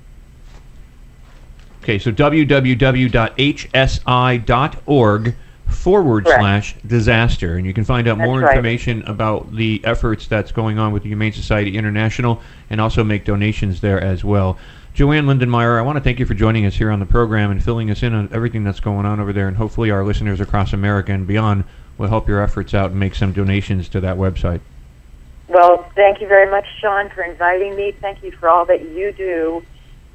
Okay, 1.82 1.98
so 1.98 2.12
www.hsi.org 2.12 3.14
forward 5.70 6.24
Correct. 6.24 6.40
slash 6.40 6.76
disaster. 6.86 7.56
And 7.56 7.66
you 7.66 7.72
can 7.72 7.84
find 7.84 8.06
out 8.08 8.18
That's 8.18 8.26
more 8.26 8.40
right. 8.40 8.50
information 8.50 9.02
about 9.02 9.54
the 9.54 9.80
efforts 9.84 10.26
that's 10.26 10.52
going 10.52 10.78
on 10.78 10.92
with 10.92 11.02
the 11.02 11.08
Humane 11.08 11.32
Society 11.32 11.76
International 11.76 12.40
and 12.68 12.80
also 12.80 13.04
make 13.04 13.24
donations 13.24 13.80
there 13.80 14.00
as 14.00 14.24
well. 14.24 14.58
Joanne 14.92 15.26
Lindenmeyer, 15.26 15.78
I 15.78 15.82
want 15.82 15.96
to 15.96 16.02
thank 16.02 16.18
you 16.18 16.26
for 16.26 16.34
joining 16.34 16.66
us 16.66 16.74
here 16.74 16.90
on 16.90 16.98
the 16.98 17.06
program 17.06 17.50
and 17.50 17.62
filling 17.62 17.90
us 17.90 18.02
in 18.02 18.12
on 18.12 18.28
everything 18.32 18.64
that's 18.64 18.80
going 18.80 19.06
on 19.06 19.20
over 19.20 19.32
there. 19.32 19.46
And 19.48 19.56
hopefully, 19.56 19.90
our 19.90 20.04
listeners 20.04 20.40
across 20.40 20.72
America 20.72 21.12
and 21.12 21.26
beyond 21.26 21.64
will 21.96 22.08
help 22.08 22.28
your 22.28 22.42
efforts 22.42 22.74
out 22.74 22.90
and 22.90 22.98
make 22.98 23.14
some 23.14 23.32
donations 23.32 23.88
to 23.90 24.00
that 24.00 24.16
website. 24.16 24.60
Well, 25.48 25.90
thank 25.94 26.20
you 26.20 26.28
very 26.28 26.50
much, 26.50 26.64
Sean, 26.80 27.08
for 27.10 27.22
inviting 27.22 27.76
me. 27.76 27.92
Thank 27.92 28.22
you 28.22 28.32
for 28.32 28.48
all 28.48 28.64
that 28.66 28.90
you 28.90 29.12
do. 29.12 29.64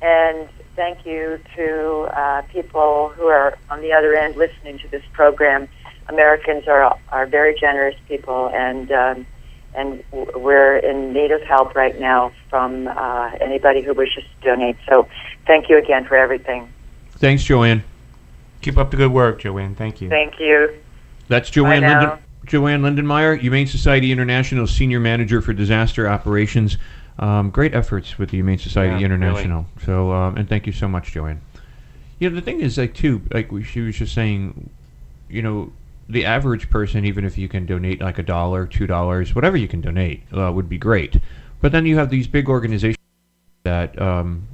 And 0.02 0.50
thank 0.76 1.06
you 1.06 1.40
to 1.56 2.10
uh, 2.14 2.42
people 2.44 3.10
who 3.16 3.26
are 3.26 3.58
on 3.70 3.82
the 3.82 3.94
other 3.94 4.16
end 4.16 4.36
listening 4.36 4.80
to 4.80 4.88
this 4.90 5.04
program. 5.14 5.68
Americans 6.08 6.68
are, 6.68 6.98
are 7.12 7.26
very 7.26 7.58
generous 7.60 7.96
people, 8.08 8.50
and, 8.54 8.92
um, 8.92 9.26
and 9.74 10.04
we're 10.12 10.78
in 10.78 11.14
need 11.14 11.32
of 11.32 11.42
help 11.44 11.76
right 11.76 12.00
now 12.00 12.32
from 12.50 12.88
uh, 12.88 13.32
anybody 13.42 13.82
who 13.82 13.94
wishes 13.94 14.24
to 14.24 14.48
donate. 14.48 14.78
So 14.88 15.08
thank 15.48 15.70
you 15.70 15.78
again 15.78 16.06
for 16.06 16.16
everything. 16.16 16.72
Thanks, 17.12 17.44
Joanne. 17.44 17.84
Keep 18.62 18.78
up 18.78 18.92
the 18.92 18.98
good 18.98 19.12
work, 19.12 19.40
Joanne. 19.40 19.76
Thank 19.76 20.02
you. 20.02 20.10
Thank 20.10 20.40
you. 20.40 20.76
That's 21.28 21.50
Joanne 21.50 21.82
Linden, 21.82 22.20
Joanne 22.46 22.82
Lindenmeyer, 22.82 23.40
Humane 23.40 23.68
Society 23.68 24.12
International 24.12 24.68
Senior 24.68 25.00
Manager 25.00 25.42
for 25.42 25.54
Disaster 25.54 26.08
Operations. 26.08 26.78
Um, 27.18 27.50
great 27.50 27.74
efforts 27.74 28.18
with 28.18 28.32
the 28.32 28.38
Humane 28.38 28.58
Society 28.58 29.00
Yeah, 29.00 29.06
International. 29.06 29.66
So, 29.86 30.12
um, 30.12 30.38
and 30.38 30.50
thank 30.50 30.68
you 30.68 30.74
so 30.74 30.88
much, 30.88 31.12
Joanne. 31.12 31.42
You 32.20 32.30
know, 32.30 32.36
the 32.36 32.42
thing 32.42 32.62
is, 32.62 32.78
like, 32.78 32.94
too, 32.94 33.22
like 33.32 33.50
she 33.66 33.82
was 33.82 33.96
just 33.96 34.14
saying, 34.14 34.70
you 35.30 35.42
know, 35.42 35.72
the 36.08 36.26
average 36.26 36.70
person, 36.70 37.06
even 37.06 37.26
if 37.26 37.38
you 37.38 37.48
can 37.48 37.66
donate 37.66 38.02
like 38.02 38.20
a 38.20 38.24
dollar, 38.24 38.66
two 38.66 38.86
dollars, 38.86 39.34
whatever 39.34 39.58
you 39.58 39.68
can 39.68 39.82
donate, 39.82 40.24
uh, 40.36 40.52
would 40.52 40.70
be 40.70 40.78
great. 40.78 41.18
But 41.62 41.72
then 41.72 41.86
you 41.86 41.98
have 41.98 42.10
these 42.10 42.28
big 42.28 42.48
organizations 42.48 42.98
that, 43.64 44.00
um, 44.00 44.48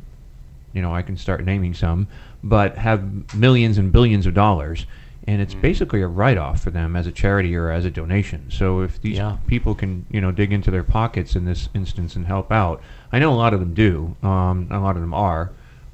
you 0.73 0.81
know, 0.81 0.93
I 0.93 1.01
can 1.01 1.17
start 1.17 1.43
naming 1.43 1.73
some, 1.73 2.07
but 2.43 2.77
have 2.77 3.35
millions 3.35 3.77
and 3.77 3.91
billions 3.91 4.25
of 4.25 4.33
dollars. 4.33 4.85
And 5.27 5.41
it's 5.41 5.53
basically 5.53 6.01
a 6.01 6.07
write-off 6.07 6.61
for 6.61 6.71
them 6.71 6.95
as 6.95 7.05
a 7.07 7.11
charity 7.11 7.55
or 7.55 7.69
as 7.69 7.85
a 7.85 7.91
donation. 7.91 8.45
So 8.49 8.81
if 8.81 9.01
these 9.01 9.17
people 9.47 9.75
can, 9.75 10.05
you 10.09 10.19
know, 10.19 10.31
dig 10.31 10.51
into 10.51 10.71
their 10.71 10.83
pockets 10.83 11.35
in 11.35 11.45
this 11.45 11.69
instance 11.75 12.15
and 12.15 12.25
help 12.25 12.51
out, 12.51 12.81
I 13.11 13.19
know 13.19 13.31
a 13.31 13.35
lot 13.35 13.53
of 13.53 13.59
them 13.59 13.73
do. 13.73 14.15
Um, 14.23 14.67
a 14.71 14.79
lot 14.79 14.95
of 14.95 15.01
them 15.01 15.13
are. 15.13 15.51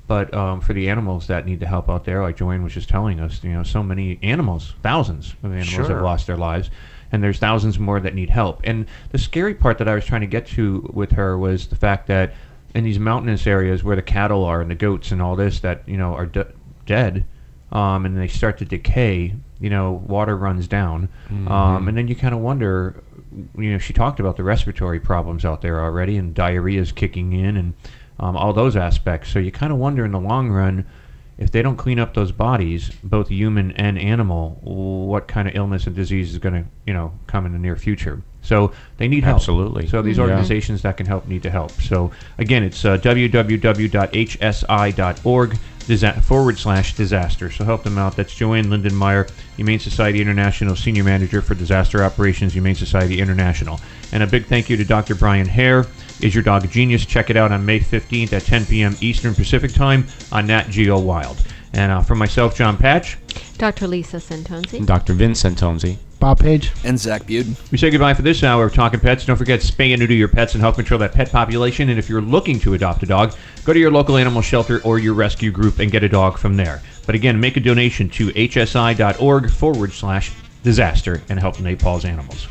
But 0.08 0.34
um, 0.34 0.62
for 0.62 0.72
the 0.72 0.90
animals 0.90 1.28
that 1.28 1.46
need 1.46 1.60
to 1.60 1.68
help 1.68 1.90
out 1.90 2.06
there, 2.06 2.22
like 2.22 2.38
Joanne 2.38 2.64
was 2.64 2.74
just 2.74 2.88
telling 2.88 3.20
us, 3.20 3.44
you 3.44 3.52
know, 3.52 3.64
so 3.64 3.84
many 3.84 4.18
animals, 4.24 4.74
thousands 4.82 5.36
of 5.44 5.52
animals 5.52 5.68
Sure. 5.70 5.90
have 5.90 6.02
lost 6.02 6.28
their 6.28 6.38
lives, 6.38 6.70
and 7.12 7.22
there's 7.22 7.40
thousands 7.40 7.78
more 7.78 8.00
that 8.00 8.16
need 8.16 8.30
help. 8.30 8.62
And 8.64 8.86
the 9.12 9.18
scary 9.18 9.54
part 9.54 9.78
that 9.80 9.90
I 9.90 9.96
was 9.96 10.06
trying 10.06 10.22
to 10.22 10.28
get 10.28 10.48
to 10.48 10.90
with 10.94 11.12
her 11.12 11.38
was 11.38 11.68
the 11.68 11.76
fact 11.76 12.08
that 12.08 12.34
in 12.74 12.86
these 12.86 13.00
mountainous 13.00 13.46
areas 13.46 13.84
where 13.84 13.98
the 13.98 14.02
cattle 14.02 14.46
are 14.46 14.62
and 14.62 14.72
the 14.72 14.76
goats 14.76 15.12
and 15.12 15.22
all 15.22 15.36
this 15.36 15.60
that 15.60 15.84
you 15.88 15.98
know 15.98 16.14
are 16.14 16.26
de- 16.26 16.48
dead, 16.86 17.26
um, 17.72 18.06
and 18.06 18.18
they 18.18 18.28
start 18.28 18.58
to 18.60 18.66
decay, 18.66 19.34
you 19.60 19.70
know, 19.70 19.92
water 20.08 20.36
runs 20.38 20.68
down, 20.68 21.10
Mhm. 21.32 21.50
um, 21.52 21.88
and 21.88 21.98
then 21.98 22.08
you 22.08 22.16
kind 22.16 22.34
of 22.34 22.40
wonder. 22.42 22.96
You 23.58 23.72
know, 23.74 23.78
she 23.78 23.92
talked 23.94 24.20
about 24.22 24.38
the 24.38 24.44
respiratory 24.44 25.00
problems 25.00 25.44
out 25.46 25.62
there 25.62 25.82
already, 25.82 26.18
and 26.18 26.34
diarrhea 26.34 26.80
is 26.82 26.92
kicking 26.92 27.34
in, 27.34 27.58
and 27.58 27.74
um, 28.20 28.36
all 28.38 28.54
those 28.54 28.76
aspects. 28.76 29.30
So 29.30 29.38
you 29.40 29.52
kind 29.52 29.72
of 29.72 29.78
wonder 29.78 30.04
in 30.06 30.12
the 30.12 30.20
long 30.20 30.50
run, 30.50 30.86
if 31.38 31.52
they 31.52 31.62
don't 31.62 31.76
clean 31.76 32.00
up 32.00 32.14
those 32.16 32.32
bodies, 32.32 32.90
both 33.04 33.28
human 33.28 33.72
and 33.74 34.00
animal, 34.00 34.60
what 34.64 35.28
kind 35.28 35.48
of 35.48 35.56
illness 35.56 35.86
and 35.86 35.96
disease 35.96 36.32
is 36.32 36.40
going 36.40 36.56
to, 36.56 36.64
you 36.88 36.94
know, 36.94 37.12
come 37.28 37.46
in 37.46 37.52
the 37.52 37.60
near 37.60 37.76
future. 37.76 38.24
So 38.42 38.72
they 38.98 39.08
need 39.08 39.24
help. 39.24 39.36
Absolutely. 39.38 39.86
So 39.88 40.02
these 40.02 40.18
Yeah. 40.18 40.24
organizations 40.24 40.82
that 40.82 40.98
can 40.98 41.06
help 41.06 41.28
need 41.28 41.44
to 41.44 41.52
help. 41.52 41.72
So 41.74 42.10
again, 42.40 42.64
it's 42.64 42.84
uh, 42.86 42.98
www.hsi.org 44.18 45.58
disa- 45.88 46.22
forward 46.22 46.60
slash 46.60 46.94
disaster. 46.96 47.50
So 47.50 47.64
help 47.64 47.84
them 47.84 47.98
out. 47.98 48.16
That's 48.16 48.36
Joanne 48.36 48.66
Lindenmeyer, 48.66 49.30
Humane 49.56 49.80
Society 49.80 50.22
International 50.22 50.76
Senior 50.76 51.04
Manager 51.04 51.42
for 51.42 51.56
Disaster 51.56 52.04
Operations, 52.04 52.54
Humane 52.54 52.76
Society 52.76 53.20
International. 53.20 53.80
And 54.12 54.22
a 54.22 54.28
big 54.28 54.46
thank 54.46 54.70
you 54.70 54.78
to 54.78 54.86
Dr. 54.86 55.16
Brian 55.16 55.48
Hare. 55.48 55.86
Is 56.22 56.34
Your 56.34 56.44
Dog 56.44 56.66
a 56.66 56.68
Genius? 56.68 57.06
Check 57.06 57.30
it 57.30 57.38
out 57.38 57.52
on 57.52 57.66
May 57.66 57.80
15th 57.80 58.34
at 58.34 58.44
10 58.44 58.66
p.m. 58.66 58.96
Eastern 59.02 59.34
Pacific 59.36 59.74
Time 59.74 60.06
on 60.32 60.48
Nat 60.48 60.70
Geo 60.70 61.00
Wild. 61.00 61.44
And 61.74 61.92
uh, 61.92 62.02
from 62.02 62.18
myself, 62.18 62.56
Jon 62.56 62.78
Patch, 62.78 63.18
Dr. 63.58 63.88
Lisa 63.88 64.18
Centonze. 64.18 64.86
Dr. 64.86 65.14
Vince 65.14 65.44
Centonze. 65.44 65.98
Bob 66.20 66.40
Page. 66.40 66.72
And 66.84 67.00
Zach 67.00 67.24
Buden. 67.24 67.56
We 67.72 67.78
say 67.78 67.90
goodbye 67.90 68.14
for 68.14 68.22
this 68.22 68.44
hour 68.44 68.66
of 68.66 68.74
Talking 68.74 69.00
Pets. 69.00 69.26
Don't 69.26 69.38
forget, 69.38 69.60
spay 69.60 69.92
and 69.92 70.00
neuter 70.00 70.14
your 70.14 70.28
pets 70.28 70.54
and 70.54 70.62
help 70.62 70.76
control 70.76 71.00
that 71.00 71.14
pet 71.14 71.32
population. 71.32 71.90
And 71.90 72.00
if 72.00 72.10
you're 72.10 72.22
looking 72.22 72.60
to 72.62 72.74
adopt 72.74 73.04
a 73.04 73.06
dog, 73.06 73.34
go 73.64 73.74
to 73.74 73.80
your 73.80 73.92
local 73.92 74.18
animal 74.18 74.42
shelter 74.42 74.82
or 74.84 75.00
your 75.00 75.14
rescue 75.14 75.52
group 75.52 75.80
and 75.80 75.92
get 75.92 76.04
a 76.04 76.10
dog 76.10 76.38
from 76.38 76.58
there. 76.58 76.82
But 77.06 77.16
again, 77.16 77.40
make 77.40 77.58
a 77.58 77.62
donation 77.62 78.10
to 78.10 78.32
hsi.org 78.32 79.52
forward 79.52 79.94
slash 79.94 80.32
disaster 80.64 81.22
and 81.30 81.40
help 81.40 81.60
Nepal's 81.60 82.06
animals. 82.06 82.48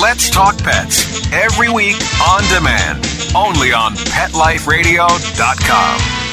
Let's 0.00 0.30
Talk 0.30 0.58
Pets 0.58 1.30
every 1.32 1.70
week 1.70 1.96
on 2.20 2.42
demand, 2.48 3.06
only 3.34 3.72
on 3.72 3.94
PetLifeRadio.com. 3.94 6.25